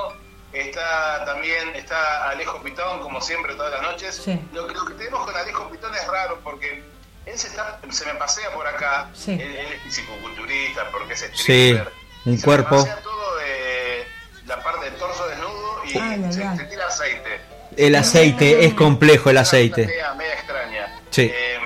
está 0.53 1.25
también 1.25 1.75
está 1.75 2.29
Alejo 2.29 2.61
Pitón, 2.61 2.99
como 2.99 3.19
siempre, 3.19 3.55
todas 3.55 3.71
las 3.71 3.81
noches. 3.81 4.21
Sí. 4.23 4.39
Lo, 4.53 4.67
que- 4.67 4.75
lo 4.75 4.85
que 4.85 4.93
tenemos 4.93 5.25
con 5.25 5.35
Alejo 5.35 5.67
Pitón 5.71 5.95
es 5.95 6.05
raro 6.05 6.39
porque 6.43 6.83
él 7.25 7.39
se, 7.39 7.47
está, 7.47 7.79
se 7.89 8.05
me 8.05 8.13
pasea 8.13 8.51
por 8.53 8.67
acá. 8.67 9.09
Sí. 9.15 9.31
Él, 9.31 9.41
él 9.55 9.73
es 9.73 9.81
fisicoculturista, 9.81 10.87
porque 10.91 11.13
es 11.13 11.19
Sí, 11.33 11.71
stripper. 11.71 11.91
Un 12.25 12.37
se 12.37 12.45
cuerpo. 12.45 12.75
Me 12.75 12.81
pasea 12.81 13.01
todo 13.01 13.35
de 13.37 14.05
la 14.47 14.63
parte 14.63 14.85
del 14.85 14.95
torso 14.95 15.27
desnudo 15.27 15.81
y 15.85 15.97
Ay, 15.97 16.23
ay, 16.25 16.33
se, 16.33 16.43
ay. 16.43 16.57
se 16.57 16.63
tira 16.65 16.87
aceite. 16.87 17.41
El 17.77 17.95
aceite, 17.95 18.65
es 18.65 18.73
complejo 18.73 19.29
el 19.29 19.35
Una 19.35 19.41
aceite. 19.41 19.85
media, 19.87 20.13
media 20.15 20.33
extraña. 20.33 20.99
Sí. 21.11 21.31
Eh, 21.33 21.59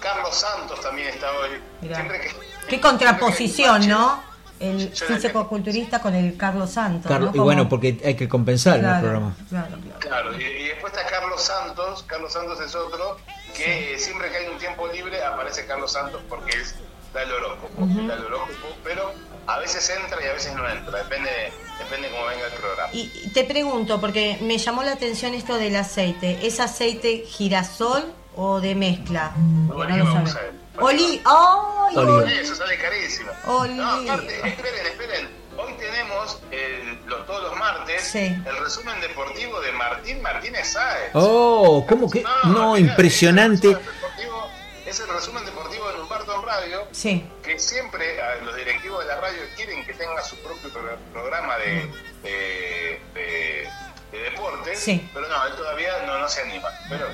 Carlos 0.00 0.34
Santos 0.36 0.80
también 0.80 1.08
está 1.08 1.30
hoy. 1.32 1.50
Que, 1.80 2.30
Qué 2.68 2.80
contraposición, 2.80 3.80
que- 3.82 3.86
¿no? 3.88 4.28
El 4.60 4.92
Yo 4.92 5.06
la 5.08 5.14
físico-culturista 5.14 6.00
con 6.00 6.14
el 6.16 6.36
Carlos 6.36 6.72
Santos. 6.72 7.08
Carlos- 7.08 7.30
¿no? 7.32 7.36
y 7.36 7.44
bueno, 7.44 7.68
porque 7.68 8.00
hay 8.04 8.16
que 8.16 8.28
compensar 8.28 8.74
en 8.80 8.84
el 8.84 8.90
Claro, 8.90 9.00
programa. 9.02 9.36
Claro, 9.48 9.66
claro. 9.68 9.98
Claro, 10.00 10.38
y, 10.40 10.42
y 10.44 10.68
después 10.68 10.92
está 10.92 11.06
Carlos 11.08 11.40
Santos. 11.40 12.02
Carlos 12.08 12.32
Santos 12.32 12.60
es 12.60 12.74
otro 12.74 13.18
que 13.56 13.96
siempre 13.98 14.28
que 14.30 14.36
hay 14.38 14.46
un 14.48 14.58
tiempo 14.58 14.88
libre 14.88 15.22
aparece 15.24 15.64
Carlos 15.64 15.92
Santos 15.92 16.20
porque 16.28 16.50
es 16.60 16.74
da 17.18 17.22
el 17.24 17.32
horóscopo, 17.32 17.86
da 17.86 18.14
el 18.14 18.24
horóscopo, 18.24 18.76
pero 18.84 19.12
a 19.46 19.58
veces 19.58 19.88
entra 19.90 20.22
y 20.22 20.26
a 20.26 20.32
veces 20.32 20.54
no 20.54 20.68
entra, 20.68 20.98
depende, 21.02 21.30
depende 21.78 22.10
cómo 22.10 22.26
venga 22.26 22.46
el 22.46 22.52
programa. 22.52 22.88
Y 22.92 23.08
te 23.32 23.44
pregunto, 23.44 24.00
porque 24.00 24.38
me 24.40 24.58
llamó 24.58 24.82
la 24.82 24.92
atención 24.92 25.34
esto 25.34 25.56
del 25.56 25.76
aceite. 25.76 26.38
¿Es 26.46 26.60
aceite 26.60 27.24
girasol 27.26 28.04
o 28.36 28.60
de 28.60 28.74
mezcla? 28.74 29.32
Oliva 29.72 29.96
No 29.96 29.96
lo 29.96 30.04
vamos 30.14 30.30
sabe. 30.30 30.48
a 30.48 30.50
ver. 30.50 30.58
Oli 30.80 31.20
¡Ay, 31.24 31.96
Oliva. 31.96 32.16
oli- 32.18 32.38
Eso 32.38 32.54
sale 32.54 32.78
carísimo. 32.78 33.32
Oliva. 33.46 33.84
No, 33.96 34.12
aparte, 34.12 34.36
esperen, 34.48 34.86
esperen. 34.86 35.28
Hoy 35.56 35.72
tenemos 35.76 36.38
el- 36.52 37.00
los, 37.06 37.26
todos 37.26 37.42
los 37.50 37.56
martes 37.58 38.04
Sí. 38.04 38.18
el 38.18 38.56
resumen 38.62 39.00
deportivo 39.00 39.60
de 39.60 39.72
Martín 39.72 40.22
Martínez 40.22 40.68
Sáez. 40.72 41.10
Oh, 41.14 41.84
¿cómo 41.88 42.08
que? 42.08 42.22
No, 42.44 42.74
mirá, 42.74 42.78
impresionante. 42.90 43.68
El, 43.70 43.74
resumen 43.74 43.94
deportivo, 44.00 44.50
es 44.88 45.00
el 45.00 45.08
resumen 45.08 45.44
deportivo 45.44 45.90
de 45.92 46.00
Humberto 46.00 46.42
Radio. 46.42 46.86
Sí. 46.92 47.28
que 47.42 47.58
siempre 47.58 48.20
a 48.22 48.36
los 48.36 48.54
directivos 48.56 49.00
de 49.00 49.06
la 49.06 49.20
radio 49.20 49.40
quieren 49.56 49.84
que 49.86 49.94
tenga 49.94 50.22
su 50.22 50.36
propio 50.42 50.70
pro- 50.70 50.98
programa 51.12 51.56
de, 51.58 51.90
de, 52.22 53.00
de- 53.14 53.68
de 54.12 54.18
deportes, 54.30 54.78
Sí. 54.80 55.08
pero 55.12 55.28
no, 55.28 55.46
él 55.46 55.54
todavía 55.54 56.02
no, 56.06 56.18
no 56.18 56.28
se 56.28 56.40
anima, 56.42 56.68
pero 56.88 57.06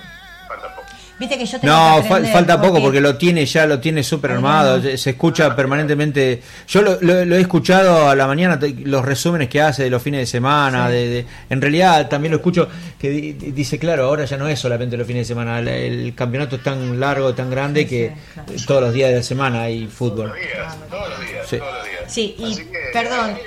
falta 0.49 0.75
poco. 0.75 0.85
Viste 1.17 1.39
que 1.39 1.47
yo 1.47 1.61
tengo 1.61 1.73
No, 1.73 1.95
que 1.97 2.03
fal- 2.03 2.07
aprender, 2.07 2.33
falta 2.33 2.61
poco 2.61 2.81
porque 2.83 3.01
lo 3.01 3.17
tiene 3.17 3.47
ya, 3.47 3.67
lo 3.67 3.79
tiene 3.79 4.03
súper 4.03 4.33
armado, 4.33 4.79
no. 4.79 4.83
se 4.83 4.99
se 4.99 5.11
escucha 5.11 5.55
permanentemente. 5.55 6.43
Yo 6.67 6.83
lo, 6.83 6.99
lo- 7.03 7.25
lo 7.25 7.37
he 7.37 7.41
escuchado 7.41 8.09
a 8.11 8.17
la 8.17 8.27
mañana, 8.27 8.59
los 8.85 9.05
resúmenes 9.05 9.49
que 9.49 9.61
hace 9.61 9.85
de 9.85 9.91
los 9.91 10.03
fines 10.03 10.21
de 10.21 10.27
semana, 10.27 10.89
Sí. 10.89 10.93
de, 10.95 11.09
de- 11.09 11.27
en 11.51 11.61
realidad 11.63 12.09
también 12.09 12.33
lo 12.33 12.39
escucho 12.39 12.69
que 12.99 13.11
di- 13.11 13.33
di- 13.35 13.53
dice, 13.53 13.79
claro, 13.79 14.07
ahora 14.07 14.25
ya 14.25 14.37
no 14.37 14.49
es 14.49 14.59
solamente 14.59 14.97
los 14.97 15.07
fines 15.07 15.29
de 15.29 15.35
semana, 15.35 15.61
el, 15.61 15.69
el 15.69 16.15
campeonato 16.17 16.57
es 16.57 16.65
tan 16.65 16.99
largo, 16.99 17.33
tan 17.33 17.49
grande 17.49 17.83
Sí, 17.83 17.89
que 17.89 18.09
sí, 18.09 18.31
claro. 18.35 18.53
eh, 18.53 18.57
todos 18.67 18.83
los 18.83 18.93
días 18.93 19.11
de 19.11 19.17
la 19.17 19.23
semana 19.23 19.63
hay 19.63 19.83
Todos 19.83 19.95
fútbol. 19.95 20.27
los 20.31 20.37
días, 20.37 20.77
todos 20.91 21.09
los 21.11 21.21
días, 21.21 21.47
Sí. 21.49 21.59
todos 21.59 21.75
los 21.75 21.85
días. 21.85 22.13
Sí, 22.13 22.35
y 22.39 22.57
que, 22.57 22.79
perdón, 22.93 23.39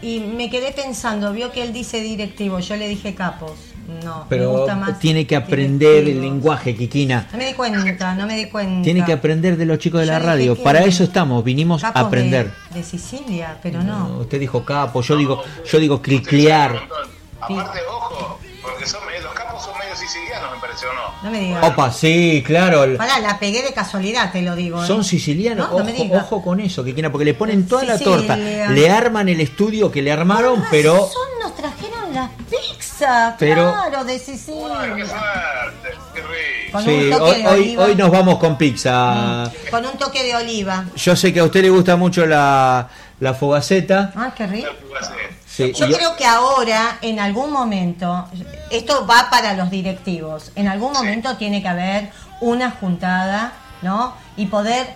y 0.00 0.20
me 0.20 0.48
quedé 0.48 0.70
pensando, 0.70 1.32
vio 1.32 1.50
que 1.50 1.62
él 1.62 1.72
dice 1.72 2.00
directivo, 2.00 2.60
yo 2.60 2.76
le 2.76 2.86
dije 2.86 3.16
capos. 3.16 3.52
No, 4.04 4.20
me 4.20 4.24
Pero 4.28 4.50
gusta 4.50 4.74
más 4.74 4.98
tiene 4.98 5.26
que 5.26 5.36
aprender 5.36 6.08
el 6.08 6.20
lenguaje, 6.20 6.74
Kikina. 6.74 7.28
No 7.30 7.38
me 7.38 7.46
di 7.46 7.54
cuenta, 7.54 8.14
no 8.14 8.26
me 8.26 8.36
di 8.36 8.46
cuenta. 8.46 8.82
Tiene 8.82 9.04
que 9.04 9.12
aprender 9.12 9.56
de 9.56 9.64
los 9.66 9.78
chicos 9.78 10.00
de 10.00 10.06
Yo 10.06 10.12
la 10.12 10.18
radio. 10.18 10.56
Para 10.62 10.80
eso 10.84 11.04
estamos, 11.04 11.44
vinimos 11.44 11.84
a 11.84 11.92
de- 11.92 12.00
aprender. 12.00 12.50
De, 12.74 12.82
Sicilia, 12.82 13.58
pero 13.62 13.82
No, 13.82 14.08
no. 14.08 14.18
usted 14.18 14.40
dijo 14.40 14.64
capo, 14.64 15.02
yo 15.02 15.16
digo, 15.16 15.42
yo 15.70 15.78
digo 15.78 16.02
criclear. 16.02 16.80
Aparte, 17.40 17.78
ojo, 17.88 18.38
porque 18.62 18.86
son, 18.86 19.00
los 19.22 19.32
capos 19.34 19.62
son 19.62 19.78
medio 19.78 19.94
sicilianos, 19.94 20.50
me 20.54 20.60
pareció, 20.60 20.88
¿o 20.90 20.94
no? 20.94 21.00
No 21.22 21.30
me 21.30 21.38
digas. 21.40 21.64
Opa, 21.64 21.92
sí, 21.92 22.42
claro. 22.44 22.96
Pará, 22.96 23.20
la 23.20 23.38
pegué 23.38 23.62
de 23.62 23.72
casualidad, 23.72 24.32
te 24.32 24.42
lo 24.42 24.56
digo. 24.56 24.82
¿eh? 24.82 24.86
Son 24.86 25.04
sicilianos, 25.04 25.70
No, 25.70 25.78
no 25.78 25.84
me 25.84 25.92
ojo, 25.92 26.02
digas. 26.02 26.24
ojo 26.24 26.42
con 26.42 26.58
eso, 26.60 26.82
Kikina, 26.84 27.12
porque 27.12 27.24
le 27.24 27.34
ponen 27.34 27.66
toda 27.68 27.84
la 27.84 27.98
torta. 27.98 28.36
Le 28.36 28.90
arman 28.90 29.28
el 29.28 29.40
estudio 29.40 29.92
que 29.92 30.02
le 30.02 30.10
armaron, 30.10 30.64
pero 30.70 30.94
razón 30.94 31.28
nos 31.42 31.54
trajeron 31.54 32.14
las 32.14 32.30
pizzas, 32.50 32.85
Pero- 33.38 33.72
claro, 33.72 34.04
de 34.04 34.12
¡Ay, 34.12 34.18
qué 34.18 34.24
Sicilia. 34.24 34.66
suerte! 35.06 35.98
¡Qué 36.14 36.20
rico! 36.22 36.72
Con 36.72 36.84
sí, 36.84 36.90
un 36.90 37.10
toque 37.10 37.22
hoy, 37.30 37.42
de 37.42 37.48
hoy, 37.48 37.60
oliva. 37.60 37.84
hoy 37.84 37.94
nos 37.96 38.10
vamos 38.10 38.38
con 38.38 38.58
pizza. 38.58 39.50
Con 39.70 39.86
un 39.86 39.92
toque 39.98 40.22
de 40.24 40.34
oliva. 40.36 40.84
Yo 40.96 41.14
sé 41.16 41.32
que 41.32 41.40
a 41.40 41.44
usted 41.44 41.62
le 41.62 41.70
gusta 41.70 41.96
mucho 41.96 42.26
la, 42.26 42.88
la 43.20 43.34
fogaceta. 43.34 44.12
Ah, 44.16 44.32
qué 44.36 44.46
rico. 44.46 44.68
Yo 45.58 45.70
creo 45.88 46.16
que 46.16 46.26
ahora, 46.26 46.98
en 47.00 47.18
algún 47.18 47.50
momento, 47.50 48.28
esto 48.70 49.06
va 49.06 49.28
para 49.30 49.54
los 49.54 49.70
directivos, 49.70 50.52
en 50.54 50.68
algún 50.68 50.92
momento 50.92 51.36
tiene 51.38 51.62
que 51.62 51.68
haber 51.68 52.10
una 52.42 52.72
juntada, 52.72 53.52
¿no? 53.80 54.14
Y 54.36 54.46
poder 54.46 54.86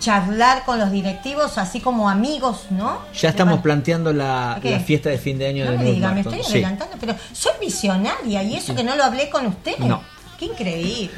charlar 0.00 0.64
con 0.64 0.78
los 0.80 0.90
directivos, 0.90 1.56
así 1.58 1.80
como 1.80 2.08
amigos, 2.10 2.66
¿no? 2.70 3.00
ya 3.14 3.28
estamos 3.28 3.60
planteando 3.60 4.12
la, 4.12 4.58
la 4.62 4.80
fiesta 4.80 5.10
de 5.10 5.18
fin 5.18 5.38
de 5.38 5.46
año 5.46 5.64
No 5.66 5.72
de 5.72 5.78
me 5.78 5.84
diga, 5.84 6.10
me 6.10 6.20
estoy 6.22 6.42
Sí. 6.42 6.52
adelantando, 6.54 6.96
pero 6.98 7.14
soy 7.32 7.52
visionaria 7.60 8.42
y 8.42 8.56
eso 8.56 8.74
que 8.74 8.82
no 8.82 8.96
lo 8.96 9.04
hablé 9.04 9.30
con 9.30 9.46
usted. 9.46 9.76
No. 9.78 10.02
Qué 10.38 10.46
increíble. 10.46 11.10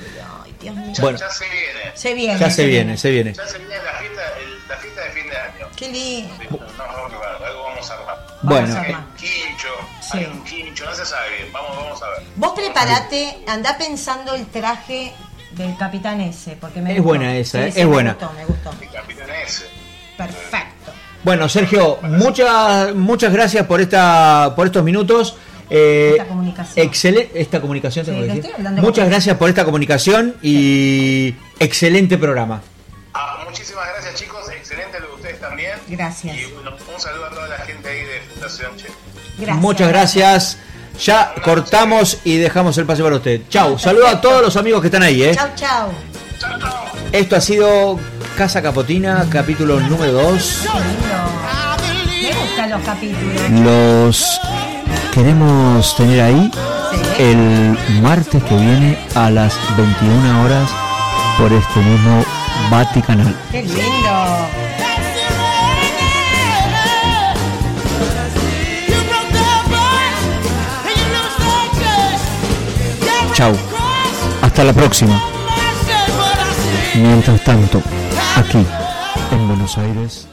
Ay, 0.45 0.53
Dios 0.61 0.75
mío. 0.75 0.93
Ya, 0.93 1.03
Bueno. 1.03 1.19
ya 1.19 1.31
se 1.31 1.45
viene. 1.45 1.91
Se 1.95 2.15
viene. 2.15 2.39
Ya 2.41 2.51
se 2.51 2.67
viene, 2.67 2.99
se 2.99 3.11
viene. 3.11 3.33
Ya 3.35 3.47
se 3.47 3.59
viene 3.59 3.77
la 3.77 3.93
fiesta, 4.01 4.23
el- 4.41 4.69
la 4.69 4.77
fiesta 4.77 5.01
de 5.05 5.11
fin 5.11 5.31
de 5.31 5.37
año. 5.37 5.67
Qué 5.77 5.89
lindo. 5.89 6.35
Sí, 6.41 6.49
no, 6.51 6.87
no, 6.87 7.09
no, 7.09 7.47
algo 7.47 7.63
vamos 7.63 7.89
a 7.91 7.95
armar. 7.95 8.27
Bueno. 8.43 8.77
Hay 8.81 8.93
un 8.95 9.15
quincho, 9.15 9.69
Sí. 10.01 10.19
hay 10.19 10.25
un 10.25 10.43
quincho, 10.45 10.85
no 10.87 10.95
se 10.97 11.07
sabe 11.07 11.37
bien. 11.37 11.53
Vamos, 11.53 11.77
vamos 11.77 12.03
a 12.03 12.09
ver. 12.09 12.23
Vos 12.35 12.53
preparate, 12.53 13.39
anda 13.47 13.79
pensando 13.79 14.35
el 14.35 14.45
traje 14.47 15.13
del 15.57 15.77
Capitán 15.77 16.21
S, 16.21 16.57
porque 16.61 16.81
me 16.81 16.91
Es 16.93 16.97
gustó. 16.99 17.09
buena 17.09 17.37
esa, 17.37 17.59
Sí, 17.63 17.65
eh, 17.69 17.73
sí, 17.73 17.81
es 17.81 17.87
me 17.87 17.93
buena. 17.93 18.13
gustó, 18.15 18.33
me 18.37 18.45
gustó. 18.45 18.71
El 18.81 18.91
capitán 18.91 19.27
ese. 19.47 19.65
Perfecto. 20.17 20.93
Bueno, 21.25 21.49
Sergio, 21.49 21.99
muchas 22.03 22.95
muchas 22.95 23.33
gracias 23.33 23.67
por 23.67 23.81
esta 23.81 24.53
por 24.57 24.67
estos 24.67 24.83
minutos. 24.85 25.37
Eh, 25.71 26.11
Esta 26.19 26.27
comunicación. 26.27 26.87
Excelente 26.87 27.41
esta 27.41 27.61
comunicación. 27.61 28.05
tengo 28.05 28.23
Sí, 28.23 28.29
que 28.29 28.35
decir. 28.35 28.53
Muchas 28.83 29.09
gracias 29.09 29.37
por 29.39 29.49
esta 29.49 29.65
comunicación 29.65 30.35
y 30.43 31.35
excelente 31.61 32.19
programa. 32.19 32.61
Ah, 33.15 33.43
muchísimas 33.49 33.87
gracias 33.95 34.17
chicos, 34.17 34.51
excelente 34.51 34.99
lo 35.01 35.09
de 35.09 35.15
ustedes 35.15 35.41
también. 35.41 35.73
Gracias. 35.89 36.37
Y 36.37 36.45
bueno, 36.53 36.73
un 36.93 37.01
saludo 37.01 37.27
a 37.27 37.31
toda 37.31 37.49
la 37.49 37.59
gente 37.59 37.89
ahí 37.89 38.01
de 38.01 38.21
Fundación 38.33 38.77
Che. 38.77 38.87
Gracias. 39.39 39.57
Muchas 39.63 39.89
gracias. 39.89 40.59
Ya 41.01 41.35
cortamos 41.43 42.19
y 42.25 42.37
dejamos 42.37 42.77
el 42.79 42.87
pase 42.87 43.03
para 43.03 43.17
usted. 43.17 43.43
Chau. 43.49 43.79
Saludos 43.79 44.09
a 44.11 44.21
todos 44.21 44.43
los 44.43 44.57
amigos 44.57 44.81
que 44.81 44.89
están 44.89 45.03
ahí. 45.03 45.23
¿eh? 45.23 45.35
Chau, 45.35 45.49
chau. 45.57 45.91
Esto 47.13 47.37
ha 47.37 47.41
sido 47.41 47.99
Casa 48.37 48.63
Capotina, 48.63 49.27
capítulo 49.31 49.81
número 49.81 50.13
2. 50.13 50.63
Qué 50.63 50.69
lindo. 50.79 52.33
Me 52.35 52.41
gustan 52.41 52.71
los 52.71 52.83
capítulos. 52.83 53.51
Los 53.65 54.41
queremos 55.13 55.97
tener 55.97 56.21
ahí 56.23 56.51
el 57.19 57.77
martes 58.01 58.43
que 58.45 58.55
viene 58.55 58.99
a 59.15 59.31
las 59.31 59.55
21 59.77 60.45
horas 60.45 60.71
por 61.39 61.53
este 61.53 61.81
mismo 61.81 62.25
Vaticanal. 62.71 63.35
Qué 63.51 63.63
lindo. 63.63 64.72
Hasta 74.41 74.63
la 74.63 74.73
próxima. 74.73 75.21
Mientras 76.95 77.43
tanto, 77.43 77.83
aquí 78.37 78.65
en 79.33 79.49
Buenos 79.49 79.77
Aires. 79.79 80.29